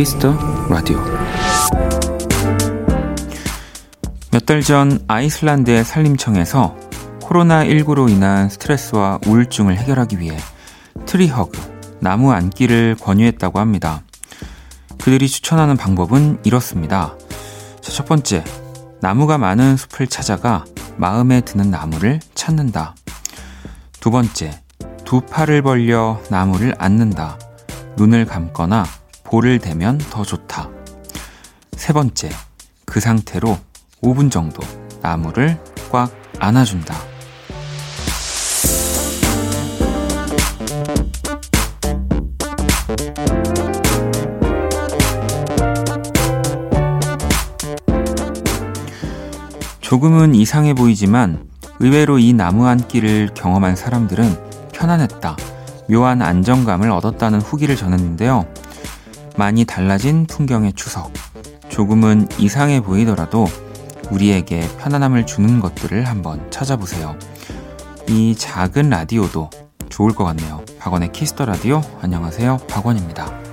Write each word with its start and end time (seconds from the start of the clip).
Kiss 0.00 0.19
the 0.19 0.34
Radio 0.70 0.96
몇 4.32 4.46
달 4.46 4.62
전 4.62 4.98
아이슬란드의 5.08 5.84
산림청에서 5.84 6.74
코로나19로 7.20 8.08
인한 8.08 8.48
스트레스와 8.48 9.18
우울증을 9.26 9.76
해결하기 9.76 10.18
위해 10.18 10.38
tree 11.04 11.51
hug, 11.51 11.98
나무 12.00 12.32
안기를 12.32 12.96
권유했다고 12.98 13.58
합니다. 13.58 14.02
그들이 15.02 15.28
추천하는 15.28 15.76
방법은 15.76 16.38
이렇습니다. 16.44 17.14
자, 17.82 17.92
첫 17.92 18.06
번째, 18.06 18.42
나무가 19.02 19.36
많은 19.36 19.76
숲을 19.76 20.06
찾아가 20.06 20.64
마음에 20.96 21.42
드는 21.42 21.70
나무를 21.70 22.20
찾는다. 22.34 22.94
두 24.00 24.10
번째, 24.10 24.62
두 25.04 25.20
팔을 25.20 25.60
벌려 25.60 26.22
나무를 26.30 26.74
앉는다. 26.78 27.38
눈을 27.98 28.24
감거나 28.24 28.86
볼을 29.30 29.60
대면 29.60 29.96
더 29.96 30.24
좋다. 30.24 30.68
세 31.76 31.92
번째, 31.92 32.30
그 32.84 32.98
상태로 32.98 33.58
5분 34.02 34.28
정도 34.28 34.60
나무를 35.02 35.56
꽉 35.92 36.10
안아준다. 36.40 36.96
조금은 49.80 50.34
이상해 50.34 50.74
보이지만 50.74 51.48
의외로 51.78 52.18
이 52.18 52.32
나무 52.32 52.66
안기를 52.66 53.30
경험한 53.34 53.76
사람들은 53.76 54.70
편안했다. 54.72 55.36
묘한 55.88 56.20
안정감을 56.20 56.90
얻었다는 56.90 57.40
후기를 57.40 57.76
전했는데요. 57.76 58.59
많이 59.40 59.64
달라진 59.64 60.26
풍경의 60.26 60.74
추석. 60.74 61.10
조금은 61.70 62.28
이상해 62.38 62.82
보이더라도 62.82 63.46
우리에게 64.10 64.68
편안함을 64.78 65.24
주는 65.24 65.60
것들을 65.60 66.06
한번 66.06 66.50
찾아보세요. 66.50 67.16
이 68.06 68.34
작은 68.36 68.90
라디오도 68.90 69.48
좋을 69.88 70.12
것 70.12 70.24
같네요. 70.24 70.62
박원의 70.78 71.12
Kiss 71.12 71.31
the 71.31 71.46
Radio. 71.46 71.80
안녕하세요. 72.02 72.58
박원입니다. 72.68 73.49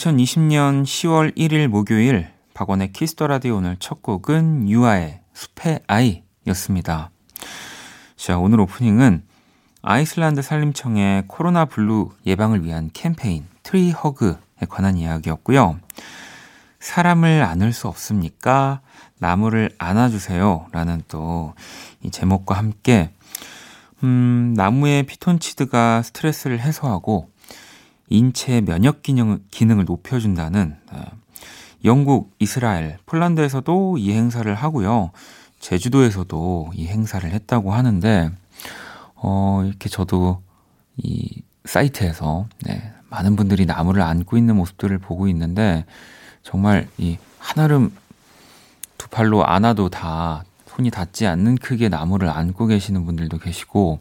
2020년 0.00 0.82
10월 0.82 1.34
1일 1.36 1.68
목요일 1.68 2.28
박원의 2.52 2.92
Kiss 2.92 3.11
the 3.11 3.26
Radio 3.26 3.56
오늘 3.56 3.76
첫 3.78 4.02
곡은 4.02 4.68
유아의 4.68 5.20
숲의 5.32 5.80
아이였습니다. 5.86 7.10
자, 8.16 8.38
오늘 8.38 8.60
오프닝은 8.60 9.22
아이슬란드 9.80 10.42
산림청의 10.42 11.24
코로나 11.28 11.64
블루 11.64 12.10
예방을 12.26 12.64
위한 12.64 12.90
캠페인 12.92 13.46
tree 13.62 13.90
hug에 13.90 14.66
관한 14.68 14.98
이야기였고요. 14.98 15.78
사람을 16.78 17.42
안을 17.42 17.72
수 17.72 17.88
없습니까? 17.88 18.80
나무를 19.18 19.70
안아주세요. 19.78 20.66
라는 20.72 21.02
또 21.08 21.54
이 22.02 22.10
제목과 22.10 22.56
함께, 22.56 23.10
음, 24.04 24.52
나무의 24.56 25.04
피톤치드가 25.04 26.02
스트레스를 26.02 26.60
해소하고 26.60 27.30
인체 28.08 28.60
면역 28.60 29.02
기능, 29.02 29.40
기능을 29.50 29.84
높여준다는 29.84 30.76
네. 30.92 31.00
영국, 31.84 32.34
이스라엘, 32.38 32.98
폴란드에서도 33.06 33.98
이 33.98 34.12
행사를 34.12 34.52
하고요. 34.54 35.10
제주도에서도 35.60 36.72
이 36.74 36.86
행사를 36.86 37.28
했다고 37.30 37.72
하는데, 37.72 38.30
어, 39.14 39.62
이렇게 39.64 39.88
저도 39.88 40.42
이 40.96 41.42
사이트에서, 41.64 42.46
네, 42.64 42.92
많은 43.10 43.36
분들이 43.36 43.66
나무를 43.66 44.02
안고 44.02 44.36
있는 44.36 44.56
모습들을 44.56 44.98
보고 44.98 45.28
있는데, 45.28 45.84
정말 46.42 46.88
이 46.98 47.18
한아름 47.38 47.92
두 48.98 49.08
팔로 49.08 49.44
안아도 49.46 49.88
다 49.88 50.44
손이 50.68 50.90
닿지 50.90 51.26
않는 51.26 51.56
크기의 51.56 51.90
나무를 51.90 52.28
안고 52.30 52.66
계시는 52.66 53.04
분들도 53.06 53.38
계시고, 53.38 54.00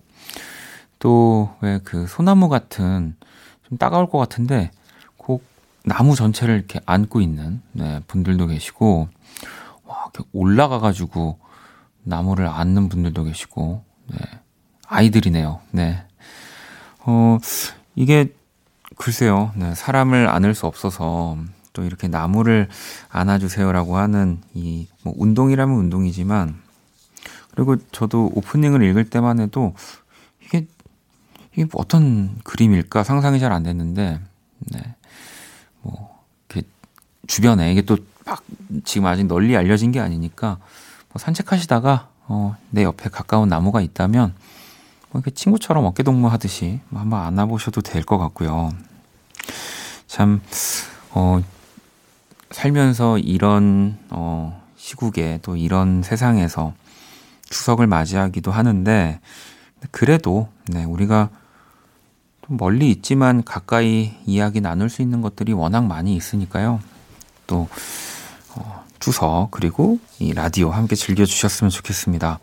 또 1.00 1.50
왜 1.62 1.80
그 1.84 2.08
소나무 2.08 2.50
같은 2.50 3.16
좀 3.20 3.25
따가울 3.78 4.10
것 4.10 4.18
같은데 4.18 4.72
꼭 5.18 5.44
나무 5.84 6.16
전체를 6.16 6.56
이렇게 6.56 6.80
안고 6.86 7.22
있는 7.22 7.62
네, 7.72 8.02
분들도 8.08 8.48
계시고 8.48 9.08
와, 9.86 10.10
이렇게 10.14 10.30
올라가가지고 10.34 11.38
나무를 12.04 12.48
안는 12.48 12.90
분들도 12.90 13.24
계시고 13.24 13.84
네, 14.08 14.18
아이들이네요. 14.88 15.60
네. 15.72 16.04
어, 17.00 17.38
이게 17.96 18.34
글쎄요. 18.98 19.52
네, 19.56 19.76
사람을 19.76 20.28
안을 20.28 20.56
수 20.56 20.66
없어서 20.68 21.38
또 21.74 21.84
이렇게 21.84 22.08
나무를 22.08 22.70
안아주세요라고 23.10 23.98
하는 23.98 24.42
이 24.54 24.88
뭐 25.06 25.14
운동이라면 25.18 25.78
운동이지만 25.78 26.56
그리고 27.54 27.78
저도 27.92 28.32
오프닝을 28.34 28.82
읽을 28.84 29.10
때만 29.10 29.40
해도 29.40 29.76
이게 31.56 31.66
뭐 31.72 31.82
어떤 31.82 32.38
그림일까 32.44 33.04
상상이 33.04 33.40
잘 33.40 33.52
안 33.52 33.64
됐는데, 33.64 34.20
네. 34.60 34.96
뭐, 35.82 36.24
이렇게 36.50 36.68
주변에 37.28 37.72
이게 37.72 37.82
또 37.82 37.98
막 38.26 38.44
지금 38.84 39.06
아직 39.06 39.26
널리 39.28 39.56
알려진 39.56 39.92
게 39.92 40.00
아니니까 40.00 40.58
뭐 41.14 41.20
산책하시다가 41.20 42.10
어, 42.28 42.58
내 42.72 42.84
옆에 42.84 43.08
가까운 43.10 43.50
나무가 43.50 43.82
있다면 43.82 44.34
뭐 45.12 45.22
이렇게 45.22 45.30
친구처럼 45.30 45.86
어깨 45.86 46.02
동무하듯이 46.02 46.80
뭐 46.90 47.02
한번 47.02 47.22
안아보셔도 47.22 47.82
될 47.82 48.04
것 48.04 48.18
같고요. 48.18 48.72
참, 50.08 50.42
어, 51.12 51.40
살면서 52.52 53.20
이런, 53.20 54.00
어, 54.10 54.64
시국에 54.76 55.40
또 55.44 55.56
이런 55.56 56.02
세상에서 56.04 56.74
추석을 57.50 57.86
맞이하기도 57.86 58.52
하는데, 58.52 59.20
그래도, 59.92 60.50
네, 60.68 60.84
우리가 60.84 61.30
좀 61.30 61.45
멀리 62.48 62.92
있지만 62.92 63.44
가까이 63.44 64.14
이야기 64.26 64.62
나눌 64.62 64.90
수 64.90 65.02
있는 65.02 65.22
것들이 65.22 65.54
워낙 65.54 65.86
많이 65.86 66.16
있으니까요. 66.16 66.80
또 67.48 67.68
어, 68.56 68.84
추석 69.00 69.50
그리고 69.52 70.00
이 70.20 70.34
라디오 70.34 70.70
함께 70.70 70.96
즐겨주셨으면 70.96 71.70
좋겠습니다. 71.70 72.40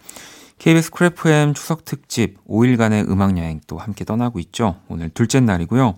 KBS 0.58 0.90
Cool 0.90 1.28
FM 1.28 1.54
추석 1.54 1.84
특집 1.84 2.38
5일간의 2.46 3.08
음악 3.08 3.36
여행 3.38 3.60
또 3.66 3.78
함께 3.78 4.04
떠나고 4.04 4.38
있죠. 4.38 4.76
오늘 4.88 5.08
둘째 5.08 5.40
날이고요. 5.40 5.96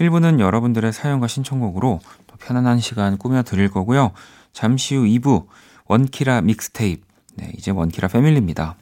1부는 0.00 0.40
여러분들의 0.40 0.92
사연과 0.92 1.28
신청곡으로 1.28 2.00
또 2.26 2.36
편안한 2.38 2.80
시간 2.80 3.16
꾸며 3.18 3.42
드릴 3.42 3.70
거고요. 3.70 4.10
잠시 4.52 4.96
후 4.96 5.04
2부 5.04 5.46
원키라 5.86 6.40
믹스테이프. 6.40 7.02
네, 7.36 7.52
이제 7.56 7.70
원키라 7.70 8.08
family입니다. 8.08 8.76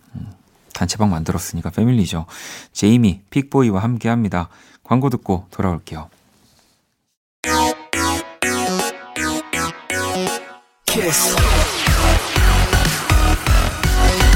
음. 0.73 0.75
단체방 0.75 1.11
만들었으니까 1.11 1.71
family죠. 1.71 2.27
제이미, 2.73 3.21
픽보이와 3.31 3.83
함께 3.83 4.09
합니다. 4.09 4.49
광고 4.83 5.11
듣고 5.11 5.47
돌아올게요. 5.51 6.09
Kiss. 10.87 11.37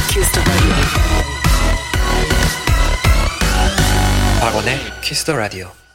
Kiss 0.09 0.33
박원의 4.41 4.79
Kiss 5.03 5.25
the 5.25 5.35
Radio. 5.35 5.86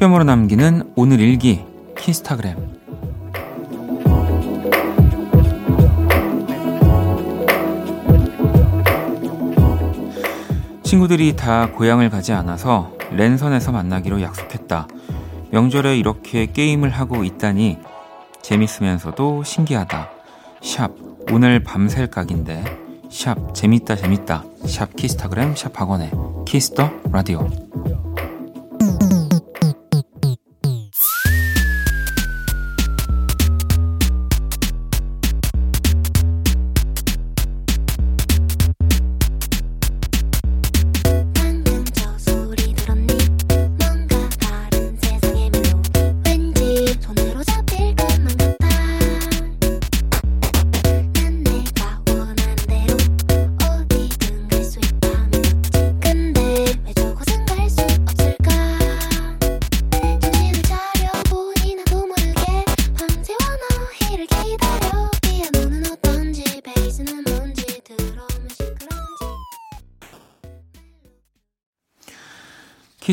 한 0.00 0.10
뼘으로 0.12 0.22
남기는 0.22 0.92
오늘 0.94 1.18
일기 1.18 1.64
키스타그램. 1.96 2.56
친구들이 10.84 11.34
다 11.34 11.72
고향을 11.72 12.10
가지 12.10 12.32
않아서 12.32 12.92
랜선에서 13.10 13.72
만나기로 13.72 14.22
약속했다. 14.22 14.86
명절에 15.50 15.98
이렇게 15.98 16.46
게임을 16.46 16.90
하고 16.90 17.24
있다니 17.24 17.78
재밌으면서도 18.40 19.42
신기하다. 19.42 20.10
샵 20.62 20.92
오늘 21.32 21.64
밤샐 21.64 22.12
각인데. 22.12 22.62
샵 23.10 23.52
재밌다 23.52 23.96
재밌다. 23.96 24.44
샵 24.64 24.94
키스타그램 24.94 25.56
샵 25.56 25.80
학원의 25.80 26.12
키스터 26.46 26.88
라디오 27.10 27.48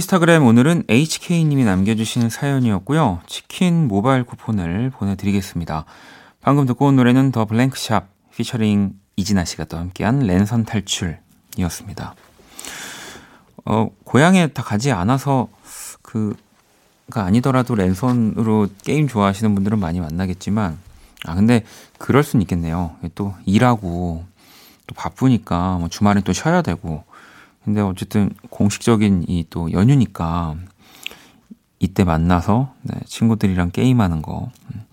키스타그램 0.06 0.46
오늘은 0.46 0.84
HK님이 0.88 1.64
남겨주신 1.64 2.30
사연이었고요. 2.30 3.22
치킨 3.26 3.88
모바일 3.88 4.24
쿠폰을 4.24 4.92
보내드리겠습니다. 4.92 5.86
방금 6.42 6.66
듣고 6.68 6.86
온 6.86 6.96
노래는 6.96 7.32
더 7.32 7.46
블랭크샵 7.46 8.08
피처링 8.36 8.94
이진아 9.16 9.46
씨가 9.46 9.66
또 9.66 9.78
함께한 9.78 10.20
랜선 10.20 10.66
탈출이었습니다. 10.66 12.14
어, 13.66 13.90
고향에 14.04 14.48
다 14.48 14.62
가지 14.64 14.92
않아서 14.92 15.48
그 16.02 16.36
가 17.12 17.24
아니더라도 17.24 17.76
랜선으로 17.76 18.68
게임 18.84 19.08
좋아하시는 19.08 19.54
분들은 19.54 19.80
많이 19.80 20.00
만나겠지만 20.00 20.80
아 21.26 21.36
근데 21.36 21.64
그럴 22.00 22.24
수는 22.24 22.42
있겠네요. 22.42 22.96
또 23.14 23.36
일하고 23.46 24.26
또 24.88 24.96
바쁘니까 24.96 25.78
뭐 25.78 25.88
주말엔 25.88 26.24
또 26.24 26.34
쉬어야 26.34 26.64
되고 26.64 27.04
근데 27.66 27.82
어쨌든 27.82 28.30
공식적인 28.52 29.26
이 29.28 29.46
또 29.50 29.72
연휴니까 29.72 30.56
이때 31.80 32.04
만나서 32.04 32.74
네, 32.84 32.96
친구들이랑 33.06 33.72
게임하는 33.72 34.22
거. 34.22 34.50
음, 34.74 34.86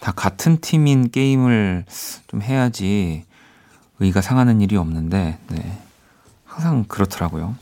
다 0.00 0.12
같은 0.12 0.60
팀인 0.60 1.10
게임을 1.10 1.84
좀 2.28 2.42
해야지 2.42 3.24
의가 3.98 4.20
상하는 4.22 4.60
일이 4.60 4.76
없는데, 4.76 5.38
네, 5.48 5.82
항상 6.44 6.84
그렇더라고요. 6.84 7.54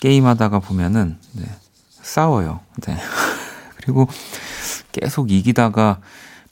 게임하다가 0.00 0.60
보면은, 0.60 1.18
네, 1.32 1.44
싸워요. 1.90 2.60
네. 2.82 2.96
그리고 3.78 4.08
계속 4.92 5.30
이기다가 5.30 6.00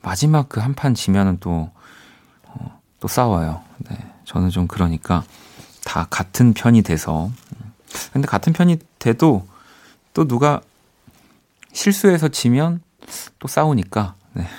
마지막 0.02 0.48
그 0.48 0.60
한 0.60 0.74
판 0.74 0.94
지면은 0.94 1.38
또, 1.40 1.70
어, 2.46 2.80
또 3.00 3.06
싸워요. 3.08 3.62
네. 3.90 3.96
저는 4.24 4.50
좀 4.50 4.66
그러니까 4.66 5.22
다 5.84 6.06
같은 6.10 6.54
편이 6.54 6.82
돼서. 6.82 7.30
근데 8.12 8.26
같은 8.26 8.52
편이 8.52 8.78
돼도 8.98 9.46
또 10.12 10.26
누가 10.26 10.60
실수해서 11.72 12.28
지면 12.28 12.82
또 13.38 13.48
싸우니까, 13.48 14.14
네. 14.32 14.46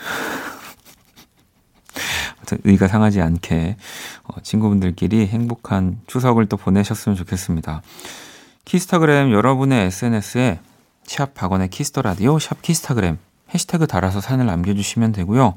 의가 2.63 2.87
상하지 2.87 3.21
않게 3.21 3.77
어, 4.23 4.41
친구분들끼리 4.41 5.27
행복한 5.27 5.99
추석을 6.07 6.45
또 6.45 6.57
보내셨으면 6.57 7.15
좋겠습니다. 7.15 7.81
키스타그램 8.65 9.31
여러분의 9.31 9.87
SNS에 9.87 10.59
샵 11.05 11.33
박원의 11.33 11.69
Kiss 11.69 11.87
the 11.87 12.01
Radio 12.01 12.39
샵 12.39 12.61
키스타그램 12.61 13.17
해시태그 13.53 13.87
달아서 13.87 14.21
사연을 14.21 14.47
남겨주시면 14.47 15.11
되고요. 15.11 15.55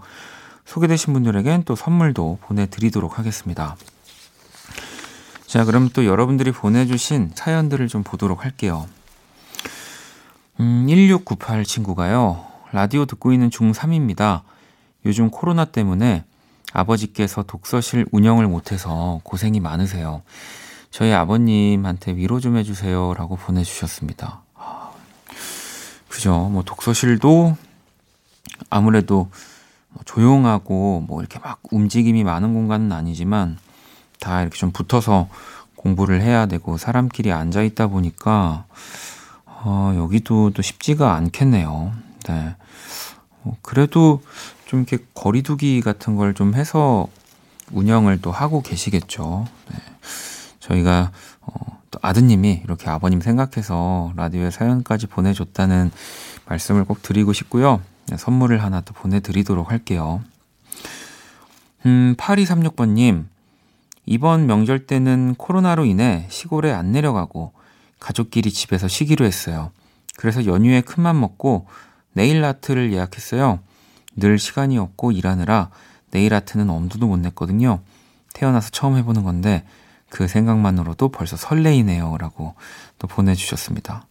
소개되신 0.64 1.14
분들에겐 1.14 1.64
또 1.64 1.74
선물도 1.74 2.38
보내드리도록 2.42 3.18
하겠습니다. 3.18 3.76
자, 5.48 5.64
그럼 5.64 5.88
또 5.88 6.04
여러분들이 6.04 6.52
보내주신 6.52 7.32
사연들을 7.34 7.88
좀 7.88 8.02
보도록 8.02 8.44
할게요. 8.44 8.86
음, 10.60 10.84
1698 10.86 11.64
친구가요. 11.64 12.44
라디오 12.70 13.06
듣고 13.06 13.32
있는 13.32 13.48
중3입니다. 13.48 14.42
요즘 15.06 15.30
코로나 15.30 15.64
때문에 15.64 16.24
아버지께서 16.74 17.44
독서실 17.44 18.04
운영을 18.12 18.46
못해서 18.46 19.22
고생이 19.24 19.58
많으세요. 19.60 20.20
저희 20.90 21.14
아버님한테 21.14 22.14
위로 22.14 22.40
좀 22.40 22.58
해주세요. 22.58 23.14
라고 23.14 23.36
보내주셨습니다. 23.36 24.42
그죠. 26.08 26.50
뭐 26.52 26.62
독서실도 26.62 27.56
아무래도 28.68 29.30
조용하고 30.04 31.06
뭐 31.08 31.20
이렇게 31.22 31.38
막 31.38 31.60
움직임이 31.70 32.22
많은 32.22 32.52
공간은 32.52 32.92
아니지만 32.92 33.56
다 34.20 34.42
이렇게 34.42 34.56
좀 34.56 34.70
붙어서 34.72 35.28
공부를 35.76 36.22
해야 36.22 36.46
되고 36.46 36.76
사람끼리 36.76 37.32
앉아 37.32 37.62
있다 37.62 37.86
보니까 37.86 38.64
어, 39.46 39.92
여기도 39.96 40.50
또 40.50 40.62
쉽지가 40.62 41.14
않겠네요. 41.14 41.92
네. 42.28 42.54
어, 43.44 43.56
그래도 43.62 44.22
좀 44.66 44.80
이렇게 44.80 45.04
거리두기 45.14 45.80
같은 45.80 46.16
걸 46.16 46.34
좀 46.34 46.54
해서 46.54 47.06
운영을 47.70 48.20
또 48.20 48.32
하고 48.32 48.62
계시겠죠. 48.62 49.46
네. 49.70 49.76
저희가 50.60 51.10
어, 51.42 51.52
또 51.90 51.98
아드님이 52.02 52.62
이렇게 52.64 52.88
아버님 52.90 53.20
생각해서 53.20 54.12
라디오에 54.16 54.50
사연까지 54.50 55.06
보내줬다는 55.06 55.90
말씀을 56.46 56.84
꼭 56.84 57.02
드리고 57.02 57.32
싶고요. 57.32 57.80
네, 58.06 58.16
선물을 58.16 58.62
하나 58.62 58.80
또 58.80 58.94
보내드리도록 58.94 59.70
할게요. 59.70 60.22
음, 61.86 62.14
8236번님, 62.18 63.24
이번 64.08 64.46
명절 64.46 64.86
때는 64.86 65.34
코로나로 65.36 65.84
인해 65.84 66.26
시골에 66.30 66.72
안 66.72 66.92
내려가고 66.92 67.52
가족끼리 68.00 68.50
집에서 68.50 68.88
쉬기로 68.88 69.26
했어요. 69.26 69.70
그래서 70.16 70.46
연휴에 70.46 70.80
큰맘 70.80 71.20
먹고 71.20 71.66
네일 72.14 72.42
아트를 72.42 72.90
예약했어요. 72.94 73.58
늘 74.16 74.38
시간이 74.38 74.78
없고 74.78 75.12
일하느라 75.12 75.68
네일 76.10 76.32
아트는 76.32 76.70
엄두도 76.70 77.06
못 77.06 77.18
냈거든요. 77.18 77.80
태어나서 78.32 78.70
처음 78.70 78.96
해보는 78.96 79.24
건데 79.24 79.64
그 80.08 80.26
생각만으로도 80.26 81.10
벌써 81.10 81.36
설레이네요. 81.36 82.16
라고 82.18 82.54
또 82.98 83.08
보내주셨습니다. 83.08 84.06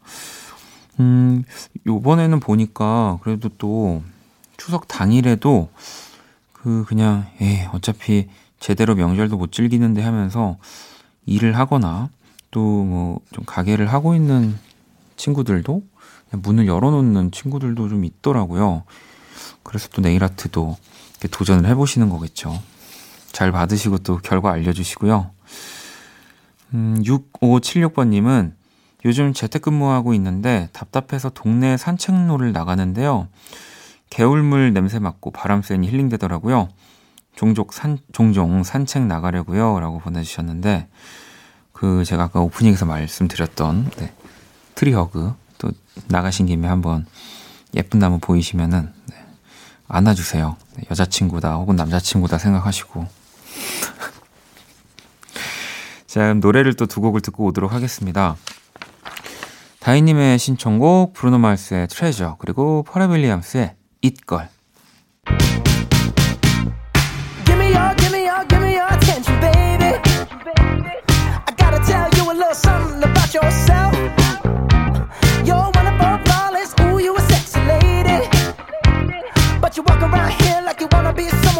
음, 0.99 1.43
요번에는 1.87 2.39
보니까 2.39 3.17
그래도 3.23 3.49
또 3.57 4.03
추석 4.57 4.87
당일에도 4.87 5.69
그 6.53 6.85
그냥, 6.87 7.25
에 7.41 7.65
어차피 7.73 8.29
제대로 8.59 8.95
명절도 8.95 9.37
못 9.37 9.51
즐기는데 9.51 10.01
하면서 10.01 10.57
일을 11.25 11.57
하거나 11.57 12.09
또 12.51 12.83
뭐 12.83 13.19
좀 13.33 13.43
가게를 13.45 13.87
하고 13.91 14.15
있는 14.15 14.57
친구들도 15.17 15.83
문을 16.31 16.67
열어놓는 16.67 17.31
친구들도 17.31 17.89
좀 17.89 18.05
있더라고요. 18.05 18.83
그래서 19.63 19.89
또 19.89 20.01
네일 20.01 20.23
아트도 20.23 20.77
도전을 21.31 21.69
해보시는 21.69 22.09
거겠죠. 22.09 22.61
잘 23.31 23.51
받으시고 23.51 23.99
또 23.99 24.17
결과 24.17 24.51
알려주시고요. 24.53 25.31
음, 26.73 27.01
6576번님은 27.03 28.53
요즘 29.05 29.33
재택근무하고 29.33 30.13
있는데 30.15 30.69
답답해서 30.73 31.29
동네 31.29 31.77
산책로를 31.77 32.51
나가는데요. 32.51 33.27
개울물 34.09 34.73
냄새 34.73 34.99
맡고 34.99 35.31
바람 35.31 35.61
쐬니 35.61 35.87
힐링되더라고요. 35.89 36.69
종족 37.37 37.71
산, 37.71 37.99
종종 38.11 38.63
산책 38.63 39.03
나가려고요. 39.03 39.79
라고 39.79 39.99
보내주셨는데, 39.99 40.89
그, 41.71 42.03
제가 42.03 42.23
아까 42.23 42.41
오프닝에서 42.41 42.85
말씀드렸던, 42.85 43.91
네, 43.97 44.11
tree 44.73 45.03
hug, 45.03 45.33
또 45.59 45.71
나가신 46.07 46.47
김에 46.47 46.67
한번 46.67 47.05
예쁜 47.75 47.99
나무 47.99 48.17
보이시면은, 48.19 48.91
네, 49.05 49.15
안아주세요. 49.87 50.57
네, 50.77 50.83
여자친구다, 50.89 51.57
혹은 51.57 51.75
남자친구다 51.75 52.39
생각하시고. 52.39 53.05
자, 56.07 56.21
그럼 56.21 56.39
노래를 56.39 56.73
또 56.73 56.87
두 56.87 57.01
곡을 57.01 57.21
듣고 57.21 57.45
오도록 57.45 57.71
하겠습니다. 57.71 58.35
다이님의 59.79 60.39
신청곡, 60.39 61.13
브루노 61.13 61.37
마스의 61.37 61.87
Treasure, 61.87 62.37
그리고 62.39 62.81
퍼렐 62.81 63.05
윌리엄스의 63.05 63.75
It 64.01 64.15
Girl. 64.15 64.49
know 72.47 72.53
something 72.53 73.03
about 73.03 73.33
yourself. 73.33 73.93
You're 75.45 75.69
one 75.79 75.87
of 75.91 75.99
a 75.99 76.21
flawless, 76.23 76.73
ooh, 76.81 76.99
you 76.99 77.15
a 77.15 77.21
sexy 77.21 77.59
lady. 77.73 78.19
But 79.59 79.75
you 79.75 79.83
walk 79.83 80.01
around 80.01 80.31
here 80.41 80.61
like 80.63 80.79
you 80.79 80.87
wanna 80.91 81.13
be 81.13 81.27
someone. 81.29 81.56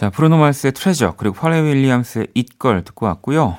자, 0.00 0.08
브루노 0.08 0.38
마스의 0.38 0.72
트레저 0.72 1.12
그리고 1.18 1.34
팔레 1.34 1.60
윌리엄스의 1.60 2.28
it걸 2.34 2.84
듣고 2.84 3.04
왔고요. 3.04 3.58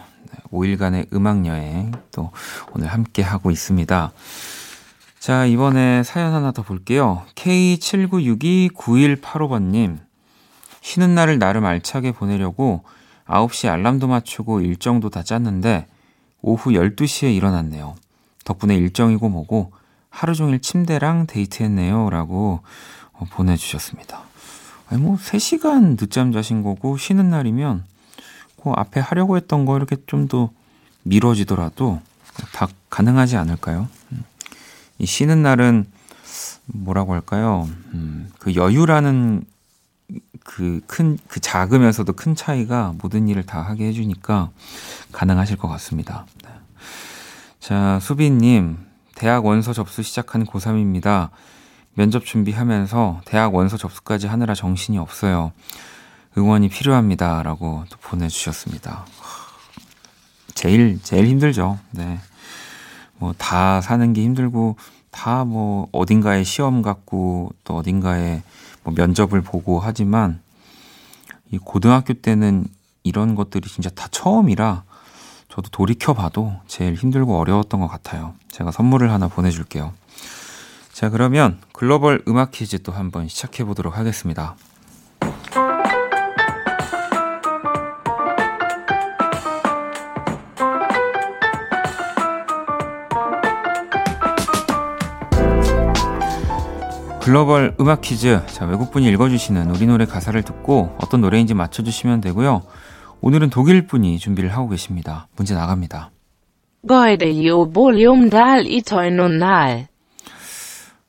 5일간의 0.51 1.13
음악 1.13 1.45
여행 1.45 1.91
또 2.11 2.31
오늘 2.73 2.87
함께 2.87 3.21
하고 3.21 3.51
있습니다. 3.51 4.11
자, 5.19 5.45
이번에 5.45 6.01
사연 6.01 6.33
하나 6.33 6.51
더 6.51 6.63
볼게요. 6.63 7.21
K79629185번님. 7.35 9.99
쉬는 10.81 11.13
날을 11.13 11.37
나름 11.37 11.63
알차게 11.63 12.13
보내려고 12.13 12.85
9시 13.27 13.69
알람도 13.69 14.07
맞추고 14.07 14.61
일정도 14.61 15.11
다 15.11 15.21
짰는데 15.21 15.85
오후 16.41 16.71
12시에 16.71 17.35
일어났네요. 17.35 17.93
덕분에 18.45 18.75
일정이고 18.77 19.29
뭐고 19.29 19.73
하루 20.09 20.33
종일 20.33 20.59
침대랑 20.59 21.27
데이트했네요. 21.27 22.09
라고 22.09 22.61
어, 23.13 23.27
보내주셨습니다. 23.29 24.30
아니, 24.91 25.01
뭐, 25.01 25.15
3시간 25.17 25.97
늦잠 25.97 26.31
자신 26.31 26.61
거고 26.61 26.97
쉬는 26.97 27.29
날이면 27.29 27.85
그 28.61 28.69
앞에 28.71 28.99
하려고 28.99 29.37
했던 29.37 29.65
거 29.65 29.75
이렇게 29.77 29.95
좀 30.05 30.27
더 30.27 30.51
미뤄지더라도 31.03 32.01
다 32.53 32.67
가능하지 32.89 33.37
않을까요? 33.37 33.87
음. 34.11 34.23
이 34.99 35.05
쉬는 35.05 35.41
날은 35.41 35.85
뭐라고 36.65 37.13
할까요? 37.13 37.67
음, 37.93 38.29
그 38.39 38.55
여유라는 38.55 39.43
그 40.43 40.81
큰, 40.87 41.17
그 41.27 41.39
작으면서도 41.39 42.13
큰 42.13 42.35
차이가 42.35 42.93
모든 43.01 43.27
일을 43.27 43.45
다 43.45 43.61
하게 43.61 43.87
해주니까 43.87 44.51
가능하실 45.11 45.57
것 45.57 45.67
같습니다. 45.69 46.25
네. 46.43 46.49
자, 47.59 47.99
수빈님, 48.01 48.77
대학 49.15 49.45
원서 49.45 49.73
접수 49.73 50.03
시작한 50.03 50.45
고3입니다. 50.45 51.29
면접 51.93 52.25
준비하면서 52.25 53.21
대학 53.25 53.53
원서 53.53 53.77
접수까지 53.77 54.27
하느라 54.27 54.53
정신이 54.55 54.97
없어요. 54.97 55.51
응원이 56.37 56.69
필요합니다. 56.69 57.43
라고 57.43 57.83
또 57.89 57.97
보내주셨습니다. 58.01 59.05
제일, 60.55 60.99
제일 61.03 61.27
힘들죠. 61.27 61.79
네. 61.91 62.19
뭐 63.19 63.33
다 63.37 63.81
사는 63.81 64.13
게 64.13 64.23
힘들고 64.23 64.77
다 65.11 65.43
뭐 65.45 65.87
어딘가에 65.91 66.43
시험 66.43 66.81
갖고 66.81 67.51
또 67.63 67.75
어딘가에 67.77 68.41
뭐 68.83 68.93
면접을 68.95 69.41
보고 69.41 69.79
하지만 69.79 70.39
이 71.51 71.57
고등학교 71.57 72.13
때는 72.13 72.65
이런 73.03 73.35
것들이 73.35 73.67
진짜 73.69 73.89
다 73.89 74.07
처음이라 74.09 74.83
저도 75.49 75.69
돌이켜 75.69 76.13
봐도 76.13 76.53
제일 76.67 76.93
힘들고 76.95 77.37
어려웠던 77.37 77.81
것 77.81 77.87
같아요. 77.87 78.33
제가 78.49 78.71
선물을 78.71 79.11
하나 79.11 79.27
보내줄게요. 79.27 79.93
자, 81.01 81.09
그러면 81.09 81.57
글로벌 81.73 82.21
음악 82.27 82.51
퀴즈 82.51 82.83
또 82.83 82.91
한번 82.91 83.27
시작해 83.27 83.63
보도록 83.63 83.97
하겠습니다. 83.97 84.55
글로벌 97.19 97.75
음악 97.79 98.01
퀴즈. 98.01 98.39
자, 98.45 98.67
외국분이 98.67 99.07
읽어주시는 99.07 99.71
우리 99.71 99.87
노래 99.87 100.05
가사를 100.05 100.39
듣고 100.43 100.95
어떤 101.01 101.21
노래인지 101.21 101.55
맞춰주시면 101.55 102.21
되고요. 102.21 102.61
오늘은 103.21 103.49
독일 103.49 103.87
분이 103.87 104.19
준비를 104.19 104.55
하고 104.55 104.69
계십니다. 104.69 105.27
문제 105.35 105.55
나갑니다. 105.55 106.11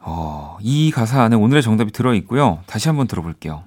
어, 0.04 0.58
이 0.60 0.90
가사 0.90 1.22
안에 1.22 1.36
오늘의 1.36 1.62
정답이 1.62 1.92
들어있고요. 1.92 2.60
다시 2.66 2.88
한번 2.88 3.06
들어볼게요. 3.06 3.64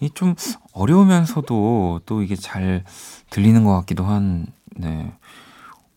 이좀 0.00 0.34
어려우면서도 0.72 2.02
또 2.06 2.22
이게 2.22 2.36
잘 2.36 2.84
들리는 3.30 3.64
것 3.64 3.74
같기도 3.74 4.04
한, 4.04 4.46
네. 4.76 5.12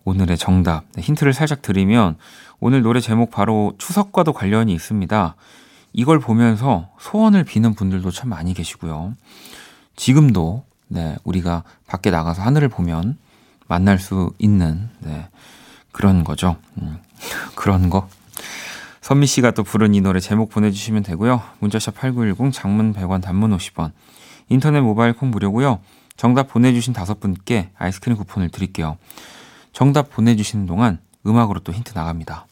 오늘의 0.06 0.38
정답. 0.38 0.86
네, 0.96 1.02
힌트를 1.02 1.34
살짝 1.34 1.62
드리면 1.62 2.16
오늘 2.60 2.82
노래 2.82 3.00
제목 3.00 3.30
바로 3.30 3.74
추석과도 3.78 4.34
관련이 4.34 4.74
있습니다. 4.74 5.36
이걸 5.94 6.20
보면서 6.20 6.90
소원을 7.00 7.44
비는 7.44 7.76
분들도 7.76 8.10
참 8.12 8.30
많이 8.30 8.54
계시고요. 8.54 9.14
지금도 9.96 10.64
네, 10.88 11.16
우리가 11.24 11.64
밖에 11.86 12.10
나가서 12.10 12.42
하늘을 12.42 12.70
보면 12.70 13.18
만날 13.68 14.00
수 14.00 14.34
있는 14.40 14.90
네, 15.00 15.28
그런 15.92 16.24
거죠. 16.24 16.58
음, 16.82 16.98
그런 17.56 17.90
거. 17.90 18.08
선미 19.02 19.26
씨가 19.26 19.52
또 19.52 19.64
부른 19.64 19.96
이 19.96 20.02
노래 20.02 20.20
제목 20.20 20.50
보내주시면 20.50 21.04
되고요. 21.04 21.42
문자샵 21.60 21.96
8910 21.96 22.54
장문 22.54 22.94
100원 22.94 23.22
단문 23.22 23.58
50원 23.58 23.92
인터넷 24.50 24.82
모바일 24.82 25.14
콩 25.14 25.32
무료고요. 25.32 25.80
정답 26.16 26.50
보내주신 26.50 26.94
다섯 26.94 27.20
분께 27.20 27.70
아이스크림 27.78 28.18
쿠폰을 28.18 28.50
드릴게요. 28.50 28.98
정답 29.72 30.10
보내주시는 30.10 30.66
동안 30.66 31.00
음악으로 31.26 31.62
또 31.62 31.72
힌트 31.72 31.94
나갑니다. 31.96 32.46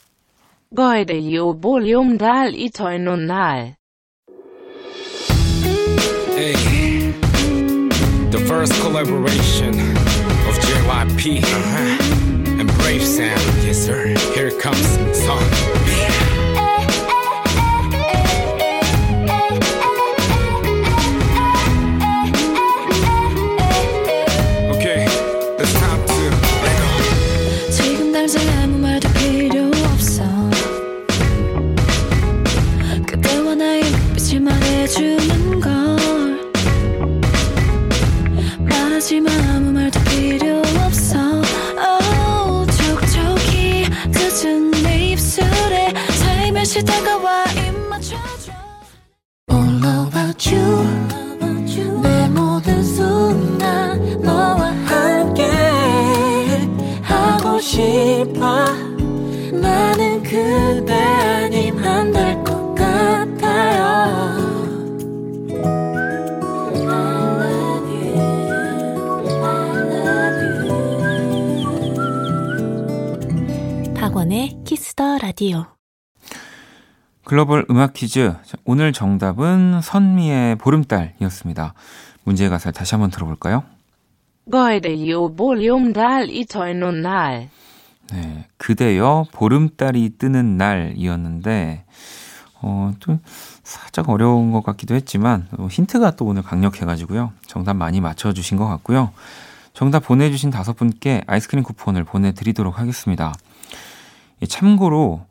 Hey, 6.37 7.13
the 8.29 8.39
first 8.45 8.73
collaboration 8.81 9.73
of 10.47 10.59
JYP 10.61 11.41
uh-huh. 11.41 12.26
Brave 12.87 13.03
Sound. 13.05 13.63
Yes, 13.65 13.85
sir. 13.85 14.15
Here 14.33 14.49
comes 14.49 14.79
song. 15.25 16.16
다시 46.67 46.83
다가와 46.83 47.45
입 47.45 47.79
맞춰줘. 47.87 48.51
All 49.49 50.07
about 50.09 50.53
you. 50.53 51.07
하고 57.03 57.57
싶어. 57.61 58.65
나는 59.53 60.21
그대 60.23 60.93
아님 60.93 61.77
안 61.79 62.11
될 62.11 62.43
것 62.43 62.75
같아요. 62.75 64.17
박원의 73.95 74.59
Kiss 74.65 74.95
the 74.95 75.17
Radio 75.19 75.76
글로벌 77.27 77.65
음악 77.69 77.91
퀴즈. 77.91 78.33
오늘 78.63 78.93
정답은 78.93 79.81
선미의 79.81 80.55
보름달이었습니다. 80.55 81.73
문제 82.23 82.47
가사를 82.47 82.71
다시 82.71 82.95
한번 82.95 83.11
들어볼까요? 83.11 83.65
네, 88.13 88.45
그대여 88.55 89.25
보름달이 89.33 90.11
뜨는 90.17 90.55
날이었는데 90.55 91.83
어, 92.61 92.93
좀 93.01 93.19
살짝 93.61 94.07
어려운 94.07 94.53
것 94.53 94.63
같기도 94.63 94.95
했지만 94.95 95.49
힌트가 95.69 96.11
또 96.11 96.23
오늘 96.23 96.43
강력해가지고요. 96.43 97.33
정답 97.45 97.73
많이 97.73 97.99
맞춰주신 97.99 98.55
것 98.55 98.69
같고요. 98.69 99.11
정답 99.73 100.05
보내주신 100.05 100.49
다섯 100.49 100.77
분께 100.77 101.25
아이스크림 101.27 101.65
쿠폰을 101.65 102.05
보내드리도록 102.05 102.79
하겠습니다. 102.79 103.33
참고로 104.47 105.25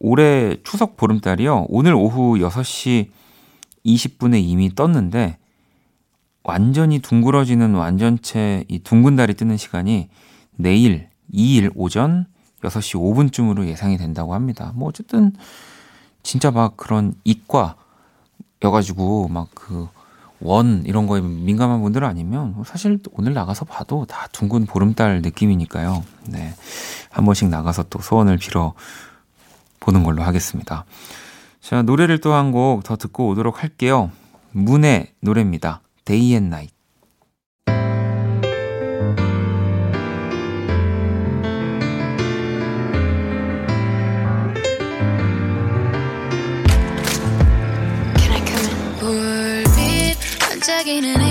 올해 0.00 0.56
추석 0.62 0.96
보름달이요. 0.96 1.66
오늘 1.68 1.94
오후 1.94 2.38
6시 2.38 3.10
20분에 3.84 4.42
이미 4.42 4.74
떴는데 4.74 5.38
완전히 6.44 7.00
둥그러지는 7.00 7.74
완전체 7.74 8.64
이 8.68 8.78
둥근 8.78 9.16
달이 9.16 9.34
뜨는 9.34 9.56
시간이 9.56 10.08
내일 10.56 11.08
2일 11.32 11.72
오전 11.74 12.26
6시 12.62 13.30
5분쯤으로 13.32 13.66
예상이 13.66 13.98
된다고 13.98 14.34
합니다. 14.34 14.72
뭐 14.74 14.88
어쨌든 14.88 15.32
진짜 16.22 16.50
막 16.50 16.76
그런 16.76 17.14
이과 17.24 17.76
여가지고 18.62 19.28
막 19.28 19.48
그 19.54 19.88
원 20.40 20.84
이런 20.86 21.06
거에 21.06 21.20
민감한 21.20 21.82
분들 21.82 22.04
아니면 22.04 22.54
사실 22.64 22.98
오늘 23.12 23.34
나가서 23.34 23.64
봐도 23.64 24.06
다 24.06 24.28
둥근 24.32 24.66
보름달 24.66 25.20
느낌이니까요. 25.22 26.04
네. 26.28 26.54
한 27.10 27.24
번씩 27.24 27.48
나가서 27.48 27.84
또 27.90 28.00
소원을 28.00 28.36
빌어 28.36 28.74
보는 29.88 30.02
걸로 30.02 30.22
하겠습니다. 30.22 30.84
자, 31.60 31.80
노래를 31.82 32.18
또 32.20 32.32
한 32.34 32.52
곡 32.52 32.82
더 32.84 32.96
듣고 32.96 33.28
오도록 33.28 33.62
할게요. 33.62 34.10
문의 34.52 35.12
노래입니다. 35.20 35.80
Day 36.04 36.32
and 36.32 36.46
Night. 36.48 36.74
반짝이는 50.40 51.27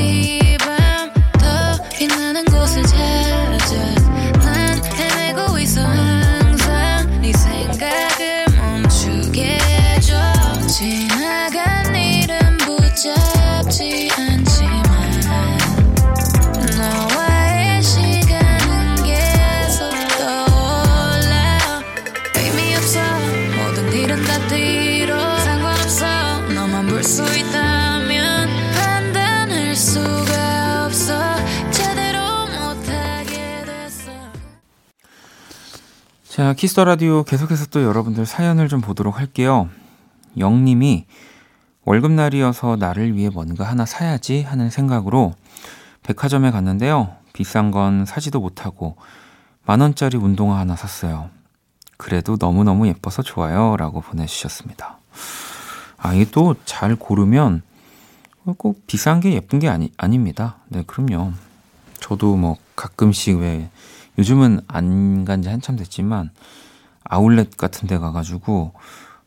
자, 36.38 36.54
Kiss 36.54 36.72
the 36.72 36.86
Radio 36.86 37.24
계속해서 37.24 37.66
또 37.72 37.82
여러분들 37.82 38.28
사연을 38.28 38.68
좀 38.68 38.80
보도록 38.80 39.18
할게요. 39.18 39.70
영님이 40.38 41.08
월급날이어서 41.84 42.76
나를 42.76 43.16
위해 43.16 43.32
뭔가 43.34 43.64
하나 43.64 43.88
사야지 43.88 44.44
하는 44.44 44.70
생각으로 44.70 45.34
백화점에 46.04 46.52
갔는데요. 46.52 47.16
비싼 47.34 47.72
건 47.72 48.06
사지도 48.06 48.40
못하고 48.40 48.98
만원짜리 49.66 50.18
운동화 50.18 50.60
하나 50.60 50.76
샀어요. 50.76 51.32
그래도 51.98 52.38
너무너무 52.40 52.88
예뻐서 52.88 53.24
좋아요. 53.24 53.76
라고 53.76 54.02
보내주셨습니다. 54.02 55.00
아, 55.98 56.14
이게 56.14 56.30
또 56.30 56.54
잘 56.66 56.96
고르면 56.96 57.64
꼭 58.58 58.86
비싼 58.86 59.22
게 59.22 59.34
예쁜 59.34 59.58
게 59.58 59.70
아니, 59.70 59.92
아닙니다. 59.98 60.58
네, 60.68 60.84
그럼요. 60.86 61.34
저도 62.00 62.36
뭐 62.36 62.58
가끔씩 62.76 63.40
왜 63.40 63.72
요즘은 64.18 64.62
안 64.68 65.26
간 65.26 65.42
지 65.42 65.50
한참 65.50 65.76
됐지만 65.76 66.32
아울렛 67.04 67.56
같은 67.58 67.88
데 67.88 67.98
가가지고 67.98 68.74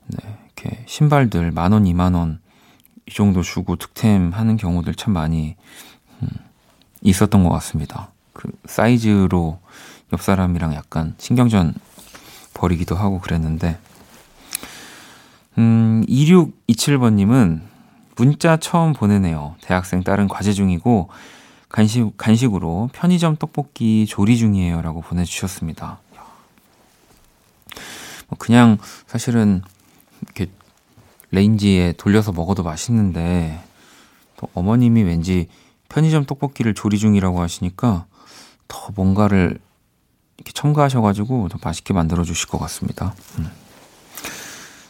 네, 0.09 0.38
이렇게 0.57 0.85
신발들 0.87 1.50
만 1.53 1.72
원, 1.72 1.87
이만 1.87 2.14
원 2.14 2.40
이 3.07 3.12
정도 3.12 3.42
주고 3.42 3.74
득템 3.74 4.31
하는 4.33 4.57
경우들 4.57 4.94
참 4.94 5.14
많이 5.14 5.57
음, 6.22 6.29
있었던 7.03 7.42
것 7.42 7.50
같습니다. 7.50 8.12
그 8.33 8.53
사이즈로 8.66 9.59
옆 10.12 10.22
사람이랑 10.22 10.74
약간 10.74 11.14
신경전 11.18 11.74
벌이기도 12.55 12.94
하고 12.94 13.20
그랬는데 13.20 13.79
음, 15.59 16.05
2627번님은 16.09 17.62
문자 18.16 18.57
처음 18.59 18.92
보내네요. 18.92 19.57
대학생 19.61 20.05
딸은 20.05 20.29
과제 20.29 20.53
중이고 20.53 21.09
간식, 21.71 22.17
간식으로 22.17 22.91
편의점 22.93 23.37
떡볶이 23.37 24.05
조리 24.07 24.37
중이에요. 24.37 24.83
라고 24.83 25.01
보내주셨습니다. 25.01 26.01
뭐 28.29 28.39
그냥 28.39 28.79
사실은 29.07 29.63
이렇게 30.23 30.51
레인지에 31.31 31.95
돌려서 31.97 32.33
먹어도 32.33 32.63
맛있는데 32.63 33.63
또 34.37 34.49
어머님이 34.55 35.03
왠지 35.05 35.49
편의점 35.89 36.27
떡볶이를 36.27 36.75
조리 36.75 36.99
중이라고 36.99 37.41
하시니까 37.41 38.07
더 38.69 38.93
뭔가를 38.95 39.59
이렇게 40.39 40.53
첨가하셔가지고 40.53 41.49
더 41.49 41.59
맛있게 41.63 41.95
만들어 41.95 42.25
주실 42.25 42.49
것 42.49 42.59
같습니다. 42.59 43.15
음. 43.39 43.51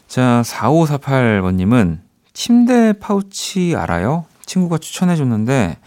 자, 0.06 0.42
4548번님은 0.44 2.00
침대 2.32 2.94
파우치 2.94 3.74
알아요? 3.76 4.24
친구가 4.44 4.78
추천해 4.78 5.16
줬는데 5.16 5.78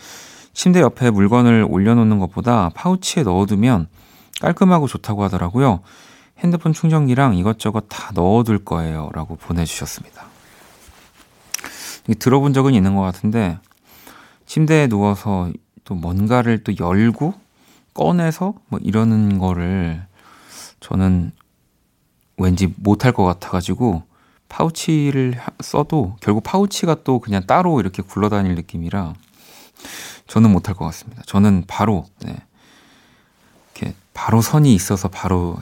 침대 0.54 0.80
옆에 0.82 1.10
물건을 1.10 1.66
올려놓는 1.70 2.20
것보다 2.20 2.70
파우치에 2.76 3.24
넣어두면 3.24 3.88
깔끔하고 4.39 4.88
좋다고 4.88 5.24
하더라고요. 5.24 5.82
핸드폰 6.39 6.74
충전기랑 6.74 7.36
이것저것 7.36 7.86
다 7.89 8.12
넣어둘 8.13 8.63
거예요. 8.63 9.10
라고 9.13 9.36
보내주셨습니다. 9.36 10.26
들어본 12.20 12.54
적은 12.54 12.74
있는 12.74 12.96
것 12.96 13.02
같은데, 13.02 13.58
침대에 14.46 14.88
누워서 14.88 15.52
또 15.86 15.96
뭔가를 15.96 16.63
또 16.63 16.74
열고 16.78 17.34
꺼내서 17.94 18.56
뭐 18.68 18.80
이러는 18.82 19.38
거를 19.38 20.06
저는 20.80 21.32
왠지 22.38 22.74
못할 22.78 23.12
것 23.12 23.24
같아가지고 23.24 24.04
파우치를 24.50 25.39
써도 25.62 26.16
결국 26.20 26.44
파우치가 26.44 27.04
또 27.04 27.20
그냥 27.20 27.46
따로 27.48 27.80
이렇게 27.80 28.02
굴러다닐 28.02 28.56
느낌이라 28.56 29.13
저는 30.28 30.52
못할 30.52 30.76
것 30.76 30.86
같습니다. 30.86 31.22
저는 31.26 31.66
바로 31.68 32.06
네. 32.20 32.36
이렇게 33.76 33.96
바로 34.14 34.42
선이 34.42 34.74
있어서 34.74 35.08
바로 35.08 35.58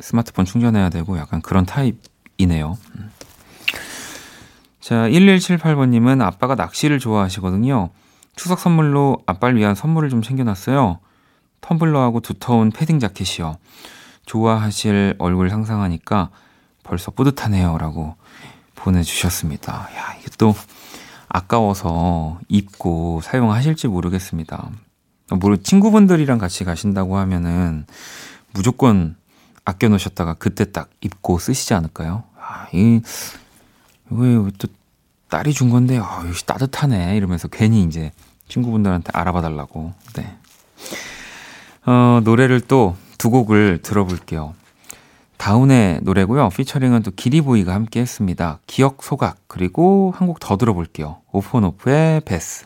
스마트폰 0.00 0.44
충전해야 0.44 0.90
되고 0.90 1.18
약간 1.18 1.40
그런 1.40 1.64
타입이네요. 1.66 2.78
음. 2.96 3.10
자, 4.80 5.08
1178번님은 5.08 6.20
아빠가 6.22 6.56
낚시를 6.56 6.98
좋아하시거든요. 6.98 7.90
추석 8.34 8.58
선물로 8.58 9.18
아빠를 9.26 9.56
위한 9.56 9.74
선물을 9.74 10.08
좀 10.10 10.22
챙겨놨어요. 10.22 10.98
텀블러하고 11.60 12.20
두터운 12.22 12.70
패딩 12.70 12.98
자켓이요. 12.98 13.58
좋아하실 14.26 15.16
얼굴 15.18 15.50
상상하니까 15.50 16.30
벌써 16.82 17.10
뿌듯하네요. 17.12 17.78
라고 17.78 18.16
보내주셨습니다. 18.74 19.88
야, 19.96 20.16
이게 20.18 20.28
또 20.38 20.54
아까워서 21.32 22.38
입고 22.48 23.20
사용하실지 23.22 23.88
모르겠습니다. 23.88 24.70
뭐 25.40 25.56
친구분들이랑 25.56 26.38
같이 26.38 26.64
가신다고 26.64 27.16
하면은 27.16 27.86
무조건 28.52 29.16
아껴 29.64 29.88
놓으셨다가 29.88 30.34
그때 30.34 30.70
딱 30.70 30.90
입고 31.00 31.38
쓰시지 31.38 31.72
않을까요? 31.72 32.24
아, 32.38 32.66
이, 32.74 33.00
이거 34.10 34.50
또 34.58 34.68
딸이 35.28 35.54
준 35.54 35.70
건데, 35.70 35.98
아, 35.98 36.24
역시 36.26 36.44
따뜻하네. 36.44 37.16
이러면서 37.16 37.48
괜히 37.48 37.82
이제 37.84 38.12
친구분들한테 38.48 39.10
알아봐 39.14 39.40
달라고. 39.40 39.94
네. 40.14 40.36
어, 41.86 42.20
노래를 42.22 42.60
또 42.60 42.96
두 43.22 43.30
곡을 43.30 43.78
들어볼게요. 43.82 44.52
다운의 45.42 46.02
노래고요. 46.02 46.50
피처링은 46.50 47.02
또 47.02 47.10
기리보이가 47.10 47.74
함께 47.74 48.00
했습니다. 48.00 48.60
기억 48.68 49.02
소각 49.02 49.38
그리고 49.48 50.12
한 50.14 50.28
곡 50.28 50.38
더 50.38 50.56
들어볼게요. 50.56 51.16
오픈오프의 51.32 52.20
베스. 52.20 52.64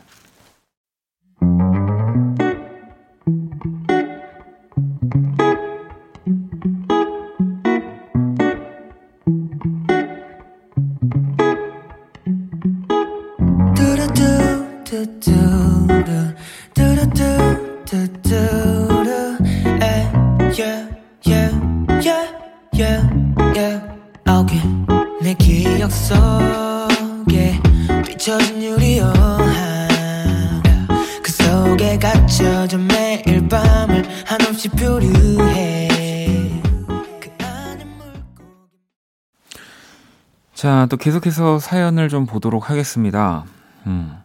자, 40.55 40.89
또 40.91 40.97
계속해서 40.97 41.61
사연을 41.61 42.09
좀 42.09 42.27
보도록 42.27 42.69
하겠습니다. 42.71 43.45
음. 43.87 44.17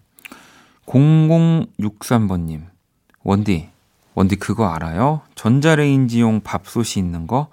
0063번님. 0.88 2.62
원디, 3.24 3.70
원디 4.16 4.36
그거 4.36 4.68
알아요? 4.70 5.22
전자레인지용 5.36 6.42
밥솥이 6.42 6.98
있는 6.98 7.28
거? 7.28 7.50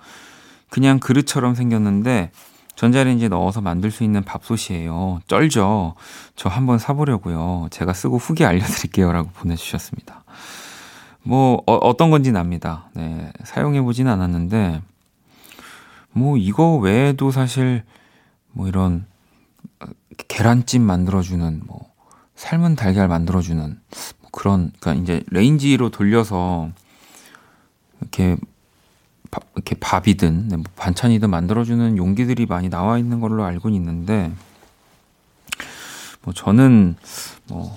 그냥 0.71 0.99
그릇처럼 0.99 1.55
생겼는데 1.55 2.31
전자레인지에 2.79 3.27
넣어서 3.27 3.61
만들 3.61 3.91
수 3.91 4.05
있는 4.05 4.23
밥솥이에요. 4.23 5.23
쩔죠? 5.27 5.97
저 6.37 6.49
한번 6.49 6.79
사보려고요. 6.79 7.67
제가 7.73 7.93
쓰고 7.93 8.19
후기 8.19 8.45
알려드릴게요. 8.45 9.11
라고 9.11 9.31
보내주셨습니다. 9.31 10.23
뭐, 11.25 11.61
어, 11.67 11.97
떤 11.97 12.11
건지 12.11 12.31
납니다. 12.31 12.89
네. 12.95 13.33
사용해보진 13.43 14.07
않았는데, 14.07 14.81
뭐, 16.13 16.37
이거 16.37 16.77
외에도 16.77 17.33
사실, 17.33 17.83
뭐 18.53 18.69
이런, 18.69 19.07
계란찜 20.29 20.81
만들어주는, 20.81 21.63
뭐, 21.67 21.93
삶은 22.37 22.77
달걀 22.77 23.09
만들어주는, 23.09 23.81
뭐 24.21 24.31
그런, 24.31 24.71
그니까 24.79 24.95
이제 24.95 25.25
레인지로 25.33 25.91
돌려서, 25.91 26.71
이렇게 28.01 28.37
바, 29.31 29.41
이렇게 29.55 29.75
밥이든 29.77 30.49
네, 30.49 30.57
뭐 30.57 30.65
반찬이든 30.77 31.31
만들어주는 31.31 31.97
용기들이 31.97 32.47
많이 32.47 32.69
나와 32.69 32.99
있는 32.99 33.21
걸로 33.21 33.45
알고 33.45 33.69
있는데 33.71 34.33
뭐 36.23 36.33
저는 36.35 36.97
뭐 37.49 37.77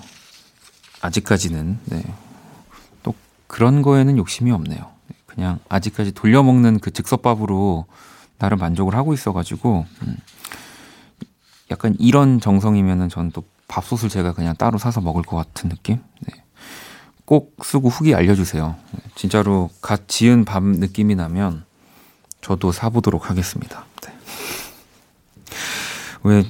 아직까지는 1.00 1.78
네, 1.86 2.02
또 3.02 3.14
그런 3.46 3.82
거에는 3.82 4.16
욕심이 4.16 4.50
없네요. 4.50 4.90
그냥 5.26 5.58
아직까지 5.68 6.12
돌려 6.12 6.42
먹는 6.42 6.78
그 6.78 6.90
즉석밥으로 6.90 7.86
나름 8.38 8.58
만족을 8.58 8.94
하고 8.94 9.14
있어가지고 9.14 9.86
음, 10.02 10.16
약간 11.70 11.96
이런 11.98 12.40
정성이면은 12.40 13.08
저는 13.08 13.30
또 13.30 13.44
밥솥을 13.68 14.10
제가 14.10 14.34
그냥 14.34 14.54
따로 14.56 14.76
사서 14.78 15.00
먹을 15.00 15.22
것 15.22 15.36
같은 15.36 15.70
느낌. 15.70 16.02
네. 16.20 16.41
꼭 17.24 17.54
쓰고 17.64 17.88
후기 17.88 18.14
알려주세요. 18.14 18.76
진짜로 19.14 19.70
갓 19.80 20.08
지은 20.08 20.44
밥 20.44 20.62
느낌이 20.62 21.14
나면 21.14 21.64
저도 22.40 22.72
사보도록 22.72 23.30
하겠습니다. 23.30 23.84
네. 24.02 24.12
왜 26.24 26.44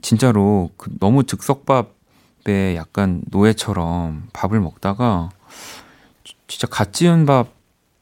진짜로 0.00 0.70
그 0.76 0.90
너무 1.00 1.24
즉석밥에 1.24 2.76
약간 2.76 3.22
노예처럼 3.30 4.28
밥을 4.32 4.60
먹다가 4.60 5.30
진짜 6.46 6.66
갓 6.68 6.92
지은 6.92 7.26
밥 7.26 7.48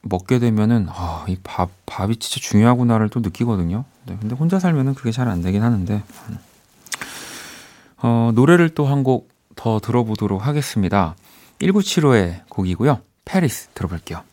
먹게 0.03 0.39
되면은 0.39 0.87
아, 0.89 1.25
이 1.27 1.37
밥 1.43 1.69
밥이 1.85 2.17
진짜 2.17 2.39
중요하구나를 2.47 3.09
또 3.09 3.19
느끼거든요. 3.19 3.83
네, 4.05 4.15
근데 4.21 4.35
혼자 4.35 4.59
살면은 4.59 4.93
그게 4.93 5.11
잘 5.11 5.27
안 5.27 5.41
되긴 5.41 5.63
하는데 5.63 6.01
어, 7.97 8.31
노래를 8.33 8.69
또 8.69 8.85
한 8.85 9.03
곡 9.03 9.35
더 9.57 9.79
들어보도록 9.79 10.45
하겠습니다. 10.45 11.15
1975의 11.61 12.47
곡이고요. 12.49 13.01
페리스 13.25 13.67
들어볼게요. 13.73 14.23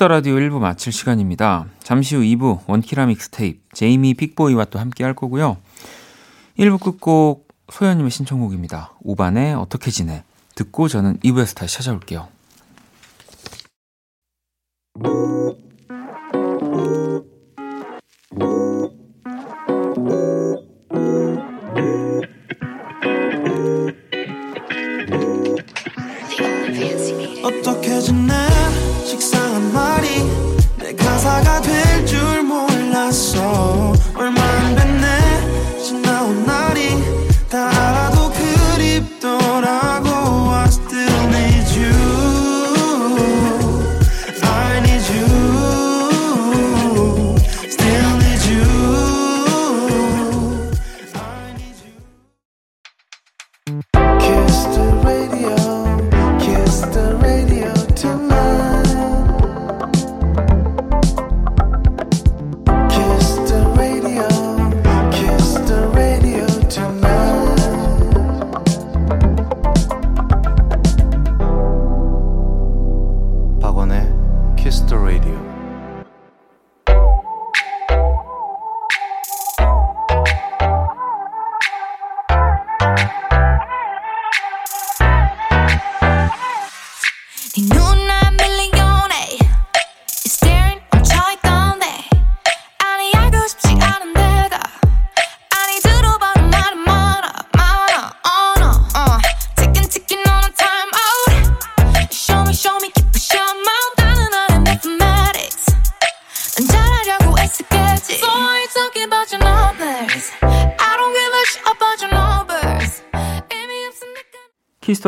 Kiss 0.00 0.05
the 0.05 0.08
Radio 0.08 0.36
1부 0.36 0.60
마칠 0.60 0.94
시간입니다. 0.94 1.66
잠시 1.82 2.16
후 2.16 2.22
2부 2.22 2.60
원키라 2.66 3.04
믹스테이프 3.04 3.60
제이미 3.74 4.14
픽보이와 4.14 4.64
또 4.64 4.78
함께 4.78 5.04
할 5.04 5.12
거고요. 5.12 5.58
1부 6.58 6.80
끝곡 6.80 7.46
소연님의 7.70 8.10
신청곡입니다. 8.10 8.94
오반의 9.02 9.54
어떻게 9.54 9.90
지내 9.90 10.24
듣고 10.54 10.88
저는 10.88 11.18
2부에서 11.18 11.54
다시 11.54 11.76
찾아올게요. 11.76 12.28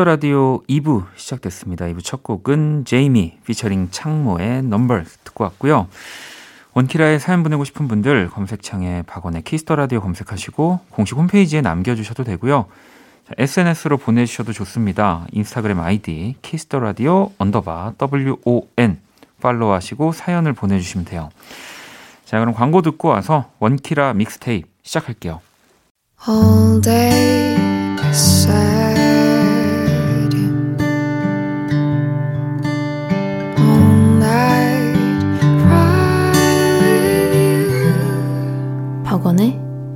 Kiss 0.03 0.08
the 0.08 0.11
Radio 0.11 0.61
2부 0.63 1.05
시작됐습니다. 1.15 1.85
2부 1.85 2.03
첫 2.03 2.23
곡은 2.23 2.83
제이미 2.85 3.37
피처링 3.45 3.87
창모의 3.91 4.63
Numbers 4.63 5.01
듣고 5.23 5.45
왔고요. 5.45 5.87
원키라에 6.73 7.19
사연 7.19 7.41
보내고 7.41 7.63
싶은 7.63 7.87
분들 7.87 8.29
검색창에 8.29 9.03
박원의 9.07 9.43
Kiss 9.43 9.61
the 9.61 9.75
Radio 9.77 10.01
검색하시고 10.01 10.81
공식 10.89 11.15
홈페이지에 11.15 11.61
남겨주셔도 11.61 12.25
되고요. 12.25 12.65
자, 13.27 13.33
SNS로 13.37 13.97
보내주셔도 13.97 14.51
좋습니다. 14.51 15.25
인스타그램 15.31 15.79
아이디 15.79 16.35
Kiss 16.41 16.63
the 16.63 16.79
Radio 16.79 17.31
underbar 17.37 17.93
WON 18.01 18.99
follow하시고 19.39 20.11
사연을 20.11 20.51
보내주시면 20.53 21.05
돼요. 21.05 21.29
자 22.25 22.39
그럼 22.39 22.53
광고 22.53 22.81
듣고 22.81 23.07
와서 23.07 23.51
원키라 23.59 24.15
믹스테이프 24.15 24.67
시작할게요. 24.83 25.39
All 26.27 26.81
day 26.81 27.55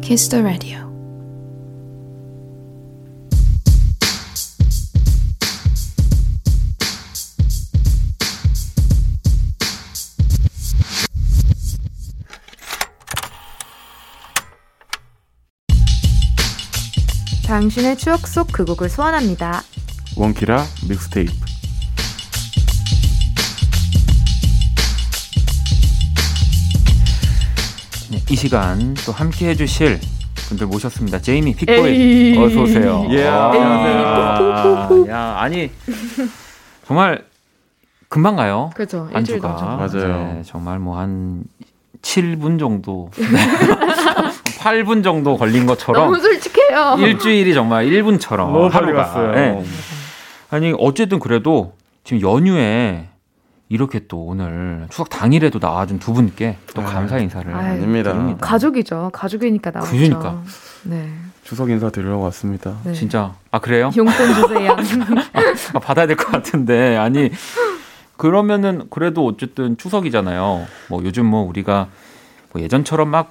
Kiss 0.01 0.29
the 0.29 0.41
Radio. 0.41 0.87
당신의 17.45 17.97
추억 17.97 18.25
속 18.27 18.47
그 18.53 18.63
곡을 18.63 18.87
소환합니다. 18.87 19.61
원키라 20.15 20.63
믹스테이프. 20.87 21.46
이 28.29 28.35
시간 28.35 28.93
또 29.05 29.11
함께 29.11 29.49
해주실 29.49 29.99
분들 30.49 30.67
모셨습니다. 30.67 31.19
제이미 31.21 31.55
픽보이. 31.55 32.37
어서 32.37 32.61
오세요. 32.61 33.07
예, 33.09 33.25
아, 33.27 33.49
안녕하세요. 33.51 35.07
야 35.09 35.35
아니 35.39 35.71
정말 36.85 37.23
금방 38.09 38.35
가요. 38.35 38.69
그렇죠. 38.75 39.09
안주가. 39.13 39.47
맞아요. 39.77 40.33
네, 40.35 40.41
정말 40.45 40.79
뭐 40.79 40.97
한 40.97 41.43
7분 42.01 42.59
정도 42.59 43.09
8분 44.59 45.03
정도 45.03 45.35
걸린 45.37 45.65
것처럼 45.65 46.05
너무 46.11 46.19
솔직해요. 46.21 46.95
일주일이 46.99 47.53
정말 47.53 47.85
1분처럼 47.87 48.37
너무 48.51 48.69
빨리 48.69 48.85
하루가. 48.85 49.03
갔어요. 49.05 49.31
네. 49.33 49.63
아니 50.49 50.73
어쨌든 50.77 51.19
그래도 51.19 51.73
지금 52.03 52.21
연휴에 52.21 53.07
이렇게 53.69 54.07
또 54.07 54.23
오늘 54.25 54.87
추석 54.89 55.09
당일에도 55.09 55.59
나와준 55.61 55.99
두 55.99 56.13
분께 56.13 56.57
또 56.73 56.81
아유. 56.81 56.89
감사 56.89 57.17
인사를 57.17 57.53
아유, 57.53 57.73
아닙니다. 57.73 58.13
드립니다. 58.13 58.39
가족이죠. 58.41 59.09
가족이니까 59.13 59.71
나오죠. 59.71 59.91
그러니까. 59.91 60.41
네. 60.83 61.09
추석 61.43 61.69
인사 61.69 61.89
드리러 61.89 62.17
왔습니다. 62.17 62.77
네. 62.83 62.93
진짜 62.93 63.33
아 63.51 63.59
그래요? 63.59 63.89
용돈 63.95 64.33
주세요. 64.33 64.71
아, 65.73 65.79
받아야 65.79 66.07
될 66.07 66.15
것 66.17 66.27
같은데 66.31 66.97
아니 66.97 67.29
그러면은 68.17 68.87
그래도 68.89 69.25
어쨌든 69.25 69.77
추석이잖아요. 69.77 70.65
뭐 70.89 71.03
요즘 71.03 71.25
뭐 71.25 71.43
우리가 71.47 71.87
뭐 72.53 72.61
예전처럼 72.61 73.09
막뭐 73.09 73.27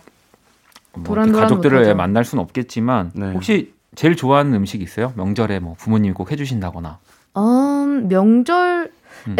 이렇게 0.94 1.08
도란도란 1.08 1.42
가족들을 1.48 1.78
못하죠. 1.78 1.96
만날 1.96 2.24
수는 2.24 2.42
없겠지만 2.44 3.10
네. 3.14 3.32
혹시 3.32 3.74
제일 3.94 4.16
좋아하는 4.16 4.52
음식 4.54 4.82
있어요? 4.82 5.12
명절에 5.16 5.58
뭐 5.60 5.74
부모님이 5.78 6.12
꼭 6.14 6.30
해주신다거나. 6.30 6.98
음, 7.38 8.08
명절에 8.08 8.88
음. 9.28 9.36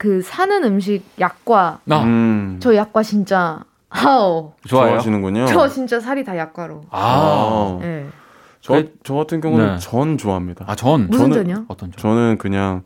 그 0.00 0.22
사는 0.22 0.64
음식 0.64 1.02
약과 1.20 1.80
아 1.90 2.02
음. 2.04 2.56
저 2.58 2.74
약과 2.74 3.02
진짜 3.02 3.60
하오. 3.90 4.54
좋아요. 4.66 4.86
좋아하시는군요. 4.92 5.44
저 5.44 5.68
진짜 5.68 6.00
살이 6.00 6.24
다 6.24 6.38
약과로. 6.38 6.84
아, 6.88 7.76
네. 7.82 8.06
저, 8.62 8.72
그래- 8.72 8.88
저 9.04 9.12
같은 9.16 9.42
경우는 9.42 9.74
네. 9.74 9.78
전 9.78 10.16
좋아합니다. 10.16 10.64
아 10.66 10.74
전. 10.74 11.08
무슨 11.10 11.28
저는- 11.28 11.34
전이요? 11.34 11.64
어떤 11.68 11.92
전? 11.92 11.98
저는 11.98 12.38
그냥 12.38 12.82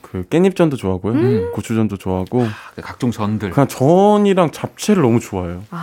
그 0.00 0.22
깻잎전도 0.22 0.78
좋아하고요. 0.78 1.12
음. 1.12 1.52
고추전도 1.52 1.98
좋아하고 1.98 2.46
그 2.74 2.80
각종 2.80 3.10
전들. 3.10 3.50
그냥 3.50 3.68
전이랑 3.68 4.50
잡채를 4.50 5.02
너무 5.02 5.20
좋아해요. 5.20 5.62
아, 5.70 5.82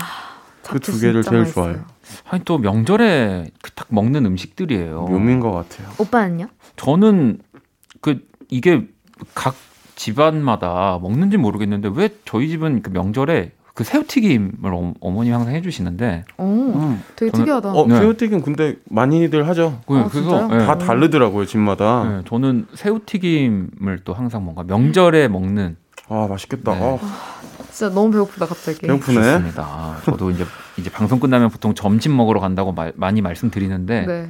그 0.63 0.79
잡채 0.79 0.91
두 0.91 0.99
개를 1.01 1.21
제일 1.21 1.41
맛있어요. 1.41 1.65
좋아해요. 1.65 1.85
아니 2.31 2.43
또 2.45 2.57
명절에 2.57 3.45
그딱 3.61 3.89
먹는 3.91 4.25
음식들이에요. 4.25 5.01
묘미인 5.03 5.39
것 5.39 5.51
같아요. 5.51 5.87
오빠는요? 5.99 6.47
저는 6.77 7.37
그 8.01 8.25
이게 8.49 8.87
각 9.35 9.53
집안마다 10.03 10.99
먹는지 11.01 11.37
모르겠는데 11.37 11.89
왜 11.95 12.09
저희 12.25 12.49
집은 12.49 12.81
그 12.81 12.89
명절에 12.89 13.51
그 13.73 13.83
새우튀김을 13.83 14.51
어, 14.73 14.93
어머님이 14.99 15.33
항상 15.33 15.55
해주시는데 15.55 16.25
오, 16.37 16.43
음. 16.43 17.01
되게 17.15 17.31
저는- 17.31 17.35
특이하다. 17.37 17.71
어, 17.71 17.87
네. 17.87 17.95
새우튀김 17.97 18.41
근데 18.41 18.75
많이들 18.89 19.47
하죠. 19.47 19.79
그- 19.87 19.97
아, 19.97 20.07
그래서? 20.11 20.47
예, 20.53 20.57
다 20.65 20.77
다르더라고요, 20.77 21.45
집마다. 21.45 22.19
예, 22.19 22.23
저는 22.27 22.67
새우튀김을 22.75 24.01
또 24.03 24.13
항상 24.13 24.43
뭔가 24.43 24.63
명절에 24.63 25.27
먹는 25.29 25.77
아, 26.09 26.27
맛있겠다. 26.29 26.75
네. 26.75 26.99
아, 27.01 27.63
진짜 27.71 27.89
너무 27.93 28.11
배고프다 28.11 28.45
갑자기. 28.45 28.79
배고프네. 28.81 29.15
좋습니다. 29.23 29.97
저도 30.03 30.29
이제 30.31 30.45
이제 30.77 30.91
방송 30.91 31.19
끝나면 31.19 31.49
보통 31.49 31.73
점심 31.73 32.15
먹으러 32.15 32.39
간다고 32.41 32.73
말- 32.73 32.93
많이 32.95 33.21
말씀드리는데 33.21 34.05
네. 34.05 34.29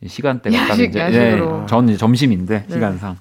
이 0.00 0.08
시간대가 0.08 0.56
딱 0.56 0.70
야식, 0.70 0.90
이제 0.90 1.00
야식으로. 1.00 1.62
예, 1.62 1.66
저는 1.66 1.88
이제 1.90 1.98
점심인데 1.98 2.64
네. 2.68 2.72
시간상 2.74 3.16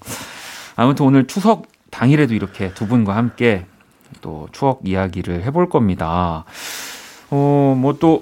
아무튼 0.77 1.05
오늘 1.07 1.25
추석 1.27 1.63
당일에도 1.91 2.33
이렇게 2.33 2.73
두 2.73 2.87
분과 2.87 3.15
함께 3.15 3.65
또 4.21 4.47
추억 4.51 4.81
이야기를 4.83 5.43
해볼 5.43 5.69
겁니다. 5.69 6.45
어 7.29 7.75
뭐 7.77 7.97
또 7.99 8.21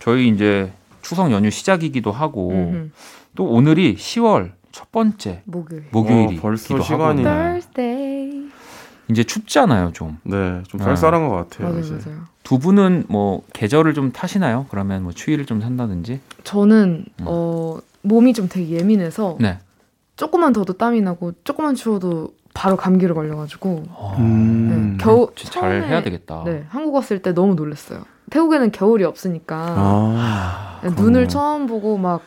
저희 0.00 0.28
이제 0.28 0.72
추석 1.02 1.30
연휴 1.30 1.50
시작이기도 1.50 2.12
하고 2.12 2.50
음흠. 2.50 2.90
또 3.34 3.44
오늘이 3.46 3.96
10월 3.96 4.52
첫 4.72 4.90
번째 4.92 5.42
목요일. 5.44 5.84
목요일이기도 5.90 6.38
어, 6.38 6.42
벌써 6.42 6.78
시간이- 6.78 7.16
네. 7.16 7.22
Thursday. 7.22 8.46
이제 9.08 9.22
춥잖아요 9.22 9.92
좀. 9.92 10.18
네, 10.24 10.62
좀 10.68 10.80
아. 10.80 10.84
쌀쌀한 10.84 11.28
것 11.28 11.34
같아요. 11.36 11.68
맞아요. 11.72 11.82
맞아요. 12.04 12.20
두 12.42 12.58
분은 12.58 13.04
뭐 13.08 13.42
계절을 13.52 13.94
좀 13.94 14.12
타시나요? 14.12 14.66
그러면 14.68 15.04
뭐 15.04 15.12
추위를 15.12 15.46
좀 15.46 15.60
탄다든지? 15.60 16.20
저는 16.44 17.04
음. 17.20 17.24
어 17.26 17.78
몸이 18.02 18.32
좀 18.32 18.48
되게 18.48 18.76
예민해서 18.78 19.36
네. 19.40 19.58
조금만 20.16 20.52
더도 20.52 20.72
땀이 20.74 21.00
나고 21.02 21.32
조금만 21.44 21.74
추워도 21.74 22.34
바로 22.56 22.76
감기를 22.76 23.14
걸려가지고 23.14 23.82
음. 24.18 24.96
네, 24.96 25.04
겨우 25.04 25.28
잘 25.36 25.82
처음에- 25.82 25.84
해야 25.88 26.02
되겠다. 26.02 26.42
네 26.46 26.64
한국 26.70 26.94
왔을 26.94 27.20
때 27.20 27.34
너무 27.34 27.54
놀랐어요. 27.54 28.00
태국에는 28.30 28.72
겨울이 28.72 29.04
없으니까 29.04 29.74
아, 29.76 30.80
네. 30.82 30.90
눈을 30.90 31.28
처음 31.28 31.66
보고 31.66 31.98
막 31.98 32.22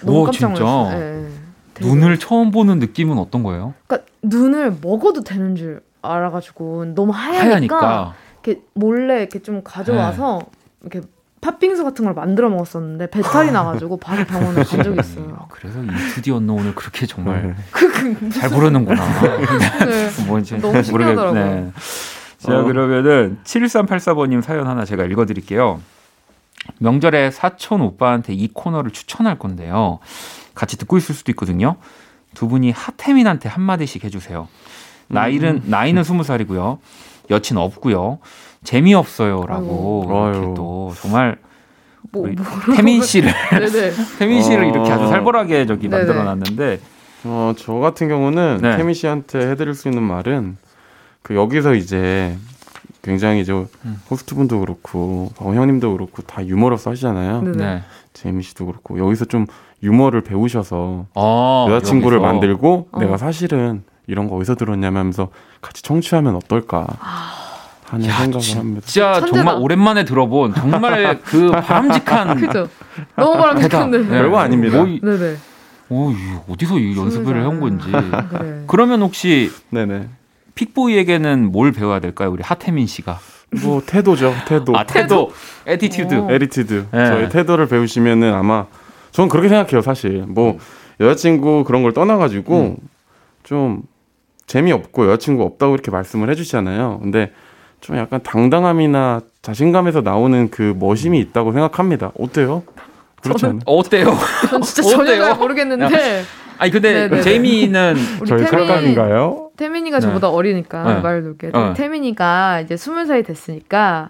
너무 0.00 0.20
오, 0.20 0.24
깜짝 0.24 0.48
진짜? 0.48 0.64
놀랐어요. 0.64 0.98
네, 0.98 1.28
네. 1.74 1.86
눈을 1.86 2.18
처음 2.18 2.50
보는 2.50 2.78
느낌은 2.78 3.18
어떤 3.18 3.42
거예요? 3.42 3.74
그러니까 3.86 4.10
눈을 4.22 4.78
먹어도 4.80 5.22
되는 5.22 5.54
줄 5.56 5.82
알아가지고 6.00 6.94
너무 6.94 7.12
하얘니까, 7.12 7.50
하얘니까. 7.50 8.14
이렇게 8.44 8.62
몰래 8.72 9.18
이렇게 9.20 9.40
좀 9.42 9.60
가져와서 9.62 10.40
이렇게 10.80 11.02
팥빙수 11.46 11.84
같은 11.84 12.04
걸 12.04 12.12
만들어 12.14 12.48
먹었었는데 12.48 13.08
배탈이 13.08 13.52
나가지고 13.52 13.98
바로 13.98 14.24
병원을 14.24 14.64
간 14.64 14.82
적이 14.82 14.98
있어요. 15.00 15.46
그래서 15.50 15.80
이 15.80 15.86
투디 16.14 16.32
언노운을 16.32 16.74
그렇게 16.74 17.06
정말 17.06 17.54
네. 17.56 18.30
잘 18.30 18.50
부르는구나. 18.50 19.04
네. 19.84 20.10
뭔지 20.26 20.58
너무 20.58 20.82
신기하더라고요. 20.82 21.72
자 22.38 22.58
어. 22.58 22.64
그러면은 22.64 23.38
7384번님 23.44 24.42
사연 24.42 24.66
하나 24.66 24.84
제가 24.84 25.04
읽어드릴게요. 25.04 25.80
명절에 26.78 27.30
사촌 27.30 27.80
오빠한테 27.80 28.32
이 28.32 28.48
코너를 28.52 28.90
추천할 28.90 29.38
건데요. 29.38 30.00
같이 30.54 30.76
듣고 30.76 30.98
있을 30.98 31.14
수도 31.14 31.30
있거든요. 31.30 31.76
두 32.34 32.48
분이 32.48 32.72
핫혜민한테 32.72 33.48
한마디씩 33.48 34.02
해주세요. 34.02 34.48
나이는 35.06 35.62
나이는 35.66 36.02
스무 36.02 36.24
살이고요. 36.24 36.80
여친 37.30 37.56
없고요. 37.56 38.18
재미없어요라고 38.66 40.04
아유. 40.10 40.34
이렇게 40.34 40.54
또 40.54 40.92
정말 41.00 41.36
뭐, 42.12 42.26
뭐, 42.26 42.34
태민 42.76 43.02
씨를. 43.02 43.32
태민 44.18 44.42
씨를 44.42 44.64
어. 44.64 44.68
이렇게 44.68 44.90
아주 44.90 45.08
살벌하게 45.08 45.66
저기 45.66 45.88
네네. 45.88 46.04
만들어 46.04 46.24
놨는데 46.24 46.80
어, 47.24 47.52
저 47.56 47.74
같은 47.74 48.08
경우는 48.08 48.58
네. 48.62 48.76
태미 48.76 48.94
씨한테 48.94 49.50
해드릴 49.50 49.74
수 49.74 49.88
있는 49.88 50.02
말은 50.02 50.56
그 51.22 51.34
여기서 51.34 51.74
이제 51.74 52.36
굉장히 53.02 53.40
이제 53.40 53.52
음. 53.52 54.00
호스트분도 54.10 54.60
그렇고 54.60 55.30
박 55.36 55.46
형님도 55.54 55.92
그렇고 55.92 56.22
다 56.22 56.44
유머러스 56.44 56.88
하시잖아요. 56.88 57.42
네. 57.42 57.82
제이미 58.12 58.42
씨도 58.42 58.66
그렇고 58.66 58.98
여기서 58.98 59.24
좀 59.26 59.46
유머를 59.82 60.22
배우셔서 60.22 61.06
어, 61.14 61.66
여자친구를 61.70 62.18
여기서. 62.18 62.32
만들고 62.32 62.88
어. 62.92 62.98
내가 62.98 63.16
사실은 63.16 63.82
이런 64.06 64.28
거 64.28 64.36
어디서 64.36 64.54
들었냐면 64.54 64.98
하면서 65.00 65.28
같이 65.60 65.82
청취하면 65.82 66.36
어떨까 66.36 66.86
하는 67.86 68.04
생각을 68.10 68.56
합니다. 68.56 68.80
진짜. 68.86 69.20
정말 69.26 69.56
오랜만에 69.58 70.04
들어본 70.04 70.54
정말 70.54 71.20
그 71.22 71.50
바람직한 71.62 72.40
그죠? 72.40 72.68
너무 73.16 73.36
바람직한데. 73.38 73.98
대답. 73.98 74.10
별거 74.10 74.38
아닙니다. 74.38 74.78
뭐 74.78 74.86
이- 74.86 75.00
네네. 75.00 75.36
오, 75.88 76.10
이 76.10 76.16
어디서 76.48 76.78
이 76.78 76.96
연습을 76.96 77.40
해온 77.40 77.60
건지. 77.60 77.90
살. 77.90 78.28
그래. 78.28 78.64
그러면 78.66 79.02
혹시 79.02 79.50
네네. 79.70 80.08
픽보이에게는 80.56 81.52
뭘 81.52 81.70
배워야 81.72 82.00
될까요? 82.00 82.30
우리 82.32 82.42
하태민 82.42 82.86
씨가. 82.86 83.18
뭐 83.62 83.80
태도죠, 83.86 84.34
태도. 84.48 84.76
아, 84.76 84.84
태도, 84.84 85.30
attitude. 85.66 86.14
어. 86.14 86.28
attitude. 86.30 86.86
네. 86.90 87.06
저희 87.06 87.28
태도를 87.28 87.68
배우시면은 87.68 88.34
아마 88.34 88.66
전 89.12 89.28
그렇게 89.28 89.48
생각해요, 89.48 89.82
사실. 89.82 90.24
뭐 90.26 90.52
음. 90.52 90.58
여자친구 90.98 91.62
그런 91.64 91.82
걸 91.84 91.92
떠나가지고 91.92 92.76
좀 93.44 93.82
재미없고 94.46 95.06
여자친구 95.06 95.42
없다고 95.44 95.74
이렇게 95.74 95.90
말씀을 95.92 96.28
해주시잖아요. 96.30 96.98
근데 97.02 97.32
좀 97.86 97.96
약간 97.98 98.20
당당함이나 98.20 99.20
자신감에서 99.42 100.00
나오는 100.00 100.50
그 100.50 100.74
멋임이 100.76 101.20
있다고 101.20 101.52
생각합니다. 101.52 102.10
어때요? 102.18 102.64
그렇지 103.22 103.46
않아요? 103.46 103.60
어때요? 103.64 104.06
전 104.50 104.60
진짜 104.60 104.82
어때요? 104.88 104.96
전혀 105.06 105.24
잘 105.24 105.36
모르겠는데 105.36 106.24
아니 106.58 106.70
근데 106.72 106.92
네네네. 106.92 107.22
제이미는 107.22 107.96
우리 108.20 108.28
저희 108.28 108.44
태민 108.44 108.66
착각인가요? 108.66 109.50
태민이가 109.56 110.00
네. 110.00 110.00
저보다 110.00 110.30
어리니까 110.30 110.94
네. 110.94 111.00
말을 111.00 111.22
놓을게. 111.22 111.52
네. 111.52 111.74
태민이가 111.74 112.62
이제 112.62 112.76
스물 112.76 113.06
살이 113.06 113.22
됐으니까 113.22 114.08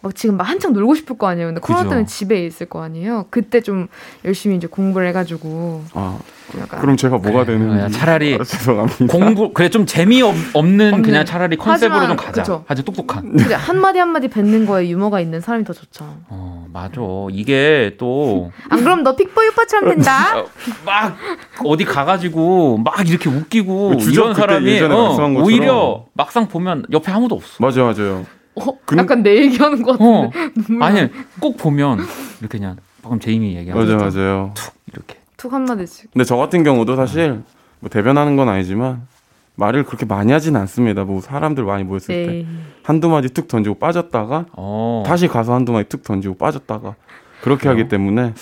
막 0.00 0.14
지금 0.14 0.36
막 0.36 0.44
한창 0.44 0.72
놀고 0.72 0.94
싶을 0.94 1.18
거 1.18 1.26
아니에요. 1.26 1.48
근데 1.48 1.60
코로나. 1.60 1.88
때문에 1.88 2.06
집에 2.06 2.46
있을 2.46 2.66
거 2.66 2.82
아니에요. 2.82 3.26
그때 3.30 3.60
좀 3.60 3.88
열심히 4.24 4.54
이제 4.56 4.68
공부를 4.68 5.08
해가지고 5.08 5.82
아, 5.92 6.18
좀 6.52 6.60
약간 6.60 6.80
그럼 6.80 6.96
제가 6.96 7.18
뭐가 7.18 7.44
그래, 7.44 7.58
되는지 7.58 7.82
어, 7.84 7.88
차라리 7.88 8.38
아, 8.40 8.44
죄송합니다. 8.44 9.06
공부 9.08 9.52
그래 9.52 9.68
좀 9.70 9.86
재미 9.86 10.22
없, 10.22 10.36
없는. 10.54 11.02
그냥 11.02 11.24
차라리 11.24 11.56
컨셉으로 11.56 11.98
하지만, 12.00 12.16
좀 12.16 12.26
가자. 12.26 12.42
그쵸. 12.42 12.64
아주 12.68 12.84
똑똑한. 12.84 13.36
그래, 13.38 13.56
한마디 13.56 13.98
한 13.98 14.10
마디 14.12 14.28
뱉는 14.28 14.66
거에 14.66 14.88
유머가 14.88 15.18
있는 15.20 15.40
사람이 15.40 15.64
더 15.64 15.72
좋죠. 15.72 16.04
어 16.28 16.66
맞아. 16.72 17.00
이게 17.32 17.96
또 17.98 18.50
안 18.70 18.80
그럼 18.84 19.02
너 19.02 19.16
픽보이 19.16 19.48
오빠처럼 19.48 19.90
된다. 19.96 20.38
어, 20.38 20.46
막 20.86 21.16
어디 21.64 21.84
가가지고 21.84 22.78
막 22.78 23.08
이렇게 23.08 23.28
웃기고 23.28 23.94
이런 24.12 24.32
사람이 24.32 24.80
어. 24.82 25.16
오히려 25.42 26.04
막상 26.14 26.46
보면 26.46 26.84
옆에 26.92 27.10
아무도 27.10 27.34
없어. 27.34 27.56
맞아요, 27.58 27.92
맞아요. 27.92 28.26
어, 28.60 28.78
근- 28.84 28.98
약간 28.98 29.22
내 29.22 29.36
얘기하는 29.36 29.82
것어 29.82 29.98
같은데. 30.28 30.52
나. 30.78 30.86
아니 30.86 31.08
꼭 31.40 31.56
보면 31.56 31.98
이렇게 32.40 32.58
그냥 32.58 32.76
방금 33.02 33.20
제이미 33.20 33.56
얘기한 33.56 33.78
맞아요, 33.78 33.98
것처럼 33.98 34.14
맞아요. 34.14 34.50
툭 34.54 34.74
이렇게. 34.92 35.16
툭 35.36 35.52
한마디씩. 35.52 36.10
근데 36.12 36.24
저 36.24 36.36
같은 36.36 36.62
경우도 36.64 36.96
사실 36.96 37.42
뭐 37.80 37.88
대변하는 37.90 38.36
건 38.36 38.48
아니지만 38.48 39.06
말을 39.54 39.84
그렇게 39.84 40.04
많이 40.06 40.32
하진 40.32 40.54
않습니다. 40.56 41.04
뭐 41.04 41.20
사람들 41.20 41.64
많이 41.64 41.84
모였을 41.84 42.06
때 42.26 42.26
네. 42.32 42.46
한두 42.82 43.08
마디 43.08 43.28
툭 43.28 43.48
던지고 43.48 43.76
빠졌다가 43.76 44.46
어. 44.52 45.02
다시 45.06 45.26
가서 45.28 45.54
한두 45.54 45.72
마디 45.72 45.88
툭 45.88 46.02
던지고 46.04 46.36
빠졌다가 46.36 46.94
그렇게 47.42 47.62
그래요? 47.68 47.72
하기 47.78 47.88
때문에 47.88 48.34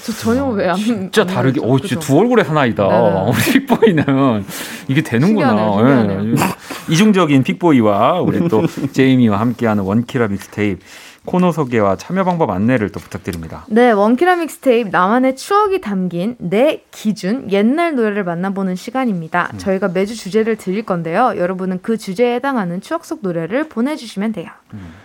저 0.00 0.12
전혀 0.12 0.44
왜안 0.46 0.76
진짜 0.76 1.24
다르게, 1.26 1.60
어, 1.62 1.78
진짜 1.78 1.98
두 2.00 2.18
얼굴의 2.18 2.44
사나이다. 2.44 2.88
네네. 2.88 3.20
우리 3.28 3.52
픽보이는 3.52 4.44
이게 4.88 5.02
되는구나. 5.02 5.48
신기하네요, 5.50 5.78
신기하네요. 5.78 6.32
예, 6.32 6.92
이중적인 6.92 7.42
픽보이와 7.42 8.20
우리 8.22 8.48
또 8.48 8.64
제이미와 8.92 9.38
함께하는 9.38 9.84
원키라 9.84 10.28
믹스테이프 10.28 10.80
코너 11.24 11.52
소개와 11.52 11.96
참여 11.96 12.24
방법 12.24 12.50
안내를 12.50 12.90
또 12.90 12.98
부탁드립니다. 12.98 13.64
네, 13.68 13.92
원키라 13.92 14.36
믹스테이프 14.36 14.88
나만의 14.90 15.36
추억이 15.36 15.80
담긴 15.80 16.34
내 16.38 16.82
기준 16.90 17.50
옛날 17.52 17.94
노래를 17.94 18.24
만나보는 18.24 18.74
시간입니다. 18.74 19.50
음. 19.52 19.58
저희가 19.58 19.88
매주 19.88 20.16
주제를 20.16 20.56
드릴 20.56 20.84
건데요. 20.84 21.34
여러분은 21.36 21.78
그 21.82 21.96
주제에 21.96 22.34
해당하는 22.34 22.80
추억 22.80 23.04
속 23.04 23.20
노래를 23.22 23.68
보내주시면 23.68 24.32
돼요. 24.32 24.48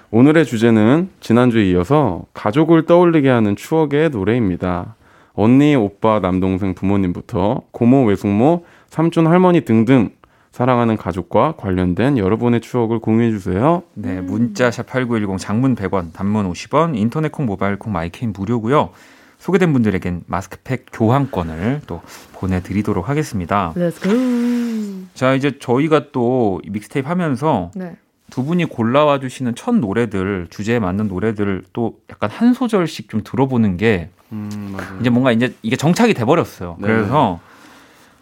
오늘의 0.10 0.45
주제는 0.45 1.10
지난주에 1.19 1.69
이어서 1.69 2.23
가족을 2.34 2.86
떠올리게 2.86 3.30
하는 3.30 3.56
추억의 3.56 4.10
노래입니다. 4.10 4.95
언니, 5.34 5.75
오빠, 5.75 6.19
남동생, 6.19 6.73
부모님부터 6.73 7.62
고모, 7.71 8.06
외숙모, 8.06 8.65
삼촌, 8.89 9.27
할머니 9.27 9.62
등등 9.62 10.10
사랑하는 10.57 10.97
가족과 10.97 11.53
관련된 11.55 12.17
여러분의 12.17 12.61
추억을 12.61 12.97
공유해 12.97 13.29
주세요. 13.29 13.83
네, 13.93 14.21
문자 14.21 14.71
샵8910 14.71 15.37
장문 15.37 15.75
100원, 15.75 16.13
단문 16.13 16.51
50원, 16.51 16.97
인터넷 16.97 17.31
콩, 17.31 17.45
모바일 17.45 17.77
콩, 17.77 17.93
마이 17.93 18.08
K는 18.08 18.33
무료고요. 18.35 18.89
소개된 19.37 19.71
분들에겐 19.71 20.23
마스크팩 20.25 20.87
교환권을 20.91 21.81
또 21.85 22.01
보내 22.33 22.63
드리도록 22.63 23.07
하겠습니다. 23.07 23.71
Let's 23.75 24.01
go. 24.01 25.05
자, 25.13 25.35
이제 25.35 25.59
저희가 25.59 26.11
또이 26.11 26.71
믹스테이프 26.71 27.07
하면서 27.07 27.69
네. 27.75 27.95
두 28.31 28.43
분이 28.43 28.65
골라와 28.65 29.19
주시는 29.19 29.53
첫 29.53 29.75
노래들, 29.75 30.47
주제에 30.49 30.79
맞는 30.79 31.07
노래들을 31.07 31.65
또 31.71 31.99
약간 32.09 32.31
한 32.31 32.55
소절씩 32.55 33.09
좀 33.09 33.21
들어보는 33.23 33.77
게 33.77 34.09
음, 34.31 34.73
맞아요. 34.75 34.97
이제 35.01 35.11
뭔가 35.11 35.31
이제 35.31 35.53
이게 35.61 35.75
정착이 35.75 36.15
돼 36.15 36.25
버렸어요. 36.25 36.77
네. 36.79 36.87
그래서 36.87 37.39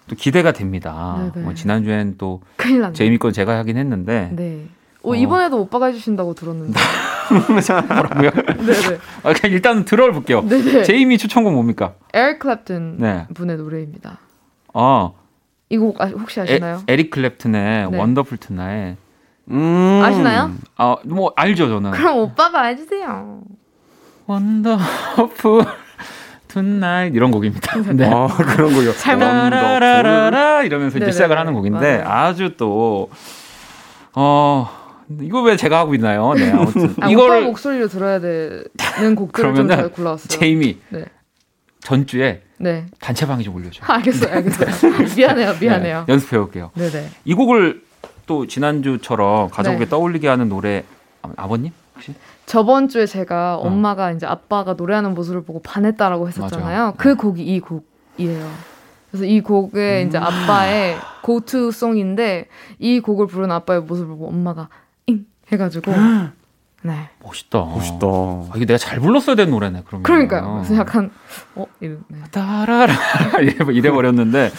또 0.08 0.16
기대가 0.16 0.52
됩니다. 0.52 1.32
뭐 1.36 1.54
지난주엔 1.54 2.16
또 2.18 2.42
큰일 2.58 2.82
났네. 2.82 2.94
제이미 2.94 3.18
건 3.18 3.34
제가 3.34 3.58
하긴 3.60 3.78
했는데 3.78 4.30
네. 4.34 4.66
어, 5.02 5.12
어. 5.12 5.16
이번에도 5.16 5.60
오빠가 5.62 5.88
해주신다고 5.88 6.34
들었는데. 6.34 6.80
뭐라고요? 7.30 8.30
네네. 8.58 8.98
아, 9.24 9.34
그냥 9.34 9.54
일단 9.54 9.86
들어볼게요. 9.86 10.42
네네. 10.48 10.84
제이미 10.84 11.18
추천곡 11.18 11.54
뭡니까? 11.54 11.96
에릭 12.14 12.40
클랩튼 12.40 12.96
네. 13.00 13.26
분의 13.34 13.58
노래입니다. 13.58 14.20
아, 14.74 15.12
이곡 15.70 16.00
아, 16.02 16.06
혹시 16.08 16.40
에, 16.40 16.44
아시나요? 16.44 16.82
에 16.88 16.96
릭 16.96 17.12
클랩튼의 17.12 17.90
네. 17.92 17.98
Wonderful 17.98 18.38
Tonight. 18.38 18.98
음. 19.52 20.02
아시나요? 20.04 20.52
아, 20.78 20.98
뭐 21.06 21.34
알죠, 21.36 21.68
저는. 21.68 21.92
그럼 21.92 22.18
오빠가 22.20 22.64
해주세요. 22.66 23.42
Wonderful 24.28 25.66
Tonight 26.48 27.16
이런 27.16 27.32
곡입니다. 27.32 27.82
네. 27.94 28.10
아, 28.12 28.28
그런 28.28 28.74
거요. 28.74 28.94
잘못- 28.94 29.24
라라라라 29.24 30.64
이러면서 30.64 30.98
이제 30.98 31.00
네네네. 31.00 31.12
시작을 31.12 31.38
하는 31.38 31.54
곡인데 31.54 31.98
맞아요. 31.98 32.10
아주 32.10 32.54
또 32.58 33.10
어, 34.14 34.70
이거 35.22 35.42
왜 35.42 35.58
제가 35.58 35.80
하고 35.80 35.94
있나요? 35.96 36.34
네, 36.36 36.52
아무튼 36.52 36.96
아, 37.02 37.10
이걸 37.10 37.44
목소리로 37.44 37.88
들어야 37.88 38.20
되는 38.20 39.16
곡들을 39.16 39.50
좀 39.50 39.66
그러면은 39.66 39.76
잘 39.76 39.90
골라왔어요. 39.90 40.28
제이미 40.28 40.78
네. 40.90 41.06
전주에 41.82 42.42
네. 42.58 42.86
단체방에 43.00 43.44
좀 43.44 43.56
올려줘. 43.56 43.82
알겠어요, 43.86 44.32
알겠어요. 44.34 44.70
미안해요, 45.16 45.56
미안해요. 45.60 46.06
네, 46.08 46.14
연습해 46.14 46.38
올게요. 46.38 46.72
네, 46.76 46.90
네. 46.90 47.10
이 47.26 47.34
곡을 47.34 47.82
또 48.26 48.48
지난주처럼 48.48 49.50
가족에게 49.50 49.86
네. 49.86 49.90
떠올리게 49.90 50.28
하는 50.28 50.50
노래 50.50 50.84
아, 51.22 51.30
아버님 51.36 51.72
혹시? 51.96 52.14
저번 52.46 52.88
주에 52.88 53.06
제가 53.06 53.58
어. 53.58 53.68
엄마가 53.68 54.12
이제 54.12 54.26
아빠가 54.26 54.74
노래하는 54.74 55.14
모습을 55.14 55.44
보고 55.44 55.62
반했다라고 55.62 56.28
했었잖아요. 56.28 56.86
맞아. 56.86 56.98
그 56.98 57.16
곡이 57.16 57.44
이 57.44 57.60
곡이에요. 57.60 58.50
그래서 59.10 59.26
이 59.26 59.42
곡에 59.42 60.04
음. 60.04 60.08
이제 60.08 60.18
아빠의 60.18 60.98
고투 61.22 61.72
송인데 61.72 62.48
이 62.80 63.00
곡을 63.00 63.28
부른 63.28 63.52
아빠의 63.52 63.82
모습을 63.82 64.10
보고 64.10 64.28
엄마가 64.28 64.70
잉 65.08 65.26
해가지고 65.52 65.92
네. 66.86 67.10
멋있다. 67.24 67.64
멋있다. 67.64 68.06
아, 68.06 68.52
이게 68.56 68.66
내가 68.66 68.78
잘 68.78 69.00
불렀어야 69.00 69.36
되는 69.36 69.52
노래네. 69.52 69.84
그러면. 69.88 70.04
그러니까요. 70.04 70.54
그래서 70.56 70.76
약간 70.76 71.10
어 71.56 71.66
이런. 71.80 72.04
네. 72.10 72.20
따라라 72.32 72.94
이래, 73.42 73.56
이래 73.72 73.90
버렸는데 73.90 74.52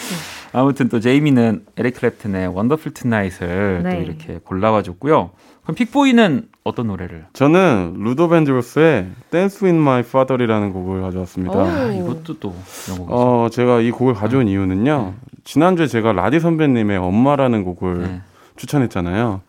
아무튼 0.51 0.89
또 0.89 0.99
제이미는 0.99 1.65
에릭 1.77 1.95
클랩튼의 1.95 2.53
Wonderful 2.53 2.93
Tonight을 2.93 3.83
네. 3.83 3.89
또 3.91 4.01
이렇게 4.01 4.39
골라와 4.43 4.81
줬고요. 4.83 5.31
그럼 5.67 5.75
픽보이는 5.75 6.47
어떤 6.63 6.87
노래를? 6.87 7.25
저는 7.33 7.95
루더 7.99 8.29
밴드로스의 8.29 9.09
Dance 9.31 9.65
with 9.65 9.77
My 9.77 9.99
Father이라는 9.99 10.71
곡을 10.71 11.01
가져왔습니다. 11.01 11.57
오. 11.57 11.61
아, 11.61 11.91
이것도 11.91 12.39
또 12.39 12.51
곡이죠. 12.51 13.05
어, 13.09 13.49
제가 13.51 13.81
이 13.81 13.91
곡을 13.91 14.13
가져온 14.13 14.47
이유는요. 14.47 15.13
지난주에 15.43 15.87
제가 15.87 16.13
라디 16.13 16.39
선배님의 16.39 16.97
엄마라는 16.97 17.65
곡을 17.65 18.01
네. 18.01 18.21
추천했잖아요. 18.55 19.41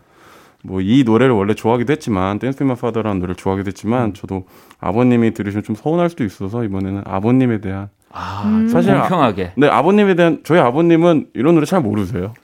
뭐 0.65 0.81
이 0.81 1.05
노래를 1.05 1.35
원래 1.37 1.55
좋아하기도 1.55 1.93
했지만 1.93 2.41
댄스 2.41 2.65
마 2.65 2.75
파더라는 2.75 3.21
노래를 3.21 3.37
좋아하기도 3.37 3.69
했지만 3.69 4.13
저도 4.13 4.45
아버님이 4.81 5.33
들으시면 5.35 5.63
좀 5.63 5.77
서운할 5.77 6.11
수도 6.11 6.25
있어서 6.25 6.65
이번에는 6.65 7.03
아버님에 7.07 7.61
대한 7.61 7.91
아, 8.11 8.43
음. 8.45 8.67
사실 8.67 8.93
공평하게. 8.93 9.53
네 9.57 9.69
아버님에 9.69 10.17
대한 10.17 10.41
저희 10.43 10.59
아버님은 10.59 11.29
이런 11.35 11.55
노래 11.55 11.65
잘 11.65 11.81
모르세요. 11.81 12.35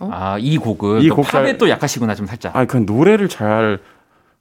아, 0.00 0.36
이 0.38 0.56
곡은 0.58 1.02
이또곡 1.02 1.26
팝에 1.26 1.44
잘- 1.46 1.58
또 1.58 1.68
약하시구나 1.68 2.14
좀 2.14 2.26
살짝. 2.26 2.54
아 2.56 2.64
그냥 2.64 2.86
노래를 2.86 3.28
잘아 3.28 3.78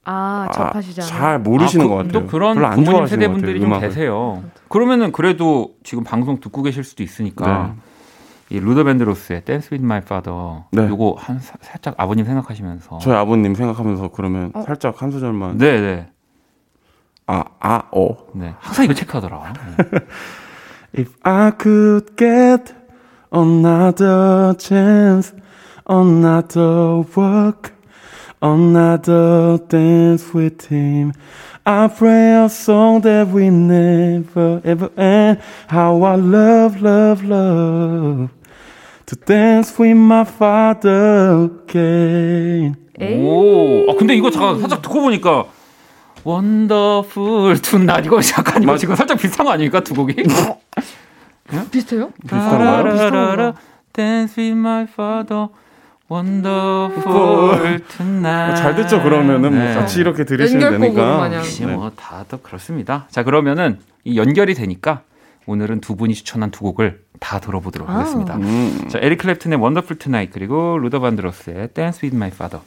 아, 0.06 0.48
접하시지 0.54 1.02
않아요. 1.02 1.10
잘 1.12 1.40
모르시는 1.40 1.86
아, 1.86 1.88
그- 1.88 1.94
것 1.96 1.98
같아요. 2.04 2.12
또 2.22 2.28
그런 2.28 2.56
별로 2.56 2.68
안 2.68 2.84
부모님 2.84 3.08
세대분들이 3.08 3.54
같아요, 3.54 3.62
좀 3.62 3.72
음악을. 3.72 3.88
계세요. 3.90 4.44
그러면은 4.68 5.12
그래도 5.12 5.76
지금 5.84 6.04
방송 6.04 6.40
듣고 6.40 6.62
계실 6.64 6.84
수도 6.84 7.04
있으니까 7.04 7.76
이 8.50 8.60
루더 8.60 8.84
밴드로스의 8.84 9.46
Dance 9.46 9.74
with 9.74 9.84
My 9.84 10.02
Father 10.02 10.66
네. 10.72 10.88
요거 10.90 11.16
한 11.18 11.40
사- 11.40 11.56
살짝 11.62 11.96
아버님 11.98 12.26
생각하시면서 12.26 12.98
저희 13.00 13.16
아버님 13.16 13.56
생각하면서 13.56 14.10
그러면 14.10 14.52
어? 14.54 14.64
살짝 14.64 15.02
한 15.02 15.12
소절만 15.12 15.58
네, 15.58 15.80
네. 15.80 16.10
아, 17.26 17.44
아, 17.62 17.84
어. 17.94 18.18
네. 18.34 18.54
항상 18.60 18.84
이거 18.86 18.94
체크하더라. 18.94 19.54
네. 19.78 20.00
If 21.02 21.14
I 21.24 21.52
could 21.60 22.16
get 22.18 22.74
another 23.34 24.54
chance, 24.60 25.34
another 25.88 27.04
walk, 27.16 27.72
another 28.42 29.58
dance 29.68 30.34
with 30.34 30.66
him, 30.68 31.14
I'd 31.66 31.88
play 31.88 32.34
a 32.44 32.50
song 32.50 33.02
that 33.02 33.28
would 33.30 33.50
never 33.50 34.62
ever 34.66 34.90
end. 34.98 35.40
How 35.68 36.02
I 36.04 36.16
love, 36.16 36.82
love, 36.82 37.24
love 37.24 38.30
to 39.06 39.16
dance 39.26 39.78
with 39.80 39.96
my 39.96 40.26
father 40.26 41.50
again. 41.68 42.76
오. 43.00 43.90
아 43.90 43.96
근데 43.98 44.16
이거 44.16 44.30
잠깐 44.30 44.60
살짝 44.60 44.82
듣고 44.82 45.02
보니까 45.02 45.46
원더풀 46.24 47.60
투낫 47.62 48.06
이거 48.06 48.22
잠깐 48.22 48.62
이거 48.64 48.74
맞- 48.74 48.78
지금 48.78 48.96
살짝 48.96 49.18
비슷한 49.18 49.46
거 49.46 49.52
아닙니까 49.52 49.80
두 49.82 49.94
곡이? 49.94 50.16
비슷해요? 51.72 52.12
비슷한가요? 52.22 53.54
Dance 53.94 54.42
with 54.42 54.58
my 54.58 54.84
father. 54.84 55.48
Wonderful 56.14 57.82
tonight. 57.88 58.56
잘 58.62 58.76
됐죠 58.76 59.02
그러면은 59.02 59.54
뭐 59.54 59.64
네. 59.64 59.74
같이 59.74 60.00
이렇게 60.00 60.26
들으시면 60.26 60.80
되니까. 60.80 61.34
역시 61.34 61.66
네. 61.66 61.74
뭐 61.74 61.92
다들 61.96 62.40
그렇습니다. 62.44 63.08
자 63.10 63.24
그러면은 63.24 63.80
이 64.04 64.18
연결이 64.18 64.54
되니까 64.54 65.02
오늘은 65.48 65.82
두 65.82 65.96
분이 65.96 66.14
추천한 66.14 66.52
두 66.52 66.62
곡을 66.62 67.02
다 67.20 67.40
들어보도록 67.40 67.90
아. 67.90 68.00
하겠습니다. 68.00 68.36
음. 68.36 68.88
자 68.90 69.00
에릭 69.02 69.22
클랩튼의 69.22 69.60
Wonderful 69.62 69.98
Tonight 69.98 70.32
그리고 70.34 70.78
루더 70.78 71.00
반드로스의 71.00 71.70
Dance 71.74 72.00
with 72.04 72.16
My 72.16 72.30
Father. 72.30 72.62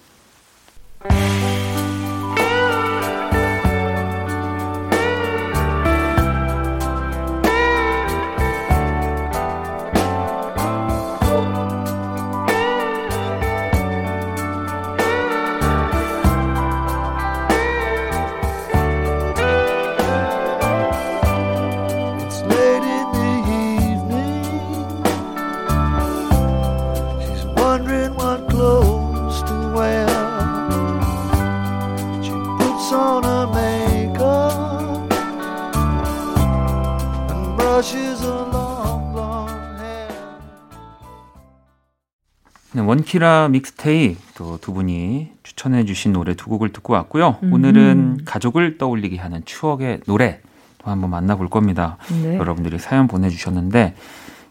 원키라 42.86 43.48
믹스테이 43.48 44.16
또 44.34 44.58
두 44.60 44.72
분이 44.72 45.32
추천해 45.42 45.84
주신 45.84 46.12
노래 46.12 46.34
두 46.34 46.48
곡을 46.48 46.72
듣고 46.72 46.92
왔고요. 46.94 47.36
오늘은 47.52 48.20
가족을 48.24 48.78
떠올리게 48.78 49.16
하는 49.16 49.42
추억의 49.44 50.00
노래 50.06 50.40
또 50.78 50.90
한번 50.90 51.10
만나볼 51.10 51.48
겁니다. 51.48 51.96
네. 52.22 52.36
여러분들이 52.36 52.78
사연 52.78 53.06
보내주셨는데 53.08 53.94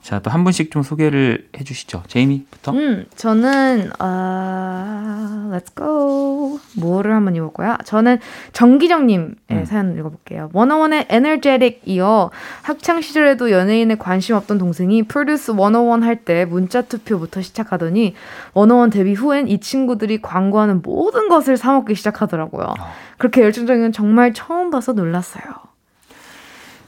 자 0.06 0.20
또 0.20 0.30
한 0.30 0.44
분씩 0.44 0.70
좀 0.70 0.84
소개를 0.84 1.48
해 1.58 1.64
주시죠. 1.64 2.04
제이미부터. 2.06 2.74
음, 2.74 3.06
저는 3.16 3.90
아, 3.98 5.50
let's 5.52 5.76
go. 5.76 6.60
뭐를 6.78 7.12
한번 7.16 7.36
읽어 7.36 7.46
볼까요? 7.46 7.76
저는 7.86 8.20
정기정 8.54 9.08
님의 9.08 9.36
음. 9.50 9.66
사연 9.66 9.98
읽어 9.98 10.10
볼게요. 10.10 10.52
원어원의 10.54 11.08
에너제틱 11.10 11.82
이어 11.86 12.30
학창 12.62 13.02
시절에도 13.02 13.50
연예인에 13.50 13.96
관심 13.96 14.36
없던 14.36 14.60
동생이 14.60 15.04
프로듀스 15.04 15.54
101할때 15.54 16.46
문자 16.46 16.84
투표부터 16.84 17.42
시작하더니 17.42 18.14
원어원 18.54 18.92
데뷔 18.92 19.14
후엔 19.16 19.48
이 19.48 19.60
친구들이 19.60 20.22
광고하는 20.22 20.84
모든 20.84 21.30
것을 21.30 21.58
사 21.58 21.74
먹기 21.74 21.96
시작하더라고요. 21.96 22.76
아. 22.78 22.92
그렇게 23.18 23.42
열정적인 23.42 23.82
건 23.82 23.92
정말 23.92 24.34
처음 24.34 24.70
봐서 24.70 24.94
놀랐어요. 24.94 25.65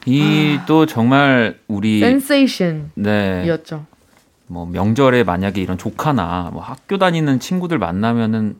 이또 0.06 0.86
정말 0.86 1.58
우리 1.68 2.00
센세이션이었죠. 2.00 2.92
네, 2.96 3.82
뭐 4.46 4.66
명절에 4.66 5.24
만약에 5.24 5.60
이런 5.60 5.76
조카나 5.78 6.50
뭐 6.52 6.62
학교 6.62 6.98
다니는 6.98 7.40
친구들 7.40 7.78
만나면은 7.78 8.56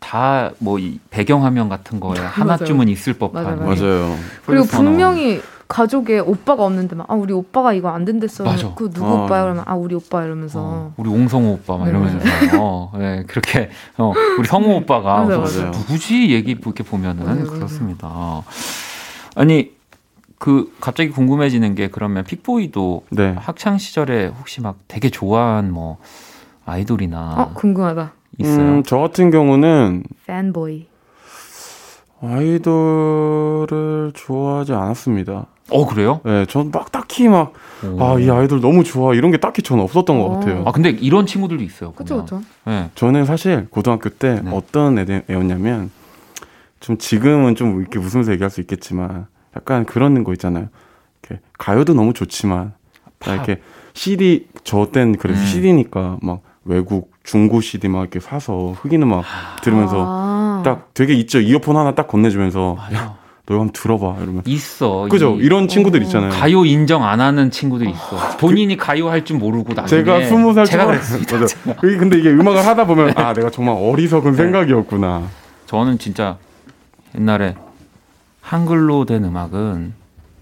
다뭐이 0.00 1.00
배경화면 1.10 1.68
같은 1.68 2.00
거에 2.00 2.18
하나쯤은 2.24 2.88
있을 2.88 3.14
법한 3.14 3.44
맞아요, 3.44 3.56
맞아요. 3.66 4.16
그리고. 4.46 4.64
분명히 4.66 5.40
가족에 5.66 6.18
오빠가 6.18 6.64
없는데 6.64 6.96
막 6.96 7.10
아 7.10 7.14
우리 7.14 7.32
오빠가 7.34 7.72
이거 7.74 7.90
안 7.90 8.04
된댔어. 8.06 8.42
맞아. 8.44 8.72
그 8.74 8.90
누구 8.90 9.06
어. 9.06 9.24
오빠야 9.24 9.42
그러면 9.42 9.64
아 9.66 9.74
우리 9.74 9.94
오빠 9.94 10.24
이러면서 10.24 10.60
어, 10.62 10.94
우리 10.96 11.10
옹성호 11.10 11.50
오빠 11.52 11.76
막 11.76 11.84
네. 11.84 11.90
이러면서 11.90 12.18
어, 12.58 12.92
네, 12.96 13.24
그렇게 13.26 13.68
어, 13.98 14.12
우리 14.38 14.46
성호 14.48 14.76
오빠가 14.78 15.16
맞아요, 15.24 15.40
그래서 15.40 15.60
맞아요. 15.60 15.70
누구지 15.72 16.30
얘기 16.30 16.52
이렇게 16.52 16.82
보면은 16.82 17.24
맞아요. 17.24 17.44
그렇습니다. 17.44 18.42
아니 19.34 19.72
그 20.38 20.72
갑자기 20.80 21.10
궁금해지는 21.10 21.74
게 21.74 21.88
그러면 21.88 22.24
픽보이도 22.24 23.04
네. 23.10 23.34
학창 23.36 23.76
시절에 23.78 24.26
혹시 24.28 24.60
막 24.60 24.76
되게 24.86 25.10
좋아한 25.10 25.72
뭐 25.72 25.98
아이돌이나 26.64 27.34
어 27.38 27.52
궁금하다. 27.54 28.12
있어요? 28.38 28.66
음, 28.76 28.82
저 28.84 28.98
같은 28.98 29.30
경우는 29.30 30.04
팬보이. 30.26 30.86
아이돌을 32.20 34.12
좋아하지 34.14 34.72
않았습니다. 34.72 35.46
어 35.70 35.86
그래요? 35.86 36.20
네, 36.24 36.46
전 36.46 36.70
막 36.72 36.90
딱히 36.92 37.28
막, 37.28 37.52
아, 38.00 38.16
이 38.18 38.30
아이돌 38.30 38.60
너무 38.60 38.82
좋아. 38.84 39.14
이런 39.14 39.30
게 39.30 39.36
딱히 39.38 39.62
저는 39.62 39.82
없었던 39.84 40.18
것 40.18 40.24
어. 40.24 40.30
같아요. 40.30 40.62
아 40.66 40.72
근데 40.72 40.90
이런 40.90 41.26
친구들도 41.26 41.62
있어요. 41.62 41.92
그쵸 41.92 42.14
보면. 42.14 42.24
그쵸. 42.24 42.42
네. 42.64 42.90
저는 42.94 43.24
사실 43.26 43.66
고등학교 43.70 44.08
때 44.08 44.40
네. 44.42 44.50
어떤 44.52 44.98
애, 44.98 45.22
애였냐면, 45.28 45.90
좀 46.80 46.96
지금은 46.96 47.54
좀 47.54 47.80
이렇게 47.80 47.98
웃으면서 47.98 48.32
얘기할 48.32 48.50
수 48.50 48.60
있겠지만, 48.60 49.26
약간 49.56 49.84
그런 49.84 50.24
거 50.24 50.32
있잖아요. 50.32 50.68
이렇게 51.22 51.40
가요도 51.58 51.94
너무 51.94 52.12
좋지만, 52.12 52.72
딱 53.18 53.34
이렇게 53.34 53.60
CD, 53.94 54.46
저 54.64 54.86
땐 54.92 55.16
그래, 55.16 55.34
음. 55.34 55.44
CD니까 55.44 56.18
막 56.22 56.40
외국 56.64 57.10
중고 57.24 57.60
CD 57.60 57.88
막 57.88 58.00
이렇게 58.00 58.20
사서 58.20 58.74
흑인 58.80 59.02
음악 59.02 59.24
들으면서 59.62 60.04
아. 60.06 60.62
딱 60.64 60.92
되게 60.94 61.14
있죠. 61.14 61.40
이어폰 61.40 61.76
하나 61.76 61.94
딱 61.94 62.06
건네주면서, 62.08 62.76
야. 62.94 63.16
너 63.46 63.54
이거 63.54 63.62
한번 63.62 63.72
들어봐. 63.72 64.16
이러면. 64.22 64.42
있어. 64.44 65.08
그죠? 65.10 65.36
이 65.40 65.44
이런 65.44 65.68
친구들 65.68 66.00
어. 66.00 66.02
있잖아요. 66.02 66.30
가요 66.32 66.66
인정 66.66 67.02
안 67.04 67.18
하는 67.20 67.50
친구들 67.50 67.88
있어. 67.88 68.36
본인이 68.36 68.76
가요 68.76 69.08
할 69.08 69.24
줄 69.24 69.38
모르고 69.38 69.72
나중에 69.72 70.04
제가 70.04 70.26
스무 70.26 70.52
살 70.52 70.66
제가 70.66 70.84
그랬습니다. 70.84 71.38
맞아. 71.38 71.56
근데 71.80 72.18
이게 72.18 72.28
음악을 72.28 72.66
하다 72.66 72.86
보면 72.86 73.14
아 73.16 73.32
내가 73.32 73.48
정말 73.48 73.74
어리석은 73.80 74.34
생각이었구나. 74.34 75.22
저는 75.64 75.98
진짜 75.98 76.36
옛날에 77.18 77.54
한글로 78.48 79.04
된 79.04 79.24
음악은 79.24 79.92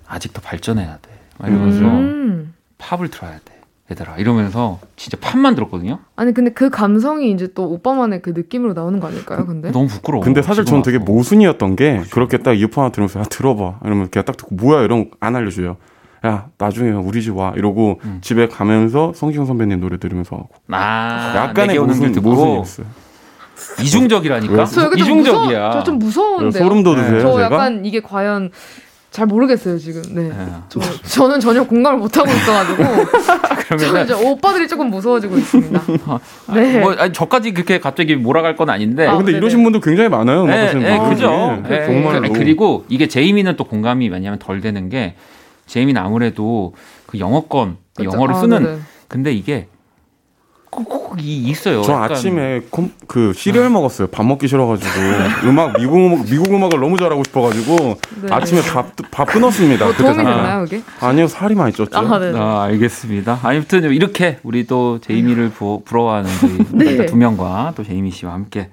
아직 0.07 0.33
더 0.33 0.41
발전해야 0.41 0.99
돼. 1.03 1.11
막 1.39 1.49
이러면서 1.51 1.81
음. 1.81 2.55
팝을 2.79 3.11
들어야 3.11 3.33
돼. 3.45 3.57
얘들아 3.91 4.17
이러면서 4.19 4.79
진짜 4.95 5.17
팝만 5.21 5.57
들었거든요. 5.57 5.99
아니 6.15 6.33
근데 6.33 6.53
그 6.53 6.71
감성이 6.71 7.33
이제 7.33 7.49
또 7.53 7.65
오빠만의 7.73 8.23
그 8.23 8.31
느낌으로 8.31 8.75
나오는 8.75 9.01
거 9.01 9.09
아닐까요? 9.09 9.45
근데 9.47 9.73
너무 9.73 9.89
부끄러워. 9.89 10.23
근데 10.25 10.41
사실 10.41 10.65
저는 10.65 10.83
되게. 10.83 10.99
모순이었던 10.99 11.75
게 11.75 12.03
그렇게 12.13 12.39
딱 12.39 12.53
이어폰 12.53 12.83
하나 12.85 12.93
들으면서 12.93 13.19
야 13.21 13.25
들어봐 13.25 13.81
이러면 13.85 14.09
그냥 14.11 14.25
딱 14.25 14.37
듣고 14.37 14.55
뭐야 14.55 14.83
이런 14.83 15.11
거 15.11 15.17
안 15.21 15.35
알려줘요. 15.37 15.77
야 16.25 16.49
나중에 16.59 16.91
우리 16.93 17.23
집 17.23 17.37
와 17.37 17.55
이러고 17.57 18.01
음. 18.05 18.19
집에 18.23 18.47
가면서 18.49 19.13
성시경 19.17 19.47
선배님 19.47 19.81
노래 19.81 19.99
들으면서 19.99 20.37
하고 20.37 20.49
아, 20.71 21.33
약간의 21.37 21.79
모순 21.79 22.13
모순이었어요. 22.23 22.87
이중적이라니까. 23.83 24.53
왜? 24.55 24.65
저 24.67 24.91
이중적이야. 24.97 25.59
무서워. 25.69 25.71
저좀 25.73 25.99
무서운데요. 25.99 26.51
소름 26.65 26.83
돋으세요 26.83 27.13
네. 27.15 27.21
저 27.21 27.33
제가? 27.33 27.43
약간 27.43 27.85
이게 27.85 28.01
과연 28.01 28.51
잘 29.11 29.27
모르겠어요 29.27 29.79
지금. 29.79 30.03
네. 30.15 30.29
네. 30.29 30.47
저, 30.69 30.79
저는 31.07 31.41
전혀 31.41 31.65
공감을 31.65 31.99
못 31.99 32.15
하고 32.19 32.29
있어가지고 32.31 32.83
이제 34.05 34.13
오빠들이 34.13 34.69
조금 34.69 34.91
무서워지고 34.91 35.39
있습니다. 35.39 35.83
네. 36.55 36.81
뭐 36.81 36.93
아니, 36.99 37.13
저까지 37.15 37.53
그렇게 37.55 37.81
갑자기 37.81 38.15
몰아갈 38.15 38.57
건 38.57 38.69
아닌데. 38.69 39.07
아, 39.07 39.13
근데 39.17 39.33
네네. 39.33 39.39
이러신 39.39 39.63
분들 39.63 39.81
굉장히 39.81 40.11
많아요. 40.11 40.45
네, 40.47 40.73
네, 40.75 40.99
그죠. 41.09 41.63
중에. 41.67 41.79
네, 41.79 41.87
정말로. 41.87 42.21
그- 42.31 42.39
그리고 42.39 42.85
이게 42.91 43.09
제이미는 43.09 43.57
또 43.57 43.65
공감이 43.65 44.09
왜냐면 44.11 44.39
덜 44.39 44.61
되는 44.61 44.89
게 44.91 45.15
제이미는 45.67 46.01
아무래도 46.01 46.75
그 47.07 47.19
영어권 47.19 47.79
그쵸? 47.97 48.11
영어를 48.13 48.35
아, 48.35 48.39
쓰는 48.39 48.63
네네. 48.65 48.79
근데 49.09 49.33
이게 49.33 49.69
꼭이 50.71 51.37
있어요. 51.39 51.83
저 51.83 51.93
약간 51.93 52.13
아침에 52.13 52.63
컴, 52.71 52.91
그 53.07 53.33
시리얼 53.35 53.71
먹었어요. 53.71 54.09
밥 54.09 54.25
먹기 54.27 54.49
싫어가지고 54.49 54.91
음악 55.45 55.79
미국 55.79 55.97
음악 55.97 56.25
미국 56.27 56.53
음악을 56.53 56.81
너무 56.81 56.99
잘하고 56.99 57.23
싶어가지고 57.25 57.99
네. 58.23 58.29
아침에 58.33 58.61
밥밥 58.63 59.29
끊었습니다. 59.29 59.85
뭐 59.85 59.95
그때 59.95 60.05
도움이. 60.13 60.25
됐나요 60.25 60.65
그게? 60.65 60.83
아니요 61.01 61.29
살이 61.29 61.55
많이 61.55 61.73
쪘죠. 61.73 61.95
아, 61.95 62.19
네. 62.19 62.33
아, 62.39 62.63
알겠습니다. 62.65 63.41
아무튼 63.43 63.85
이렇게 63.93 64.39
우리 64.43 64.67
또 64.67 65.01
제이미를 65.01 65.51
부, 65.51 65.83
부러워하는 65.85 66.31
저희 66.41 66.97
네. 66.99 67.07
두 67.07 67.17
명과 67.17 67.73
또 67.77 67.83
제이미 67.85 68.11
씨와 68.11 68.33
함께 68.33 68.71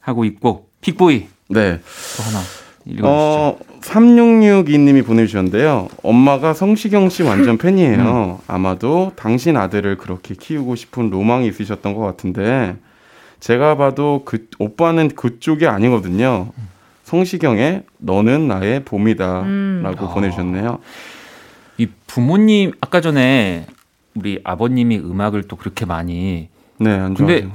하고 0.00 0.24
있고 0.24 0.68
픽보이 0.82 1.26
네. 1.48 1.80
또 2.16 2.22
하나 2.22 2.40
읽 2.40 2.69
어 3.02 3.58
3662님이 3.82 5.04
보내주셨는데요. 5.04 5.88
엄마가 6.02 6.54
성시경 6.54 7.08
씨 7.08 7.22
완전 7.22 7.56
팬이에요. 7.58 8.40
음. 8.40 8.44
아마도 8.46 9.12
당신 9.16 9.56
아들을 9.56 9.96
그렇게 9.98 10.34
키우고 10.34 10.76
싶은 10.76 11.10
로망이 11.10 11.46
있으셨던 11.48 11.94
것 11.94 12.00
같은데 12.02 12.76
제가 13.38 13.76
봐도 13.76 14.22
그 14.24 14.48
오빠는 14.58 15.08
그쪽이 15.08 15.66
아니거든요. 15.66 16.52
성시경의 17.04 17.84
너는 17.98 18.48
나의 18.48 18.84
봄이다라고 18.84 19.46
음. 19.46 19.82
아. 19.84 20.14
보내주셨네요. 20.14 20.78
이 21.78 21.88
부모님 22.06 22.72
아까 22.80 23.00
전에 23.00 23.66
우리 24.14 24.40
아버님이 24.44 24.98
음악을 24.98 25.44
또 25.44 25.56
그렇게 25.56 25.86
많이 25.86 26.48
네, 26.78 26.90
안 26.90 27.14
근데 27.14 27.42
좋아요. 27.42 27.52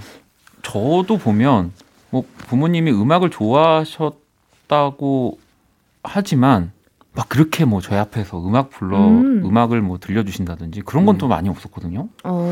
저도 0.61 1.17
보면 1.17 1.71
뭐 2.09 2.25
부모님이 2.47 2.91
음악을 2.91 3.29
좋아하셨 3.29 4.24
다고 4.67 5.37
하지만 6.03 6.71
막 7.13 7.29
그렇게 7.29 7.63
뭐 7.65 7.79
저희 7.81 7.97
앞에서 7.97 8.45
음악 8.45 8.69
불러 8.69 8.97
음. 9.07 9.41
음. 9.45 9.57
악을뭐 9.57 9.99
들려주신다든지 9.99 10.81
그런 10.81 11.05
건 11.05 11.17
또 11.17 11.27
많이 11.27 11.47
없었거든요. 11.49 12.09
어. 12.25 12.51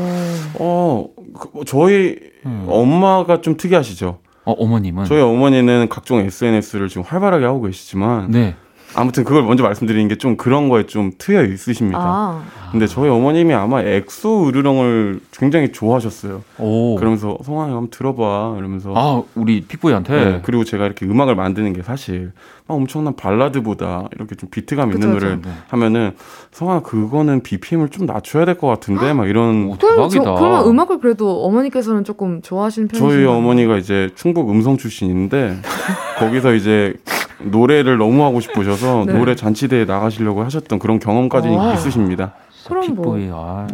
어, 0.58 1.06
그, 1.38 1.64
저희 1.66 2.16
음. 2.46 2.66
엄마가 2.68 3.40
좀 3.42 3.56
특이하시죠. 3.56 4.20
어, 4.46 4.52
어머님은 4.52 5.04
저희 5.04 5.20
어머니는 5.20 5.88
각종 5.90 6.18
SNS를 6.20 6.88
지금 6.88 7.02
활발하게 7.02 7.44
하고 7.44 7.62
계시지만 7.62 8.30
네. 8.30 8.54
아무튼 8.96 9.24
그걸 9.24 9.42
먼저 9.42 9.62
말씀드리는 9.62 10.08
게 10.08 10.14
좀 10.16 10.36
그런 10.36 10.68
거에 10.68 10.86
좀 10.86 11.10
트여 11.18 11.44
있으십니다. 11.44 11.98
아. 12.00 12.42
근데 12.70 12.86
저희 12.86 13.08
어머님이 13.08 13.52
아마 13.54 13.82
엑소 13.82 14.48
으르렁을 14.48 15.20
굉장히 15.32 15.70
좋아하셨어요. 15.72 16.42
오. 16.58 16.94
그러면서 16.96 17.36
성환이 17.44 17.72
한번 17.72 17.90
들어봐 17.90 18.54
이러면서 18.58 18.92
아 18.96 19.22
우리 19.34 19.60
픽보이한테 19.62 20.12
네, 20.24 20.40
그리고 20.44 20.64
제가 20.64 20.86
이렇게 20.86 21.04
음악을 21.06 21.34
만드는 21.34 21.72
게 21.72 21.82
사실 21.82 22.32
막 22.66 22.76
엄청난 22.76 23.14
발라드보다 23.16 24.04
이렇게 24.14 24.34
좀 24.36 24.48
비트감 24.50 24.90
있는 24.92 25.00
그쵸, 25.00 25.12
노래를. 25.12 25.42
네. 25.42 25.50
하면은 25.68 26.12
성환아 26.52 26.80
그거는 26.82 27.42
BPM을 27.42 27.88
좀 27.90 28.06
낮춰야 28.06 28.44
될 28.44 28.54
것 28.54 28.66
같은데 28.68 29.12
막 29.12 29.28
이런 29.28 29.66
오, 29.72 29.76
그럼 29.76 30.08
저, 30.10 30.18
대박이다. 30.20 30.34
그러면 30.36 30.66
음악을 30.68 30.98
그래도 31.00 31.44
어머니께서는 31.44 32.04
조금 32.04 32.40
좋아하시는 32.40 32.88
편이신가요? 32.88 33.16
저희 33.16 33.26
어머니가 33.26 33.76
이제 33.78 34.10
충북 34.14 34.48
음성 34.50 34.76
출신인데 34.76 35.58
거기서 36.18 36.54
이제 36.54 36.94
노래를 37.40 37.98
너무 37.98 38.24
하고 38.24 38.40
싶으셔서 38.40 39.04
네. 39.06 39.12
노래 39.12 39.34
잔치대에 39.34 39.84
나가시려고 39.84 40.42
하셨던 40.44 40.78
그런 40.78 40.98
경험까지 40.98 41.48
아. 41.48 41.74
있으십니다. 41.74 42.34
그럼 42.66 42.94
뭐 42.94 43.18
아. 43.32 43.66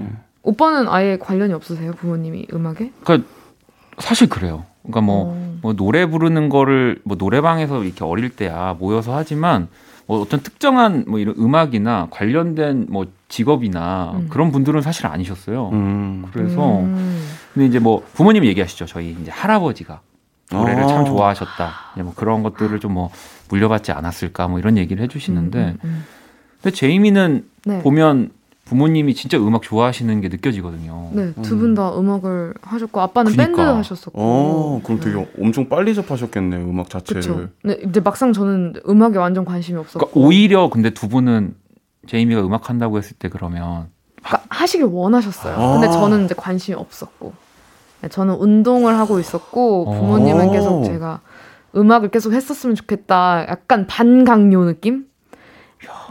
오빠는 0.42 0.88
아예 0.88 1.18
관련이 1.18 1.52
없으세요 1.52 1.92
부모님이 1.92 2.48
음악에? 2.52 2.92
그러니까 3.04 3.28
사실 3.98 4.28
그래요. 4.28 4.64
그러니까 4.82 5.00
뭐 5.02 5.34
어. 5.34 5.58
뭐 5.62 5.72
노래 5.74 6.06
부르는 6.06 6.48
거를 6.48 7.00
뭐 7.04 7.16
노래방에서 7.18 7.84
이렇게 7.84 8.04
어릴 8.04 8.30
때야 8.30 8.74
모여서 8.78 9.14
하지만 9.14 9.68
뭐 10.06 10.20
어떤 10.20 10.40
특정한 10.40 11.04
뭐 11.06 11.18
이런 11.18 11.34
음악이나 11.38 12.08
관련된 12.10 12.86
뭐 12.88 13.06
직업이나 13.28 14.12
음. 14.16 14.26
그런 14.30 14.50
분들은 14.50 14.80
사실 14.82 15.06
아니셨어요. 15.06 15.68
음. 15.72 16.24
그래서 16.32 16.78
음. 16.80 17.22
근데 17.54 17.66
이제 17.66 17.78
뭐 17.78 18.02
부모님 18.14 18.44
얘기하시죠. 18.44 18.86
저희 18.86 19.16
이제 19.20 19.30
할아버지가 19.30 20.00
노래를 20.50 20.82
아. 20.82 20.86
참 20.88 21.04
좋아하셨다. 21.04 21.70
뭐 22.02 22.12
그런 22.16 22.42
것들을 22.42 22.80
좀 22.80 22.90
뭐 22.90 23.10
물려받지 23.50 23.92
않았을까 23.92 24.48
뭐 24.48 24.58
이런 24.58 24.76
얘기를 24.78 25.02
해주시는데 25.04 25.58
음, 25.58 25.78
음, 25.84 26.04
근데 26.62 26.74
제이미는 26.74 27.44
음. 27.44 27.50
네. 27.64 27.82
보면 27.82 28.30
부모님이 28.64 29.14
진짜 29.14 29.36
음악 29.36 29.62
좋아하시는 29.62 30.20
게 30.20 30.28
느껴지거든요. 30.28 31.10
네, 31.12 31.32
두 31.42 31.58
분 31.58 31.74
다 31.74 31.98
음 31.98 32.08
악을 32.08 32.54
하셨고 32.62 33.00
아빠는 33.00 33.32
그니까. 33.32 33.44
밴드 33.46 33.60
하셨었고. 33.60 34.12
어, 34.14 34.80
그럼 34.84 35.00
되게 35.00 35.16
네. 35.16 35.28
엄청 35.40 35.68
빨리 35.68 35.92
접하셨겠네요, 35.92 36.60
음악 36.70 36.88
자체를. 36.88 37.20
그쵸. 37.20 37.48
네, 37.64 37.78
이제 37.84 37.98
막상 37.98 38.32
저는 38.32 38.74
음악에 38.88 39.18
완전 39.18 39.44
관심이 39.44 39.76
없었고. 39.76 40.06
그러니까 40.10 40.20
오히려 40.20 40.70
근데 40.70 40.90
두 40.90 41.08
분은 41.08 41.56
제이미가 42.06 42.42
음악 42.42 42.70
한다고 42.70 42.96
했을 42.98 43.16
때 43.18 43.28
그러면 43.28 43.88
그러니까 44.22 44.44
하시길 44.50 44.86
원하셨어요. 44.86 45.54
아. 45.56 45.72
근데 45.72 45.88
저는 45.88 46.26
이제 46.26 46.34
관심이 46.36 46.76
없었고. 46.76 47.32
네, 48.02 48.08
저는 48.08 48.34
운동을 48.34 48.96
하고 48.96 49.18
있었고 49.18 49.90
어. 49.90 49.94
부모님은 50.00 50.52
계속 50.52 50.84
제가 50.84 51.20
음악을 51.76 52.10
계속 52.10 52.32
했었으면 52.32 52.74
좋겠다. 52.76 53.46
약간 53.48 53.86
반강요 53.86 54.64
느낌? 54.64 55.04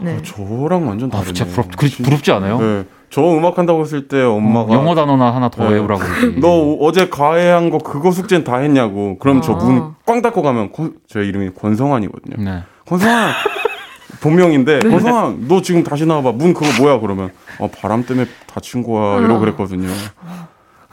네. 0.02 0.16
어, 0.16 0.22
저랑 0.22 0.88
완전 0.88 1.08
아, 1.12 1.18
다르네. 1.18 1.32
진짜 1.32 1.44
부럽, 1.50 1.76
그, 1.76 1.88
부럽지 2.02 2.32
않아요? 2.32 2.58
네. 2.58 2.84
저 3.10 3.22
음악 3.22 3.58
한다고 3.58 3.82
했을 3.82 4.08
때 4.08 4.22
엄마가 4.22 4.72
어, 4.72 4.76
영어 4.76 4.94
단어나 4.94 5.34
하나 5.34 5.48
더 5.48 5.64
네. 5.64 5.74
외우라고 5.74 6.00
그러지. 6.00 6.38
너 6.40 6.74
어제 6.80 7.08
과외한 7.08 7.68
거 7.70 7.78
그거 7.78 8.10
숙제는 8.10 8.44
다 8.44 8.56
했냐고. 8.56 9.18
그럼 9.18 9.42
저 9.42 9.52
아. 9.54 9.56
문꽝 9.56 10.22
닫고 10.22 10.42
가면 10.42 10.72
권- 10.72 10.94
제 11.08 11.20
이름이 11.20 11.50
권성환이거든요. 11.54 12.42
네. 12.50 12.62
권성환 12.86 13.32
본명인데 14.20 14.80
권성환 14.80 15.48
너 15.48 15.60
지금 15.60 15.82
다시 15.82 16.06
나와봐. 16.06 16.32
문 16.32 16.54
그거 16.54 16.66
뭐야 16.82 17.00
그러면 17.00 17.30
어, 17.58 17.68
바람 17.68 18.04
때문에 18.04 18.26
다친 18.46 18.82
거야 18.82 19.16
아. 19.16 19.18
이러고 19.20 19.40
그랬거든요. 19.40 19.88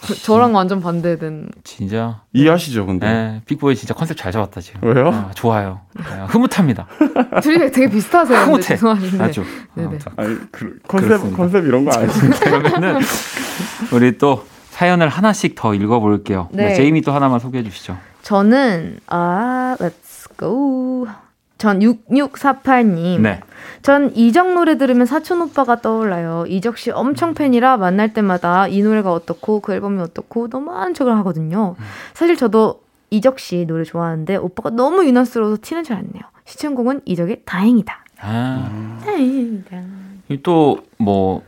그- 0.01 0.15
저랑 0.15 0.53
완전 0.55 0.79
반대된. 0.81 1.49
진짜. 1.63 2.21
이해하시죠 2.33 2.85
근데 2.85 3.07
네, 3.07 3.41
빅보이 3.45 3.75
진짜 3.75 3.93
컨셉 3.93 4.15
잘 4.17 4.31
잡았다 4.31 4.61
지금. 4.61 4.81
왜요? 4.83 5.09
아, 5.09 5.31
좋아요. 5.35 5.81
네, 5.95 6.03
흐뭇합니다. 6.27 6.87
둘이 7.41 7.71
되게 7.71 7.89
비슷하세요. 7.89 8.39
흐뭇해. 8.41 8.61
죄송하신데. 8.61 9.23
아주. 9.23 9.43
네네. 9.73 9.95
아, 9.95 9.99
자, 9.99 10.11
아니 10.17 10.35
그, 10.51 10.77
컨셉 10.87 11.07
그렇습니다. 11.07 11.37
컨셉 11.37 11.65
이런 11.65 11.85
거 11.85 11.91
아니에요. 11.91 12.11
그러면은 12.39 13.01
우리 13.91 14.17
또 14.17 14.45
사연을 14.71 15.09
하나씩 15.09 15.55
더 15.55 15.73
읽어볼게요. 15.73 16.49
네. 16.51 16.67
네, 16.67 16.73
제이미 16.75 17.01
또 17.01 17.11
하나만 17.11 17.39
소개해 17.39 17.63
주시죠. 17.63 17.97
저는 18.21 18.99
아, 19.07 19.75
let's 19.79 20.37
go. 20.37 21.07
전 21.57 21.79
6648님. 21.79 23.21
네. 23.21 23.39
전 23.81 24.15
이적 24.15 24.53
노래 24.53 24.77
들으면 24.77 25.05
사촌 25.05 25.41
오빠가 25.41 25.81
떠올라요. 25.81 26.45
이적 26.47 26.77
씨 26.77 26.91
엄청 26.91 27.33
팬이라 27.33 27.77
만날 27.77 28.13
때마다 28.13 28.67
이 28.67 28.81
노래가 28.81 29.11
어떻고 29.11 29.59
그 29.59 29.73
앨범이 29.73 30.01
어떻고 30.01 30.49
너무 30.49 30.71
많은 30.71 30.93
척을 30.93 31.15
하거든요. 31.17 31.75
사실 32.13 32.37
저도 32.37 32.81
이적 33.09 33.39
씨 33.39 33.65
노래 33.65 33.83
좋아하는데 33.83 34.35
오빠가 34.35 34.69
너무 34.69 35.05
유난스러워서 35.05 35.57
티는 35.61 35.83
잘 35.83 35.97
안 35.97 36.07
내요. 36.13 36.23
시청곡은 36.45 37.01
이적의 37.05 37.41
다행이다. 37.45 38.05
아, 38.19 38.99
다행이다. 39.03 39.83
또뭐 40.43 41.43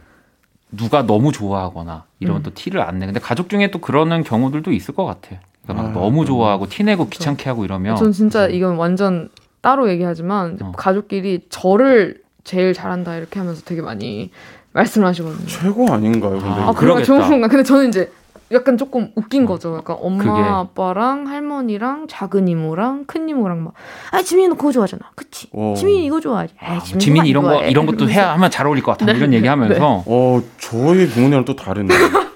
누가 0.72 1.03
너무 1.05 1.32
좋아하거나 1.32 2.05
이러면 2.20 2.41
음. 2.41 2.43
또 2.43 2.53
티를 2.53 2.82
안 2.82 2.99
내. 2.99 3.05
근데 3.05 3.20
가족 3.20 3.49
중에 3.49 3.72
또 3.72 3.80
그러는 3.80 4.24
경우들도 4.24 4.72
있을 4.72 4.93
것 4.93 5.05
같아. 5.05 5.39
그러니까 5.64 5.84
막 5.84 5.89
아, 5.89 5.99
너무 5.99 6.22
음. 6.22 6.26
좋아하고 6.26 6.68
티 6.68 6.84
내고 6.84 7.07
귀찮게 7.10 7.49
하고 7.49 7.66
이러면 7.66 7.95
전 7.95 8.12
진짜 8.12 8.47
이건 8.47 8.76
완전 8.76 9.30
따로 9.62 9.89
얘기하지만 9.89 10.57
어. 10.62 10.72
가족끼리 10.76 11.41
저를 11.49 12.22
제일 12.43 12.74
잘한다 12.74 13.16
이렇게 13.18 13.39
하면서 13.39 13.62
되게 13.64 13.82
많이 13.82 14.32
말씀을 14.74 15.07
하시거든요. 15.07 15.45
최고 15.47 15.91
아닌가요? 15.91 16.32
근데 16.39 16.47
아, 16.47 16.70
아, 16.70 16.72
그러겠다. 16.74 17.05
좋은 17.05 17.22
건가? 17.30 17.47
근데 17.47 17.64
저는 17.64 17.89
이제 17.89 18.12
약간 18.51 18.78
조금 18.78 19.12
웃긴 19.16 19.45
거죠. 19.45 19.76
약간 19.78 19.97
엄마, 19.99 20.24
그게. 20.24 20.41
아빠랑 20.41 21.28
할머니랑 21.28 22.07
작은 22.07 22.47
이모랑 22.47 23.05
큰 23.05 23.30
이모랑 23.30 23.64
막, 23.64 23.74
아 24.12 24.24
지민이 24.24 24.47
너 24.47 24.55
그거 24.55 24.72
좋아하잖아, 24.72 25.03
그치? 25.16 25.47
어. 25.53 25.76
지민이 25.78 26.05
이거 26.05 26.20
좋아하지. 26.20 26.55
아, 26.60 26.80
지민이, 26.80 26.99
지민 26.99 27.26
이런 27.28 27.43
거 27.43 27.51
좋아해. 27.51 27.70
이런 27.70 27.86
것도. 27.86 28.10
해야 28.10 28.32
하면 28.34 28.49
잘 28.49 28.66
어울릴 28.66 28.84
것 28.84 28.93
같아. 28.93 29.05
네. 29.12 29.18
이런 29.20 29.34
얘기하면서 29.34 30.03
어 30.07 30.41
저희 30.57 31.07
부모님은 31.07 31.45
또 31.45 31.55
다르네. 31.55 31.93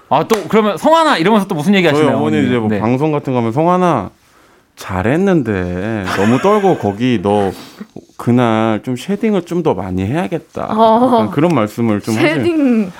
아또 0.08 0.36
그러면 0.48 0.76
성환아 0.76 1.18
이러면서 1.18 1.48
또 1.48 1.56
무슨 1.56 1.74
얘기 1.74 1.88
저희 1.88 1.94
하시나요? 1.96 2.18
어머니 2.18 2.46
이제 2.46 2.58
뭐 2.58 2.68
네. 2.68 2.78
방송 2.78 3.10
같은 3.10 3.32
거 3.32 3.40
하면 3.40 3.50
성환아 3.50 4.10
잘했는데 4.76 6.04
너무 6.16 6.38
떨고 6.40 6.78
거기 6.78 7.20
너 7.22 7.52
그날 8.16 8.82
좀 8.82 8.96
shading을 8.96 9.42
좀 9.42 9.62
더 9.62 9.72
많이 9.74 10.04
해야겠다. 10.04 10.66
어. 10.70 11.30
그런 11.30 11.54
말씀을 11.54 12.00
좀. 12.00 12.14
shading을 12.14 12.90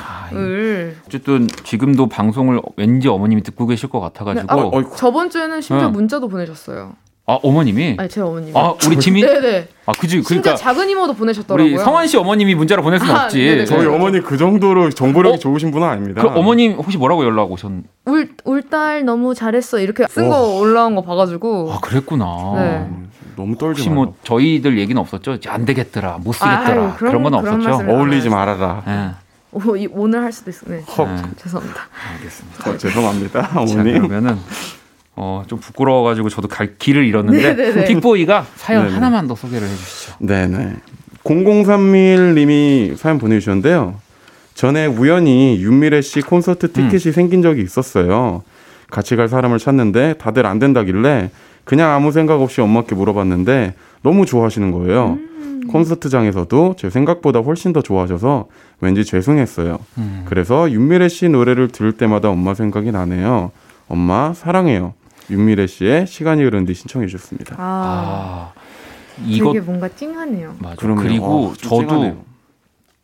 어쨌든 1.07 1.47
지금도 1.65 2.09
방송을 2.09 2.61
왠지 2.77 3.09
어머님이 3.09 3.43
듣고 3.43 3.67
계실 3.67 3.89
것 3.91 4.01
같아가지고 4.01 4.47
네, 4.55 4.63
아, 4.63 4.71
어이, 4.73 4.85
저번 4.97 5.29
주에는 5.31 5.61
심지어 5.61 5.89
어. 5.89 5.91
문자도 5.91 6.29
보내셨어요. 6.29 6.93
아 7.27 7.39
어머님이 7.43 7.97
아니 7.99 8.09
제 8.09 8.21
어머님. 8.21 8.55
아 8.55 8.75
우리 8.87 8.99
지민 8.99 9.25
네네. 9.27 9.69
아 9.87 9.93
그지 9.93 10.21
그러니까 10.23 10.55
작은 10.57 10.91
이모도 10.91 11.15
보내셨더라고요. 11.15 11.75
우리 11.75 11.83
성환 11.83 12.07
씨 12.07 12.19
어머님이 12.19 12.55
문자로 12.55 12.83
보낼 12.83 12.99
수는 12.99 13.15
아, 13.17 13.25
없지. 13.25 13.39
네네. 13.39 13.65
저희 13.65 13.81
네. 13.81 13.87
어머니 13.87 14.21
그 14.21 14.37
정도로 14.37 14.91
정보력이 14.91 15.37
어? 15.37 15.39
좋으신 15.39 15.71
분은 15.71 15.87
아닙니다. 15.89 16.21
그 16.21 16.29
어머님 16.29 16.73
혹시 16.75 16.99
뭐라고 16.99 17.25
연락 17.25 17.51
오셨? 17.51 17.71
울 18.05 18.29
울딸 18.45 19.07
너무 19.07 19.35
잘했어 19.35 19.79
이렇게 19.79 20.07
쓴 20.07 20.29
거 20.29 20.59
올라온 20.59 20.95
거 20.95 21.03
봐가지고. 21.03 21.73
아 21.73 21.81
그랬구나. 21.81 22.27
네. 22.57 22.61
음, 22.91 23.11
너무 23.37 23.57
떨지 23.57 23.81
혹시 23.81 23.89
마. 23.89 23.95
뭐 23.95 24.15
저희들 24.23 24.79
얘기는 24.79 25.01
없었죠? 25.01 25.39
안 25.49 25.65
되겠더라, 25.65 26.19
못 26.23 26.33
쓰겠더라 26.35 26.67
아유, 26.67 26.75
그런, 26.75 26.95
그런- 26.97 27.23
건 27.23 27.43
그런 27.43 27.55
없었죠. 27.63 27.85
말씀을- 27.85 27.91
어울리지 27.91 28.29
말아라. 28.29 28.83
예, 28.87 29.11
오, 29.51 29.77
이- 29.77 29.89
오늘 29.91 30.23
할 30.23 30.31
수도 30.31 30.51
있어. 30.51 30.67
네. 30.69 30.83
헉. 30.99 31.09
네. 31.09 31.23
죄송합니다. 31.39 31.81
알겠습니다. 32.17 32.71
어, 32.71 32.77
죄송합니다, 32.77 33.43
자 33.49 33.61
어머니. 33.61 33.93
그러면은 33.95 34.37
어, 35.17 35.45
좀 35.47 35.59
부끄러워가지고 35.61 36.29
저도 36.29 36.49
갈 36.49 36.77
길을 36.77 37.05
잃었는데 37.05 37.55
네네네. 37.55 37.85
빅보이가 37.87 38.47
사연 38.57 38.85
네네. 38.85 38.95
하나만 38.95 39.29
더 39.29 39.35
소개를 39.35 39.67
해주시죠. 39.69 40.15
네네. 40.19 40.77
0031님이 41.25 42.97
사연 42.97 43.19
보내주셨는데요. 43.19 43.95
전에 44.55 44.87
우연히 44.87 45.59
윤미래 45.61 46.01
씨 46.01 46.21
콘서트 46.21 46.73
티켓이 46.73 47.13
생긴 47.13 47.43
적이 47.43 47.63
있었어요. 47.63 48.43
같이 48.91 49.17
갈 49.17 49.29
사람을 49.29 49.59
찾는데 49.59 50.15
다들 50.15 50.47
안 50.47 50.59
된다길래 50.59 51.31
그냥 51.65 51.93
아무 51.93 52.13
생각 52.13 52.41
없이 52.41 52.61
엄마께 52.61 52.95
물어봤는데 52.95 53.75
너무 54.03 54.27
좋아하시는 54.27 54.71
거예요. 54.71 55.19
콘서트장에서도 55.69 56.77
제 56.79 56.91
생각보다 56.91 57.41
훨씬 57.41 57.73
더 57.73 57.81
좋아하셔서 57.81 58.47
왠지 58.81 59.05
죄송했어요. 59.05 59.79
음. 59.99 60.25
그래서 60.27 60.71
윤미래 60.71 61.09
씨 61.09 61.29
노래를 61.29 61.69
들을 61.69 61.93
때마다 61.93 62.29
엄마 62.29 62.55
생각이 62.55 62.93
나네요. 62.93 63.51
엄마 63.89 64.35
사랑해요. 64.35 64.93
윤미래 65.31 65.67
씨의 65.67 66.07
시간이 66.07 66.43
흐른 66.43 66.65
뒤 66.67 66.75
신청해 66.75 67.07
주셨습니다. 67.07 67.57
아, 67.59 68.53
아 68.55 68.61
이거 69.25 69.53
되게 69.53 69.65
뭔가 69.65 69.89
찡하네요. 69.89 70.57
맞아. 70.59 70.77
그럼요. 70.77 71.01
그리고 71.03 71.47
어, 71.47 71.53
좀 71.55 71.71
저도 71.71 71.87
찡하네요. 71.89 72.23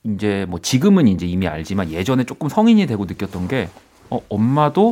이제 0.05 0.47
뭐 0.49 0.59
지금은 0.61 1.09
이제 1.09 1.27
이미 1.27 1.47
알지만 1.47 1.91
예전에 1.91 2.25
조금 2.25 2.49
성인이 2.49 2.87
되고 2.87 3.05
느꼈던 3.05 3.49
게 3.49 3.69
어, 4.11 4.21
엄마도 4.29 4.91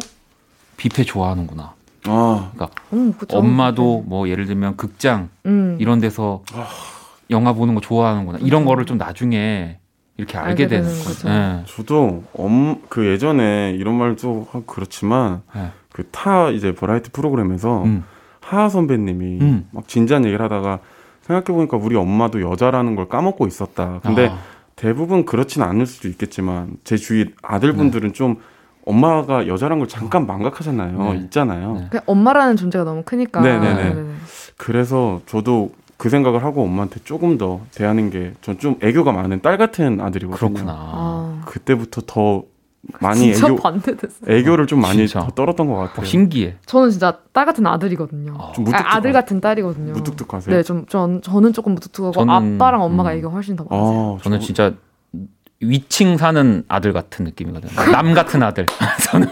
뷔페 0.76 1.04
좋아하는구나. 1.04 1.74
아, 2.04 2.52
음, 2.92 3.12
그쵸. 3.12 3.36
엄마도 3.38 4.04
뭐 4.06 4.28
예를 4.28 4.46
들면 4.46 4.76
극장 4.76 5.28
음. 5.46 5.76
이런 5.80 5.98
데서 6.00 6.42
영화 7.30 7.52
보는 7.52 7.74
거 7.74 7.80
좋아하는구나. 7.80 8.38
이런 8.40 8.64
거를 8.64 8.86
좀 8.86 8.96
나중에 8.96 9.78
이렇게 10.16 10.38
알게, 10.38 10.64
알게 10.64 10.66
되는 10.68 10.88
거죠. 11.04 11.28
예. 11.28 11.64
저도 11.66 12.24
엄 12.32 12.80
그 12.88 13.06
예전에 13.06 13.74
이런 13.78 13.94
말도 13.94 14.46
그렇지만 14.66 15.42
예. 15.56 15.70
그 15.98 16.04
타 16.12 16.50
이제 16.50 16.72
버라이티 16.72 17.10
프로그램에서 17.10 17.82
음. 17.82 18.04
하하 18.40 18.68
선배님이 18.68 19.38
음. 19.40 19.68
막 19.72 19.88
진지한 19.88 20.24
얘기를 20.24 20.42
하다가 20.44 20.78
생각해 21.22 21.46
보니까 21.56 21.76
우리 21.76 21.96
엄마도 21.96 22.40
여자라는 22.40 22.94
걸 22.94 23.08
까먹고 23.08 23.48
있었다. 23.48 23.98
근데 24.04 24.28
아, 24.28 24.38
대부분 24.76 25.24
그렇진 25.24 25.62
않을 25.62 25.86
수도 25.86 26.06
있겠지만 26.08 26.76
제 26.84 26.96
주위 26.96 27.32
아들분들은 27.42 28.12
좀 28.12 28.36
엄마가 28.86 29.48
여자란 29.48 29.80
걸 29.80 29.88
잠깐 29.88 30.24
망각하잖아요. 30.26 31.12
네. 31.12 31.18
있잖아요. 31.24 31.74
네. 31.74 31.86
그냥 31.90 32.04
엄마라는 32.06 32.56
존재가 32.56 32.84
너무 32.84 33.02
크니까. 33.04 33.40
네네네. 33.40 34.04
그래서 34.56 35.20
저도 35.26 35.72
그 35.96 36.08
생각을 36.08 36.44
하고 36.44 36.62
엄마한테 36.62 37.00
조금 37.02 37.38
더 37.38 37.60
대하는 37.74 38.08
게 38.10 38.32
전 38.40 38.56
좀 38.58 38.76
애교가 38.80 39.10
많은 39.10 39.42
딸 39.42 39.58
같은 39.58 40.00
아들이거든요. 40.00 40.52
그렇구나. 40.52 40.72
아, 40.72 41.42
그때부터 41.44 42.02
더 42.06 42.44
많이 43.00 43.30
애교 43.32 43.56
반대됐어요. 43.56 44.34
애교를 44.36 44.66
좀 44.66 44.80
많이 44.80 45.06
진짜. 45.08 45.20
더 45.26 45.30
떨었던 45.32 45.66
것 45.66 45.74
같아요. 45.74 46.02
어, 46.02 46.04
신기해. 46.04 46.56
저는 46.64 46.90
진짜 46.90 47.18
딸 47.32 47.44
같은 47.44 47.66
아들이거든요. 47.66 48.36
아, 48.38 48.52
좀 48.52 48.64
아, 48.72 48.96
아 48.96 49.00
들 49.00 49.12
같은 49.12 49.40
딸이거든요. 49.40 49.92
무뚝뚝하세요. 49.92 50.56
네, 50.56 50.62
좀, 50.62 50.86
전, 50.86 51.20
저는 51.20 51.52
조금 51.52 51.74
무뚝뚝하고 51.74 52.14
저는- 52.14 52.56
아빠랑 52.56 52.82
엄마가 52.82 53.12
음. 53.12 53.18
애교가 53.18 53.34
훨씬 53.34 53.56
더 53.56 53.64
많으세요. 53.68 54.16
아, 54.18 54.22
저는 54.22 54.40
저- 54.40 54.46
진짜 54.46 54.72
위층 55.60 56.16
사는 56.16 56.62
아들 56.68 56.92
같은 56.92 57.24
느낌이거든요. 57.24 57.72
남 57.90 58.14
같은 58.14 58.42
아들. 58.44 58.64
저는 59.10 59.26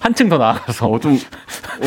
한층 0.00 0.30
더 0.30 0.38
나아가서 0.38 0.88
어, 0.88 0.98
좀 0.98 1.18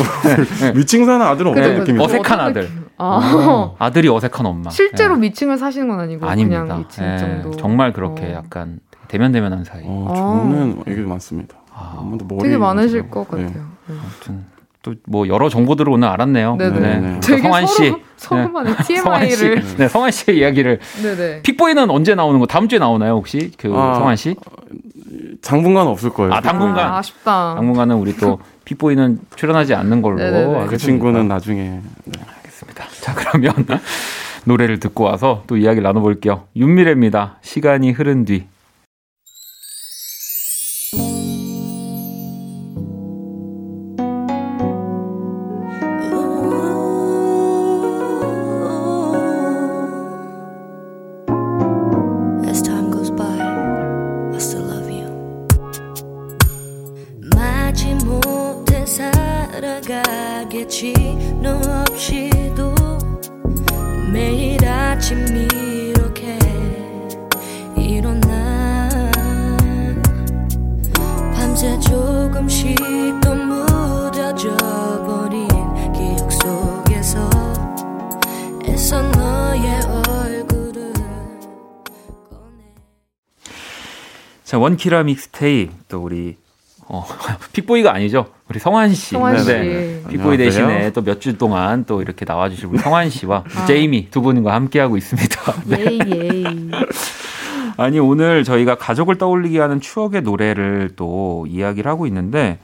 위층 0.76 1.04
사는 1.06 1.20
아들은 1.26 1.50
어떤. 1.50 1.78
느낌이죠? 1.80 2.04
어색한 2.04 2.40
아들. 2.40 2.68
아, 2.98 3.74
아들이 3.78 4.08
어색한 4.08 4.46
엄마. 4.46 4.70
실제로 4.70 5.14
예. 5.16 5.18
미층을 5.20 5.58
사시는 5.58 5.88
건 5.88 6.00
아니고 6.00 6.26
아닙니다. 6.26 6.62
그냥 6.62 6.84
2층 6.84 7.14
예, 7.14 7.18
정도. 7.18 7.56
정말 7.56 7.92
그렇게 7.92 8.26
어. 8.26 8.32
약간 8.34 8.78
대면 9.10 9.32
대면한 9.32 9.64
사이. 9.64 9.82
어, 9.84 10.06
아. 10.08 10.14
저는 10.14 10.84
얘기 10.86 11.00
많습니다. 11.00 11.56
아, 11.74 12.00
되게 12.40 12.56
많으실. 12.56 13.10
것 13.10 13.28
네. 13.32 13.44
같아요. 13.44 13.64
네. 13.88 13.94
아무튼 14.00 14.44
또뭐 14.82 15.26
여러 15.26 15.48
정보들을 15.48 15.92
오늘 15.92 16.06
알았네요. 16.06 16.54
네네. 16.54 17.00
네. 17.00 17.20
되게 17.20 17.42
성환 17.42 17.66
씨. 17.66 17.92
서로 18.16 18.42
서로만의 18.42 18.74
성환 19.02 19.28
씨. 19.28 19.36
TMI를. 19.36 19.76
네, 19.78 19.88
성환 19.88 20.10
씨의 20.12 20.38
이야기를 20.38 20.78
네네. 21.02 21.42
픽보이는 21.42 21.90
언제 21.90 22.14
나오는 22.14 22.38
거? 22.38 22.46
다음 22.46 22.68
주에 22.68 22.78
나오나요, 22.78 23.14
혹시? 23.14 23.50
그 23.58 23.72
아, 23.74 23.94
성환 23.94 24.14
씨? 24.14 24.36
당분간 25.42 25.88
없을 25.88 26.10
거예요. 26.10 26.32
아, 26.32 26.40
당분간. 26.40 26.86
아, 26.92 26.98
아쉽다. 26.98 27.56
당분간은 27.56 27.96
우리 27.96 28.16
또 28.16 28.38
픽보이는 28.64 29.18
출연하지 29.34 29.74
않는 29.74 30.02
걸로 30.02 30.18
네네네. 30.18 30.66
그. 30.66 30.76
친구는 30.76 31.26
나중에 31.26 31.80
네. 32.04 32.20
알겠습니다. 32.36 32.84
자, 33.00 33.12
그러면 33.14 33.52
노래를 34.46 34.78
듣고 34.78 35.02
와서 35.02 35.42
또 35.48 35.56
이야기를 35.56 35.82
나눠볼게요. 35.82 36.44
윤미래입니다. 36.54 37.38
시간이 37.42 37.90
흐른 37.90 38.24
뒤. 38.24 38.44
원키라 84.70 85.02
믹스테이프 85.04 85.72
또 85.88 86.02
우리 86.02 86.36
어, 86.86 87.04
픽보이가 87.52 87.92
아니죠. 87.92 88.26
우리 88.48 88.58
성환 88.58 88.92
씨. 88.94 89.12
성환 89.12 89.38
씨. 89.38 89.46
네. 89.46 90.02
픽보이 90.08 90.34
안녕하세요. 90.34 90.36
대신에 90.38 90.92
또 90.92 91.02
몇 91.02 91.20
주 91.20 91.36
동안 91.38 91.84
또 91.86 92.02
이렇게 92.02 92.24
나와주실 92.24 92.66
우리 92.66 92.78
성환 92.78 93.10
씨와 93.10 93.44
아. 93.56 93.66
제이미 93.66 94.08
두 94.10 94.22
분과 94.22 94.54
함께하고 94.54 94.96
있습니다. 94.96 95.52
네. 95.66 95.84
예이 95.84 96.00
예이. 96.12 96.70
아니 97.76 97.98
오늘 97.98 98.44
저희가 98.44 98.76
가족을 98.76 99.18
떠올리게 99.18 99.58
하는 99.60 99.80
추억의 99.80 100.22
노래를 100.22 100.90
또 100.96 101.46
이야기를 101.48 101.90
하고 101.90 102.06
있는데 102.06 102.58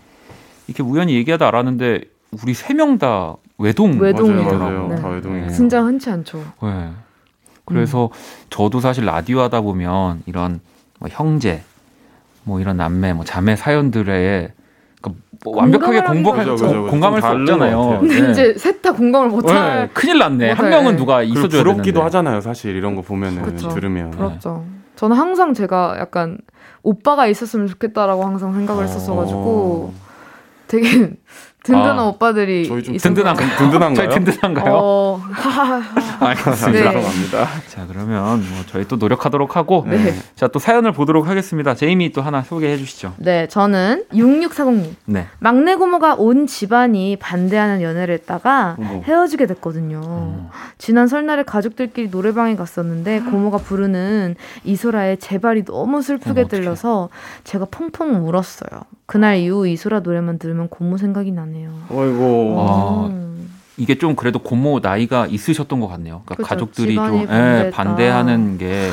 이렇게 0.69 0.83
우연히 0.83 1.15
얘기하다 1.15 1.47
알았는데 1.49 2.01
우리 2.43 2.55
세 2.55 2.75
명 2.75 2.99
다 2.99 3.35
외동 3.59 3.99
외동이더라고요. 3.99 4.89
네. 4.89 4.97
다 5.01 5.09
외동이에요. 5.09 5.51
진짜 5.51 5.83
흔치 5.83 6.11
않죠. 6.11 6.45
네. 6.63 6.91
그래서 7.65 8.11
저도 8.51 8.81
사실 8.81 9.05
라디오 9.07 9.41
하다 9.41 9.61
보면 9.63 10.23
이런 10.27 10.61
뭐 10.99 11.09
형제, 11.11 11.63
뭐 12.47 12.61
이런 12.61 12.77
남매, 12.77 13.13
뭐 13.13 13.25
자매 13.25 13.57
사연들에 13.57 14.53
그러니까 15.03 15.21
뭐 15.45 15.57
완벽하게 15.57 16.01
공감을 16.01 16.45
그죠, 16.45 16.55
그죠. 16.67 16.87
공감할 16.87 17.21
수좀 17.21 17.31
다른 17.31 17.43
없잖아요. 17.43 17.99
근데 18.01 18.21
네. 18.21 18.31
이제 18.31 18.55
셋 18.57 18.81
다 18.83 18.93
공감을 18.93 19.29
네, 19.29 19.35
못할. 19.35 19.91
큰일 19.93 20.19
났네. 20.19 20.53
한. 20.53 20.71
명은 20.71 20.97
누가 20.97 21.23
있어줘야 21.25 21.63
부럽기도 21.65 21.83
되는데. 21.83 22.01
하잖아요, 22.03 22.41
사실 22.41 22.77
이런 22.77 22.95
거 22.95 23.03
보면은 23.03 23.43
그쵸. 23.43 23.69
들으면. 23.71 24.13
부럽죠. 24.13 24.65
저는 24.95 25.17
항상 25.17 25.55
제가 25.55 25.97
약간 25.99 26.39
오빠가 26.85 27.27
있었으면 27.27 27.67
좋겠다라고 27.67 28.25
항상 28.25 28.55
생각을 28.55 28.85
어. 28.85 28.87
했었어가지고 28.87 29.93
되게 30.69 31.15
든든한 31.67 31.99
아, 31.99 32.05
오빠들이 32.07 32.69
저희 32.69 32.83
좀 32.83 32.95
있어서 32.95 33.09
든든한가요? 33.15 33.57
든든한가요? 33.59 34.09
저희 34.11 34.25
든든한가요? 34.25 34.75
어. 34.77 35.21
알겠습니다. 36.21 36.91
네. 36.93 37.03
자 37.69 37.87
그러면 37.89 38.39
뭐 38.41 38.63
저희 38.67 38.87
또 38.89 38.97
노력하도록 38.97 39.57
하고 39.57 39.85
네. 39.89 40.15
자또 40.35 40.59
사연을 40.59 40.93
보도록 40.93 41.27
하겠습니다. 41.29 41.75
제이미 41.75 42.13
또 42.13 42.23
하나 42.23 42.43
소개해 42.43 42.77
주시죠. 42.79 43.15
네, 43.19 43.47
저는 43.49 44.05
6640님. 44.13 44.95
네. 45.07 45.27
막내 45.39 45.75
고모가 45.75 46.15
온 46.15 46.47
집안이 46.47 47.17
반대하는 47.17 47.83
연애를 47.83 48.15
했다가 48.15 48.77
어머. 48.79 49.03
헤어지게 49.05 49.47
됐거든요. 49.47 50.01
어. 50.05 50.51
지난 50.79 51.09
설날에 51.09 51.43
가족들끼리 51.43 52.09
노래방에 52.09 52.57
갔었는데 52.57 53.21
고모가 53.21 53.59
부르는 53.59 54.37
이소라의 54.65 55.19
제발이 55.19 55.65
너무 55.65 56.03
슬프게. 56.03 56.47
들려서 56.47 57.09
제가 57.45 57.67
펑펑 57.71 58.27
울었어요. 58.29 58.83
그날 59.07 59.39
이후 59.39 59.67
이소라 59.67 60.01
노래만 60.01 60.39
들으면 60.39 60.69
고모 60.69 60.99
생각이 60.99 61.31
나네요. 61.33 61.71
어이고. 61.91 62.57
아, 62.59 63.07
음. 63.07 63.55
이게 63.77 63.97
좀 63.99 64.17
그래도 64.17 64.39
고모 64.39 64.81
나이가 64.81 65.27
있으셨던 65.27 65.81
것 65.81 65.87
같네요. 65.87 66.23
그러니까 66.25 66.35
그쵸, 66.37 66.49
가족들이 66.49 66.95
좀 66.95 67.27
예. 67.31 67.71
반대하는 67.73 68.59
게 68.59 68.91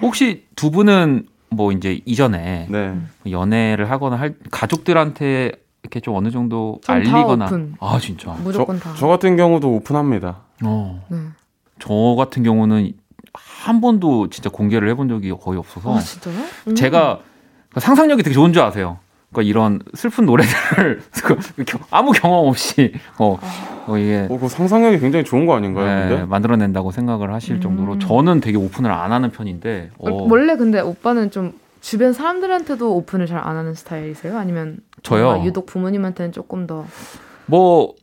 혹시 0.00 0.46
두 0.56 0.70
분은 0.70 1.26
뭐 1.50 1.72
이제 1.72 2.00
이전에 2.04 2.66
네. 2.70 2.96
연애를 3.30 3.90
하거나 3.90 4.16
할 4.16 4.34
가족들한테 4.50 5.52
이렇게 5.82 6.00
좀 6.00 6.14
어느 6.16 6.30
정도 6.30 6.80
알리거나 6.86 7.46
오픈. 7.46 7.74
아 7.80 7.98
진짜 8.00 8.32
무조건 8.42 8.78
다. 8.80 8.94
저 8.96 9.06
같은 9.06 9.36
경우도 9.36 9.70
오픈합니다. 9.76 10.40
어, 10.64 11.04
네. 11.08 11.18
저 11.78 11.94
같은 12.16 12.42
경우는 12.42 12.92
한 13.32 13.80
번도 13.80 14.30
진짜 14.30 14.50
공개를 14.50 14.88
해본 14.88 15.08
적이 15.08 15.32
거의 15.40 15.58
없어서 15.58 15.96
아 15.96 16.00
진짜요? 16.00 16.34
음. 16.68 16.74
제가 16.74 17.20
상상력이 17.80 18.22
되게 18.22 18.34
좋은 18.34 18.52
줄 18.52 18.62
아세요. 18.62 18.98
그러니까 19.32 19.50
이런 19.50 19.80
슬픈 19.94 20.24
노래들을 20.24 21.02
아무 21.90 22.12
경험 22.12 22.48
없이 22.48 22.94
어, 23.18 23.38
어 23.86 23.98
이게 23.98 24.26
어, 24.30 24.38
그 24.38 24.48
상상력이 24.48 25.00
굉장히 25.00 25.24
좋은 25.24 25.44
거 25.44 25.54
아닌가요? 25.54 25.86
네, 25.86 26.08
근데? 26.08 26.24
만들어낸다고 26.24 26.92
생각을 26.92 27.32
하실 27.34 27.56
음. 27.56 27.60
정도로 27.60 27.98
저는 27.98 28.40
되게 28.40 28.56
오픈을 28.56 28.90
안 28.90 29.12
하는 29.12 29.30
편인데 29.30 29.90
어, 29.98 30.10
원래 30.30 30.56
근데 30.56 30.80
오빠는 30.80 31.30
좀 31.30 31.52
주변 31.80 32.12
사람들한테도 32.12 32.96
오픈을 32.96 33.26
잘 33.26 33.38
안 33.38 33.56
하는 33.56 33.74
스타일이세요? 33.74 34.36
아니면 34.38 34.78
저요? 35.02 35.42
유독 35.44 35.66
부모님한테는 35.66 36.32
조금 36.32 36.66
더 36.66 36.86
뭐 37.48 37.94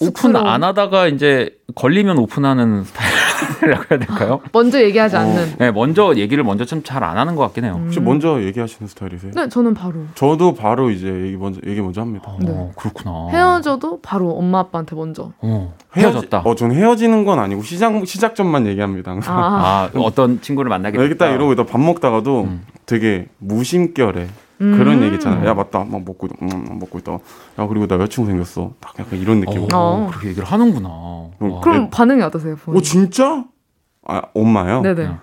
오픈. 0.00 0.34
안 0.36 0.64
하다가 0.64 1.06
이제 1.06 1.56
걸리면 1.76 2.18
오픈하는 2.18 2.84
스타일이라고 2.84 3.84
해야 3.90 3.98
될까요? 4.04 4.40
먼저 4.52 4.82
얘기하지 4.82 5.16
어. 5.16 5.20
않는. 5.20 5.54
네, 5.58 5.70
먼저 5.70 6.14
얘기를 6.16 6.42
먼저 6.44 6.64
좀잘안 6.64 7.16
하는 7.16 7.36
것 7.36 7.42
같긴 7.44 7.64
해요. 7.64 7.80
혹시 7.84 8.00
음. 8.00 8.04
먼저 8.04 8.42
얘기하시는 8.42 8.88
스타일이세요? 8.88 9.32
네, 9.34 9.48
저는 9.48 9.74
바로 9.74 9.94
저도 10.14 10.54
바로 10.54 10.90
이제 10.90 11.06
얘기 11.08 11.36
먼저 11.36 11.60
얘기 11.66 11.80
먼저 11.80 12.00
합니다. 12.00 12.24
어, 12.28 12.38
네. 12.40 12.70
그렇구나. 12.76 13.28
헤어져도 13.30 14.00
바로 14.02 14.30
엄마 14.32 14.58
아빠한테 14.60 14.96
먼저. 14.96 15.32
어, 15.40 15.74
헤어졌다. 15.96 16.40
어, 16.44 16.54
전 16.54 16.72
헤어지는 16.72 17.24
건 17.24 17.38
아니고 17.38 17.62
시작 17.62 17.94
시작 18.06 18.34
전만 18.34 18.66
얘기합니다. 18.66 19.12
항상. 19.12 19.38
아, 19.38 19.84
아, 19.84 19.90
어떤 19.94 20.40
친구를 20.40 20.68
만나게 20.68 20.98
여기 20.98 21.16
딱 21.16 21.26
됐다. 21.26 21.36
이러고 21.36 21.52
있다 21.52 21.64
밥 21.64 21.80
먹다가도 21.80 22.42
음. 22.42 22.62
되게 22.86 23.28
무심결에 23.38 24.26
음. 24.60 24.76
그런 24.78 25.02
얘기 25.02 25.14
있잖아요. 25.16 25.46
야 25.48 25.54
맞다, 25.54 25.80
막 25.84 26.02
먹고 26.04 26.26
있다, 26.26 26.36
음, 26.42 26.78
먹고 26.78 26.98
있다. 26.98 27.12
야 27.14 27.66
그리고 27.66 27.86
나 27.86 27.96
여자친구 27.96 28.30
생겼어. 28.30 28.72
딱 28.80 28.94
약간 28.98 29.18
이런 29.18 29.40
느낌. 29.40 29.62
어, 29.62 29.66
어, 29.72 30.04
어. 30.04 30.06
그렇게 30.10 30.28
얘기를 30.28 30.46
하는구나. 30.46 30.88
그럼 31.38 31.52
와. 31.54 31.60
그럼 31.60 31.90
반응이 31.90 32.22
어떠세요? 32.22 32.56
부모님? 32.56 32.82
진짜? 32.82 33.44
아 34.06 34.22
엄마요? 34.34 34.82
네네. 34.82 35.06
네. 35.08 35.14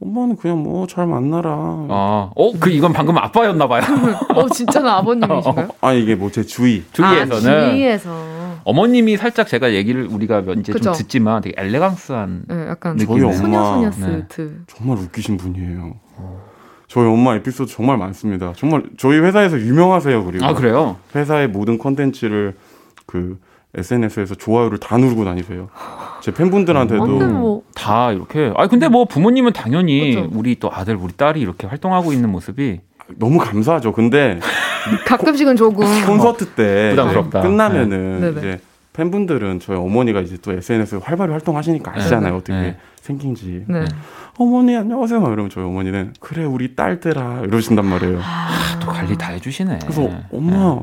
엄마는 0.00 0.36
그냥 0.36 0.62
뭐 0.62 0.86
잘 0.86 1.06
만나라. 1.06 1.50
아, 1.52 2.30
어, 2.34 2.52
그 2.60 2.70
이건 2.70 2.92
방금 2.92 3.18
아빠였나 3.18 3.66
봐요. 3.66 3.82
어, 4.34 4.48
진짜는 4.48 4.88
아버님이신가요? 4.88 5.68
아 5.80 5.92
이게 5.92 6.14
뭐 6.14 6.30
제 6.30 6.44
주의. 6.44 6.84
주위에서는 6.92 7.34
아, 7.34 7.70
주위에서. 7.70 8.38
어머님이 8.64 9.16
살짝 9.16 9.48
제가 9.48 9.72
얘기를 9.72 10.06
우리가 10.06 10.42
몇- 10.42 10.58
이제 10.58 10.72
그쵸. 10.72 10.84
좀 10.84 10.92
듣지만 10.94 11.40
되게 11.42 11.54
elegance한 11.60 12.42
네, 12.48 12.68
약간 12.68 12.96
느낌의 12.96 13.20
저희 13.20 13.24
엄마- 13.24 13.36
소녀 13.72 13.90
소녀 13.90 14.08
네. 14.08 14.20
스트. 14.28 14.60
정말 14.68 14.98
웃기신 14.98 15.36
분이에요. 15.36 15.94
저희 16.88 17.06
엄마 17.06 17.34
에피소드 17.36 17.70
정말 17.70 17.98
많습니다. 17.98 18.52
정말 18.56 18.82
저희 18.96 19.18
회사에서 19.18 19.58
유명하세요. 19.58 20.24
그리고 20.24 20.44
아 20.44 20.54
그래요? 20.54 20.96
회사의 21.14 21.48
모든 21.48 21.76
컨텐츠를 21.78 22.54
그 23.06 23.38
SNS에서 23.74 24.34
좋아요를 24.34 24.78
다 24.78 24.96
누르고 24.96 25.24
다니세요. 25.26 25.68
제 26.22 26.32
팬분들한테도 26.32 27.04
근데 27.04 27.26
뭐다 27.26 28.12
이렇게. 28.12 28.52
아 28.56 28.66
근데 28.66 28.88
뭐 28.88 29.04
부모님은 29.04 29.52
당연히 29.52 30.14
그쵸. 30.14 30.30
우리 30.32 30.56
또 30.58 30.70
아들 30.72 30.96
우리 30.96 31.12
딸이 31.12 31.40
이렇게 31.40 31.66
활동하고 31.66 32.12
있는 32.14 32.30
모습이 32.30 32.80
너무 33.16 33.38
감사하죠. 33.38 33.92
근데 33.92 34.40
가끔씩은 35.06 35.56
조금 35.56 35.86
콘서트 36.06 36.46
때 36.48 36.90
부담스럽다. 36.90 37.40
이제 37.40 37.48
끝나면은 37.48 38.20
네. 38.20 38.38
이제 38.38 38.60
팬분들은 38.94 39.60
저희 39.60 39.76
어머니가 39.76 40.20
이제 40.22 40.38
또 40.40 40.52
SNS 40.52 40.96
활발히 41.02 41.32
활동하시니까 41.32 41.94
아시잖아요. 41.94 42.32
네. 42.32 42.36
어떻게 42.36 42.52
네. 42.52 42.76
생긴지. 43.02 43.66
네. 44.38 44.44
어머니 44.44 44.76
안녕하세요. 44.76 45.20
막 45.20 45.28
이러면 45.32 45.50
저희 45.50 45.64
어머니는 45.64 46.14
그래 46.20 46.44
우리 46.44 46.74
딸들아 46.76 47.42
이러신단 47.46 47.84
말이에요. 47.86 48.20
또 48.80 48.86
관리 48.88 49.16
다 49.16 49.32
해주시네. 49.32 49.80
그래서 49.82 50.08
엄마 50.32 50.78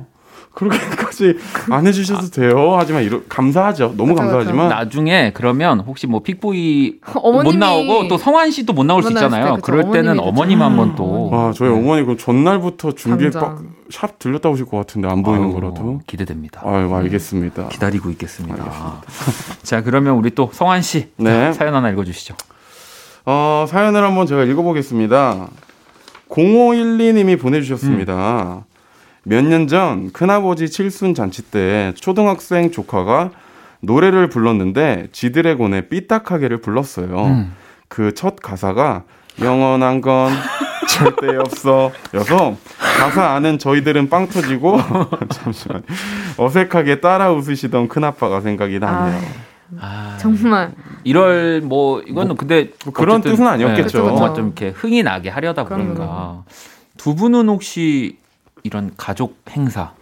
그렇게까지 0.53 1.37
안 1.69 1.85
해주셔도 1.85 2.29
돼요. 2.29 2.75
하지만 2.77 3.03
이러, 3.03 3.21
감사하죠. 3.27 3.93
너무 3.97 4.13
그쵸, 4.13 4.21
감사하지만 4.21 4.69
나중에 4.69 5.31
그러면 5.33 5.81
혹시 5.81 6.07
뭐 6.07 6.21
픽보이 6.23 6.99
어머님이 7.13 7.53
못 7.57 7.59
나오고 7.59 8.07
또 8.07 8.17
성환 8.17 8.51
씨도 8.51 8.71
못 8.71 8.85
나올 8.85 9.03
수 9.03 9.09
있잖아요. 9.09 9.43
때, 9.43 9.51
그쵸. 9.51 9.61
그럴 9.61 9.91
때는 9.91 10.17
어머님이 10.19 10.29
어머님. 10.55 10.61
한번 10.61 10.89
음, 10.91 10.95
또. 10.95 11.29
와 11.29 11.51
저희 11.51 11.69
어머니 11.69 12.03
그럼 12.03 12.17
전날부터 12.17 12.93
준비해 12.93 13.31
당장. 13.31 13.67
빡샵 13.91 14.17
들렸다 14.19 14.49
오실 14.49 14.65
것 14.65 14.77
같은데 14.77 15.09
안 15.09 15.23
보이는 15.23 15.45
아유, 15.47 15.53
거라도. 15.53 15.99
기대됩니다. 16.07 16.61
아유 16.63 16.93
알겠습니다. 16.93 17.67
기다리고 17.67 18.09
있겠습니다. 18.11 19.01
자 19.63 19.81
그러면 19.83 20.15
우리 20.15 20.31
또 20.31 20.49
성환 20.53 20.81
씨 20.81 21.09
네. 21.17 21.51
사연 21.51 21.75
하나 21.75 21.89
읽어주시죠. 21.89 22.33
어, 23.25 23.65
사연을 23.67 24.03
한번 24.03 24.27
제가 24.27 24.43
읽어보겠습니다. 24.43 25.47
0512님이 26.29 27.39
보내주셨습니다. 27.39 28.65
몇년 29.23 29.67
전 29.67 30.11
큰아버지 30.11 30.69
칠순 30.69 31.15
잔치 31.15 31.41
때 31.41 31.93
초등학생 31.95 32.71
조카가 32.71 33.31
노래를 33.81 34.29
불렀는데 34.29 35.07
지드래곤의 35.11 35.89
삐딱하게를 35.89 36.57
불렀어요. 36.57 37.25
음. 37.25 37.55
그첫 37.87 38.37
가사가 38.41 39.03
영원한 39.41 40.01
건 40.01 40.31
절대 40.87 41.35
없어. 41.35 41.91
여서 42.13 42.55
가사 42.77 43.31
아는 43.31 43.57
저희들은 43.57 44.09
빵 44.09 44.27
터지고 44.27 44.79
잠시만 45.29 45.83
어색하게 46.37 47.01
따라 47.01 47.31
웃으시던 47.31 47.87
큰 47.87 48.03
아빠가 48.03 48.41
생각이 48.41 48.79
나네요. 48.79 49.17
아, 49.17 49.44
정말 50.19 50.73
이럴 51.03 51.61
뭐 51.61 52.01
이거는 52.01 52.35
근데 52.37 52.71
뭐 52.83 52.93
그런 52.93 53.17
어쨌든, 53.17 53.31
뜻은 53.31 53.47
아니었겠죠. 53.47 53.97
네, 53.97 54.09
뭔가. 54.09 54.33
좀 54.33 54.45
이렇게 54.47 54.69
흥이 54.69 55.03
나게 55.03 55.29
하려다. 55.29 55.65
보니까 55.65 56.43
두 56.97 57.15
분은 57.15 57.49
혹시 57.49 58.17
이런 58.63 58.91
가족 58.97 59.41
행사 59.49 59.93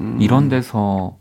음. 0.00 0.18
이런 0.20 0.48
데서 0.48 1.16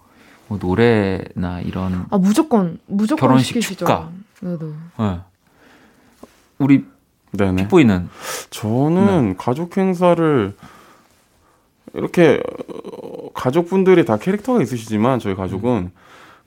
뭐 0.48 0.58
노래나 0.62 1.62
이런 1.62 2.06
아 2.10 2.18
무조건 2.18 2.80
무조건 2.88 3.28
결혼식 3.30 3.54
시키시죠. 3.54 3.80
축가. 3.80 4.10
네네. 4.42 4.58
네. 5.00 5.20
우리 6.60 6.86
네네. 7.32 7.64
픽보이는 7.64 8.10
저는 8.50 9.38
가족 9.38 9.78
행사를 9.78 10.56
이렇게 11.94 12.42
어, 13.04 13.32
가족분들이 13.34 14.06
다 14.06 14.18
캐릭터가 14.18 14.62
있으시지만 14.62 15.20
저희 15.20 15.36
가족은 15.36 15.92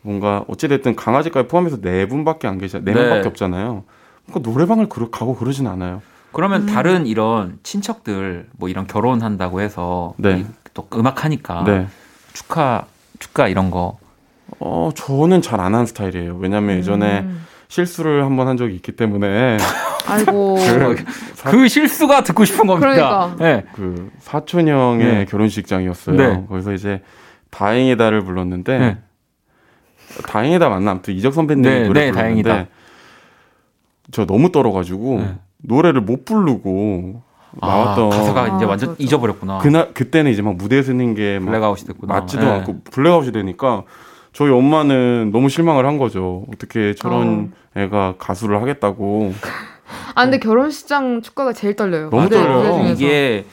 뭔가 0.09 0.42
어찌됐든 0.48 0.96
강아지까지 0.96 1.48
포함해서 1.48 1.82
네 1.82 2.09
분밖에 2.09 2.48
안 2.48 2.56
계시 2.56 2.78
네 2.82 2.94
네. 2.94 2.94
명밖에 2.94 3.28
없잖아요. 3.28 3.84
그러니까 4.26 4.50
노래방을 4.50 4.88
그러, 4.88 5.11
가고 5.11 5.36
그러진 5.36 5.66
않아요. 5.66 6.00
그러면 6.32 6.64
다른 6.64 7.06
이런 7.06 7.59
친척들 7.62 8.48
뭐 8.56 8.70
이런 8.70 8.86
결혼한다고 8.86 9.61
해서 9.61 10.14
네. 10.16 10.38
이- 10.38 10.46
또 10.72 10.88
음악 10.94 11.24
하니까 11.24 11.62
네. 11.64 11.86
축하 12.32 12.84
축가 13.18 13.48
이런 13.48 13.70
거 13.70 13.98
어 14.61 14.90
저는 14.94 15.42
잘 15.42 15.61
안 15.61 15.74
하는 15.74 15.84
스타일이에요. 15.84 16.36
왜냐면 16.38 16.78
예전에 16.78 17.20
음. 17.20 17.44
실수를 17.68 18.24
한 18.24 18.34
번 18.38 18.48
한 18.48 18.56
적이 18.56 18.76
있기 18.76 18.92
때문에 18.92 19.59
아이고. 20.09 20.56
사- 21.34 21.50
그 21.50 21.68
실수가 21.68 22.22
듣고 22.22 22.46
싶은 22.46 22.66
겁니다. 22.66 22.88
그러니까. 22.94 23.36
네. 23.38 23.64
그 23.74 24.11
사촌 24.20 24.66
형의 24.68 25.06
네. 25.06 25.24
결혼식장이었어요. 25.26 26.16
네. 26.16 26.44
거기서 26.48 26.72
이제 26.72 27.02
다행이다를 27.50 28.24
불렀는데 28.24 28.78
네. 28.78 28.98
다행이다 30.26 30.68
맞나 30.68 30.92
아무튼 30.92 31.14
이적 31.14 31.34
선배님 31.34 31.62
네, 31.62 31.86
노래 31.86 32.06
네, 32.06 32.12
다행이다. 32.12 32.66
저 34.11 34.24
너무 34.26 34.50
떨어가지고 34.52 35.18
네. 35.20 35.34
노래를 35.59 36.00
못 36.00 36.24
부르고 36.24 37.22
나왔던 37.61 38.06
아, 38.12 38.16
가사가 38.16 38.56
이제 38.56 38.64
아, 38.64 38.68
완전 38.68 38.88
그렇죠. 38.90 39.02
잊어버렸구나. 39.02 39.59
그날 39.59 39.92
그때는 39.92 40.30
이제 40.32 40.42
막 40.42 40.56
무대에 40.56 40.82
서는 40.82 41.14
게막 41.14 41.46
블랙아웃이 41.46 41.86
됐구나. 41.86 42.14
맞지도 42.14 42.44
네. 42.44 42.50
않고 42.50 42.80
블랙아웃이 42.90 43.32
되니까 43.32 43.82
저희 44.32 44.50
엄마는 44.50 45.30
너무 45.32 45.48
실망을 45.48 45.86
한 45.86 45.98
거죠. 45.98 46.44
어떻게 46.52 46.94
저런 46.94 47.52
어. 47.74 47.80
애가 47.80 48.14
가수를 48.18 48.61
하겠다고. 48.61 49.32
아 50.14 50.22
근데 50.24 50.38
결혼식장 50.38 51.22
축가가 51.22 51.52
제일 51.52 51.74
떨려요. 51.76 52.11
너무 52.11 52.28
떨려요. 52.28 52.92
이게 52.92 53.44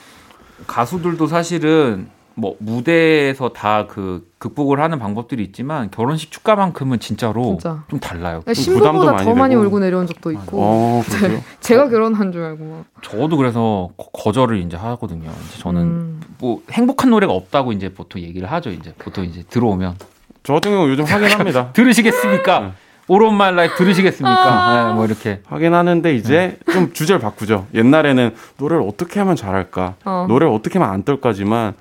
가수들도 0.68 1.28
사실은 1.28 2.10
뭐 2.38 2.56
무대에서 2.60 3.50
다 3.50 3.88
그 3.88 4.28
극복을 4.40 4.80
하는 4.80 5.00
방법들이 5.00 5.44
있지만 5.46 5.90
결혼식 5.90 6.32
축가만큼은 6.32 7.00
진짜로 7.00 7.44
진짜. 7.60 7.84
좀 7.90 8.00
달라요. 8.00 8.40
부담도 8.42 8.62
신부보다 8.62 9.12
많이 9.14 9.26
더 9.26 9.34
많이 9.36 9.56
되고. 9.56 9.64
울고 9.66 9.80
내려온 9.80 10.06
적도 10.06 10.32
있고. 10.32 10.58
어, 10.62 11.04
그래요? 11.10 11.40
제가 11.62 11.90
결혼한 11.90 12.32
줄 12.32 12.44
알고 12.44 12.64
막. 12.66 12.86
저도 13.02 13.38
그래서 13.38 13.90
거- 13.98 14.10
거절을 14.14 14.60
이제 14.60 14.78
하거든요. 14.78 15.30
이제 15.50 15.60
저는 15.60 15.82
음. 15.82 16.22
뭐 16.40 16.62
행복한 16.72 17.10
노래가 17.10 17.34
없다고 17.34 17.72
이제 17.72 17.90
보통 17.94 18.22
얘기를 18.22 18.52
하죠. 18.52 18.70
이제 18.70 18.94
보통 19.00 19.24
이제 19.26 19.44
들어오면 19.50 19.96
저 20.44 20.54
같은 20.54 20.72
경우 20.72 20.90
요즘 20.90 21.06
하긴 21.06 21.30
합니다. 21.40 21.72
들으시겠습니까? 21.74 22.74
All 23.08 23.25
of 23.25 23.36
My 23.36 23.56
Life 23.56 23.76
들으시겠습니까? 23.76 24.88
네, 24.90 24.94
뭐 24.96 25.06
이렇게 25.06 25.42
하긴 25.48 25.74
하는데 25.74 26.16
이제 26.16 26.58
좀 26.72 26.92
주제를 26.92 27.20
바꾸죠. 27.22 27.68
옛날에는 27.74 28.34
노래를 28.58 28.84
어떻게 28.88 29.20
하면 29.20 29.36
잘할까, 29.36 29.96
어. 30.06 30.26
노래를 30.28 30.52
어떻게 30.54 30.80
하면 30.80 30.92
안 30.94 31.04
떨까지만 31.04 31.74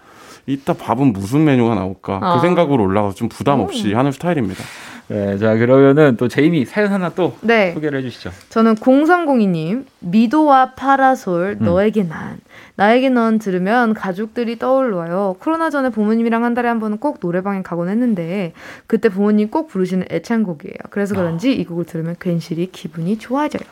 이따 0.47 0.75
밥은 0.75 1.13
무슨 1.13 1.45
메뉴가 1.45 1.75
나올까 1.75 2.19
어. 2.23 2.35
그 2.37 2.41
생각으로 2.41 2.85
올라가서 2.85 3.15
좀 3.15 3.29
부담 3.29 3.61
없이 3.61 3.95
하는 3.95 4.13
스타일입니다. 4.13 4.63
네, 5.09 5.37
자 5.37 5.55
그러면은 5.55 6.17
또 6.17 6.29
제이미 6.29 6.65
사연 6.65 6.91
하나 6.91 7.11
또 7.11 7.37
네. 7.43 7.73
소개를 7.75 7.99
해주시죠. 7.99 8.31
저는 8.49 8.77
0302님 8.77 9.85
미도와 10.01 10.73
파라솔 10.73 11.59
음. 11.61 11.65
너에게 11.65 12.05
난 12.05 12.39
나에게 12.77 13.11
넌 13.11 13.39
들으면 13.39 13.93
가족들이 13.93 14.59
떠올라요. 14.59 15.37
코로나 15.41 15.69
전에 15.69 15.91
부모님이랑 15.91 16.45
한 16.45 16.55
달에 16.55 16.69
한 16.69 16.81
번은 16.81 16.99
꼭 16.99 17.19
노래방에 17.21 17.63
가곤 17.63 17.89
했는데 17.91 18.53
그때 18.87 19.11
부모님 19.11 19.51
꼭 19.51 19.69
부르시는 19.69 20.07
애창곡이에요. 20.11 20.75
그래서 20.91 21.15
그런지 21.15 21.53
이 21.53 21.65
곡을 21.65 21.85
들으면 21.85 22.17
괜시리 22.19 22.71
기분이 22.73 23.19
좋아져요. 23.19 23.63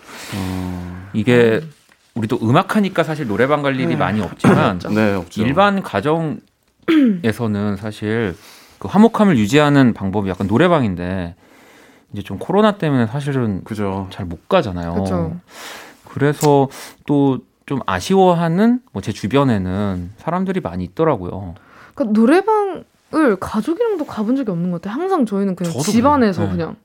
이게 1.14 1.62
우리도 2.14 2.39
음악하니까 2.43 3.05
사실 3.05 3.27
노래방 3.27 3.62
갈 3.62 3.75
일이 3.75 3.87
네. 3.87 3.97
많이 3.97 4.20
없지만 4.20 4.81
네, 4.91 5.14
없죠. 5.14 5.43
일반 5.43 5.83
가정 5.83 6.39
에서는 7.24 7.76
사실 7.76 8.35
그 8.78 8.89
화목함을 8.89 9.39
유지하는 9.39 9.95
방법이 9.95 10.28
약간 10.28 10.47
노래방인데 10.47 11.35
이제 12.12 12.22
좀 12.22 12.39
코로나 12.39 12.72
때문에 12.72 13.07
사실은 13.07 13.62
그죠. 13.64 14.09
잘 14.11 14.26
못 14.26 14.49
가잖아요. 14.49 14.95
그쵸. 14.95 15.37
그래서 16.05 16.68
또 17.07 17.39
좀 17.64 17.78
아쉬워하는 17.87 18.80
뭐 18.93 19.01
제 19.01 19.12
주변에는 19.12 20.11
사람들이 20.18 20.61
많이 20.61 20.83
있더라고요. 20.83 21.55
그러니까 21.95 22.20
노래방을 22.20 23.37
가족이랑도 23.39 24.05
가본 24.05 24.35
적이 24.35 24.51
없는 24.51 24.72
것 24.72 24.83
같아요. 24.83 25.01
항상 25.01 25.24
저희는 25.24 25.55
그냥 25.55 25.72
집안에서 25.72 26.43
그래요. 26.43 26.51
네. 26.51 26.57
그냥 26.57 26.76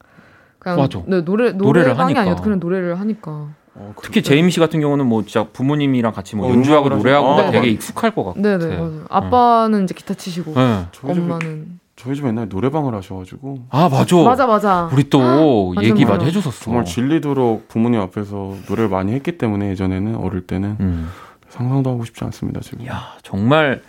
그냥 0.59 0.77
맞아. 0.79 1.01
네, 1.07 1.21
노래 1.25 1.51
노래를 1.51 1.89
노래방이 1.89 1.99
하니까. 2.13 2.21
아니어도 2.21 2.43
그냥 2.43 2.59
노래를 2.59 2.99
하니까. 2.99 3.47
어, 3.79 3.93
특히 4.01 4.21
그때- 4.21 4.29
제이미 4.29 4.51
씨 4.51 4.59
같은 4.59 4.79
경우는 4.81 5.05
뭐 5.05 5.21
진짜 5.23 5.45
부모님이랑 5.53 6.11
같이 6.13 6.35
뭐 6.35 6.47
어, 6.47 6.51
연주하고 6.51 6.89
노래하고 6.89 7.27
어, 7.27 7.45
되게 7.45 7.59
맞- 7.59 7.65
익숙할 7.67 8.11
것 8.15 8.23
같아요. 8.25 8.41
네네 8.57 8.75
맞아요. 8.77 9.01
아빠는 9.09 9.83
이제 9.83 9.93
기타 9.93 10.13
치시고 10.13 10.53
네. 10.55 10.85
저희 10.91 11.13
집 11.13 11.21
엄마는 11.21 11.79
저희 11.95 12.15
집 12.15 12.25
옛날에 12.27 12.45
노래방을 12.47 12.93
하셔가지고 12.95 13.59
아 13.69 13.89
맞아. 13.89 14.15
맞아 14.17 14.45
맞아. 14.47 14.89
우리 14.93 15.09
또 15.09 15.73
맞아, 15.75 15.87
얘기 15.87 16.05
맞아. 16.05 16.17
많이 16.17 16.25
해줬었어. 16.29 16.63
정말 16.65 16.85
질리도록 16.85 17.67
부모님 17.67 17.99
앞에서 18.01 18.55
노래를 18.67 18.89
많이 18.89 19.13
했기 19.13 19.37
때문에 19.37 19.69
예전에는 19.71 20.15
어릴 20.17 20.45
때는 20.47 20.77
음. 20.79 21.09
상상도 21.49 21.89
하고 21.91 22.03
싶지 22.05 22.23
않습니다 22.23 22.59
지금. 22.61 22.85
야 22.87 23.13
정말 23.23 23.81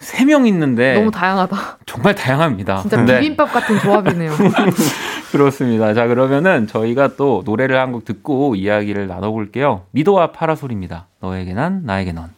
세 0.00 0.24
명 0.26 0.46
있는데 0.46 0.94
너무 0.94 1.10
다양하다. 1.10 1.78
정말 1.86 2.14
다양합니다. 2.14 2.82
진짜 2.82 2.96
네, 3.04 3.20
비빔밥 3.20 3.50
같은 3.52 3.78
조합이네요. 3.78 4.32
그렇습니다. 5.38 5.94
자 5.94 6.06
그러면은 6.06 6.68
저희가 6.68 7.16
또 7.16 7.42
노래를 7.44 7.76
한 7.80 7.90
곡 7.92 8.04
듣고 8.04 8.54
이야기를 8.54 9.08
나눠볼게요. 9.08 9.82
미도와 9.90 10.30
파라솔입니다. 10.32 11.08
너에게 11.20 11.54
난 11.54 11.82
나에게 11.84 12.12
넌. 12.12 12.30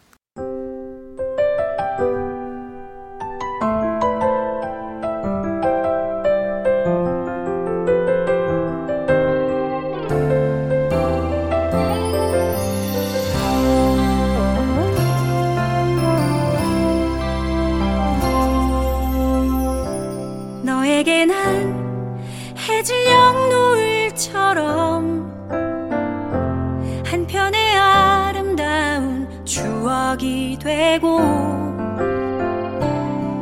되고 30.66 31.20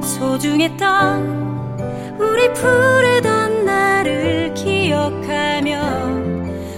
소중했던 0.02 1.44
우리 2.18 2.52
푸르던 2.52 3.64
나를 3.64 4.52
기억하며 4.52 5.80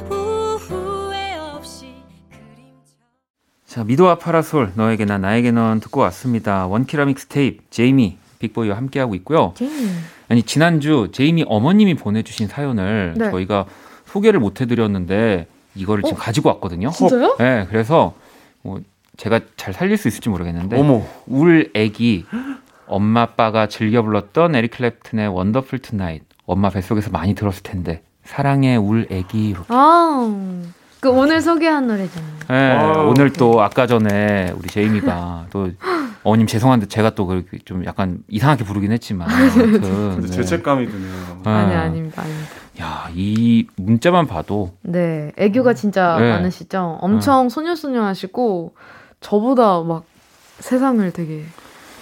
후회 0.08 1.34
없이 1.36 1.94
그림처럼 2.30 3.10
자, 3.66 3.82
미도와 3.82 4.18
파라솔, 4.18 4.72
너에게 4.76 5.04
난, 5.04 5.22
나에게 5.22 5.50
넌 5.50 5.80
듣고 5.80 6.00
왔습니다. 6.02 6.68
원키라 6.68 7.06
믹스테이프, 7.06 7.64
제이미, 7.70 8.16
빅보이와 8.38 8.76
함께하고 8.76 9.16
있고요. 9.16 9.52
아니, 10.28 10.44
지난주 10.44 11.08
제이미 11.10 11.44
어머님이 11.46 11.94
보내주신 11.94 12.46
사연을 12.46 13.14
네. 13.16 13.30
저희가 13.32 13.66
소개를 14.06 14.38
못 14.38 14.60
해드렸는데, 14.60 15.48
이거를 15.74 16.04
지금 16.04 16.16
어? 16.16 16.20
가지고 16.20 16.50
왔거든요. 16.50 16.90
진짜요? 16.90 17.36
네, 17.38 17.66
그래서 17.68 18.14
뭐 18.62 18.80
제가 19.16 19.40
잘 19.56 19.72
살릴 19.72 19.96
수 19.96 20.08
있을지 20.08 20.28
모르겠는데, 20.28 20.78
어머. 20.78 21.02
울 21.26 21.70
애기, 21.74 22.26
엄마 22.86 23.22
아빠가 23.22 23.66
즐겨 23.66 24.02
불렀던 24.02 24.54
에릭 24.54 24.72
클랩튼의 24.72 25.32
Wonderful 25.34 25.80
Tonight, 25.80 26.22
엄마 26.44 26.70
뱃속에서 26.70 27.10
많이 27.10 27.34
들었을 27.34 27.62
텐데, 27.62 28.02
사랑해 28.24 28.76
울 28.76 29.06
애기. 29.10 29.48
이렇게. 29.48 29.66
아, 29.68 30.34
그 31.00 31.10
오늘 31.10 31.40
소개한 31.40 31.86
노래잖아요. 31.86 32.32
네, 32.48 32.54
아유, 32.54 33.08
오늘 33.08 33.32
또 33.32 33.62
아까 33.62 33.86
전에 33.86 34.52
우리 34.56 34.68
제이미가 34.68 35.46
또 35.50 35.70
어머님 36.22 36.46
죄송한데 36.46 36.86
제가 36.86 37.10
또 37.14 37.26
그렇게 37.26 37.58
좀 37.64 37.84
약간 37.84 38.18
이상하게 38.28 38.64
부르긴 38.64 38.90
했지만 38.92 39.28
아무튼 39.30 39.80
근데 39.80 40.26
네. 40.26 40.32
죄책감이 40.32 40.86
드네요. 40.86 41.40
네. 41.44 41.50
아니 41.50 41.74
아닙니다, 41.74 42.22
아닙니다. 42.22 42.50
야, 42.80 43.08
이 43.14 43.66
문자만 43.76 44.26
봐도 44.26 44.72
네, 44.82 45.32
애교가 45.36 45.74
진짜 45.74 46.18
네. 46.18 46.30
많으시죠. 46.30 46.98
엄청 47.00 47.48
소녀소녀하시고 47.48 48.74
저보다 49.30 49.82
막 49.82 50.04
세상을 50.60 51.10
되게 51.10 51.42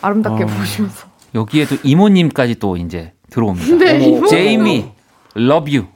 아름답게 0.03 0.45
아. 0.45 0.47
보시면서. 0.47 1.09
여기에 1.35 1.67
또 1.67 1.77
이모님까지 1.83 2.57
또 2.59 2.77
이제 2.77 3.13
들어옵니다. 3.31 3.77
네, 3.77 3.99
이모님. 4.07 4.27
제이미 4.29 4.85
love 5.37 5.75
you. 5.77 5.89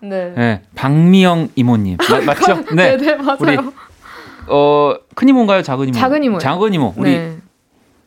네. 0.00 0.34
네, 0.36 0.62
박미영 0.74 1.50
이모님 1.54 1.96
마- 2.10 2.20
맞죠? 2.34 2.56
네, 2.74 2.96
네. 2.96 2.96
네, 2.96 3.14
맞아요. 3.14 3.38
우리 3.40 3.56
어, 4.48 4.94
큰 5.14 5.28
이모인가요? 5.28 5.62
작은 5.62 5.88
이모? 5.88 5.94
작은 5.98 6.24
이모요. 6.24 6.38
작은 6.40 6.74
이모. 6.74 6.92
우리 6.96 7.12
네. 7.16 7.38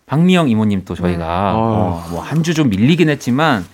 박미영 0.05 0.49
이모님 0.49 0.83
또 0.85 0.93
저희가 0.93 1.17
네. 1.17 1.57
어, 1.57 2.05
뭐한 2.11 2.43
주 2.43 2.53
좀 2.53 2.69
밀리긴 2.69 3.09
했지만 3.09 3.65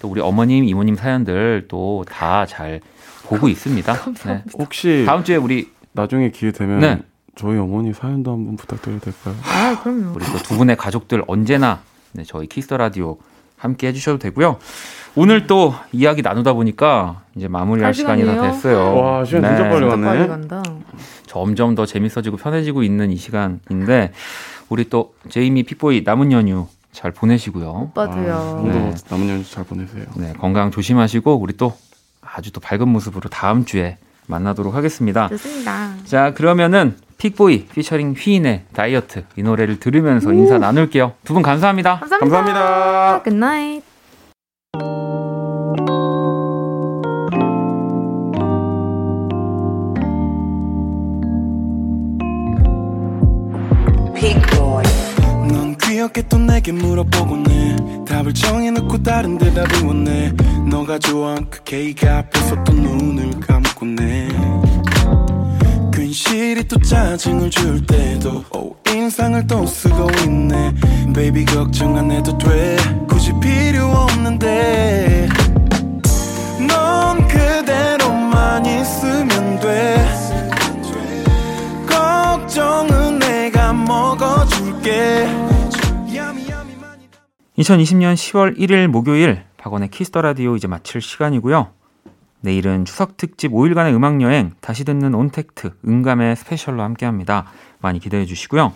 또 0.00 0.08
우리 0.08 0.20
어머님 0.20 0.64
이모님 0.64 0.96
사연들 0.96 1.66
또 1.68 2.04
다 2.08 2.46
잘 2.46 2.80
보고 3.24 3.48
있습니다. 3.48 3.92
네. 4.26 4.42
혹시 4.58 5.04
다음 5.06 5.22
주에 5.22 5.36
우리 5.36 5.68
나중에 5.92 6.30
기회 6.30 6.50
되면 6.50 6.80
네. 6.80 6.98
저희 7.36 7.58
어머니 7.58 7.92
사연도 7.94 8.32
한번 8.32 8.56
부탁드려도 8.56 9.00
될까요? 9.00 9.34
아, 9.44 9.80
그럼요. 9.82 10.12
우리 10.14 10.24
또 10.26 10.38
두 10.38 10.56
분의 10.56 10.76
가족들 10.76 11.24
언제나 11.26 11.80
네, 12.12 12.24
저희 12.26 12.46
Kiss 12.46 12.63
the 12.63 12.76
Radio 12.76 13.18
함께 13.56 13.88
해주셔도 13.88 14.18
되고요. 14.18 14.58
오늘 15.16 15.46
또 15.46 15.74
이야기 15.92 16.22
나누다 16.22 16.52
보니까 16.54 17.22
이제 17.36 17.46
마무리할 17.48 17.88
갈 17.88 17.94
시간이 17.94 18.24
다? 18.24 18.42
됐어요. 18.42 18.94
와, 18.96 19.24
시간 19.24 19.42
진짜 19.42 19.68
빨리 19.68 19.80
진짜 19.80 19.86
왔네. 19.88 20.06
빨리 20.06 20.28
간다. 20.28 20.62
점점 21.26 21.74
더 21.74 21.86
재밌어지고 21.86 22.36
편해지고 22.36 22.82
있는 22.82 23.10
이 23.10 23.16
시간인데 23.16 24.12
우리 24.68 24.88
또 24.88 25.14
제이미 25.28 25.62
Peakboy 25.62 26.02
남은 26.04 26.32
연휴 26.32 26.66
잘 26.92 27.10
보내시고요. 27.12 27.70
오빠도요. 27.90 28.34
아, 28.34 28.62
네. 28.68 28.94
남은 29.10 29.28
연휴 29.28 29.44
잘 29.44 29.64
보내세요. 29.64 30.04
네, 30.16 30.32
건강 30.38 30.70
조심하시고 30.70 31.36
우리 31.36 31.56
또 31.56 31.74
아주 32.22 32.50
또 32.52 32.60
밝은 32.60 32.88
모습으로 32.88 33.28
다음 33.30 33.64
주에 33.64 33.98
만나도록 34.26 34.74
하겠습니다. 34.74 35.28
좋습니다. 35.28 35.94
자, 36.04 36.32
그러면은 36.34 36.96
픽보이 37.20 37.66
피처링 37.66 38.14
휘인의 38.18 38.62
다이어트 38.72 39.24
이 39.36 39.42
노래를 39.42 39.78
들으면서 39.78 40.32
인사 40.32 40.58
나눌게요. 40.58 41.12
두 41.24 41.34
분 41.34 41.42
감사합니다. 41.42 42.00
감사합니다. 42.00 42.18
감사합니다. 42.18 43.22
Good 43.22 43.36
night. 43.36 43.84
넌 55.52 55.76
귀엽게 55.76 56.22
또 56.28 56.38
내게 56.38 56.72
물어보곤 56.72 57.46
해 57.50 57.76
답을 58.06 58.32
정해놓고 58.34 59.02
다른 59.02 59.38
대답을 59.38 59.86
원해 59.86 60.32
너가 60.68 60.98
좋아한 60.98 61.48
그 61.50 61.62
케이크 61.64 62.08
앞에서 62.08 62.62
또 62.64 62.72
눈을 62.72 63.30
해 64.00 64.28
괜시리 66.10 66.64
또 66.66 66.76
짜증을 66.76 67.50
줄 67.50 67.86
때도 67.86 68.44
오, 68.52 68.74
인상을 68.88 69.46
또 69.46 69.64
쓰고 69.64 70.08
있네. 70.24 70.74
Baby 71.14 71.44
걱정 71.44 71.96
안 71.96 72.10
해도 72.10 72.36
돼. 72.36 72.76
굳이 73.08 73.32
필요 73.40 73.86
없는데. 73.86 75.28
넌 76.66 77.28
그대로만 77.28 78.66
있으면 78.66 79.60
돼. 79.60 80.04
걱정은 81.88 83.20
내가 83.20 83.72
먹어줄게. 83.72 85.28
2020년 87.56 88.14
10월 88.14 88.58
1일 88.58 88.88
목요일 88.88 89.44
박원의 89.58 89.90
Kiss 89.90 90.08
the 90.08 90.22
Radio 90.22 90.56
이제 90.56 90.66
마칠 90.66 91.00
시간이고요. 91.00 91.79
내일은 92.40 92.84
추석 92.84 93.16
특집 93.16 93.52
5일간의 93.52 93.94
음악 93.94 94.20
여행 94.22 94.52
다시 94.60 94.84
듣는 94.84 95.14
ontact 95.14 95.72
음감회 95.86 96.36
special로 96.36 96.82
함께합니다. 96.82 97.46
많이 97.80 97.98
기대해 98.00 98.24
주시고요. 98.26 98.72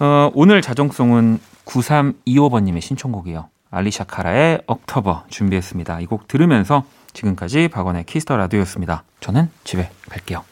어, 0.00 0.30
오늘 0.34 0.62
자정송은 0.62 1.38
9325번님의 1.64 2.80
신청곡이요. 2.80 3.48
알리샤 3.70 4.04
카라의 4.04 4.62
October 4.66 5.24
준비했습니다. 5.28 6.00
이 6.00 6.06
곡 6.06 6.28
들으면서 6.28 6.84
지금까지 7.12 7.68
박원의 7.68 8.04
키스터 8.04 8.36
라디오였습니다. 8.36 9.02
저는 9.20 9.48
집에 9.64 9.90
갈게요. 10.08 10.44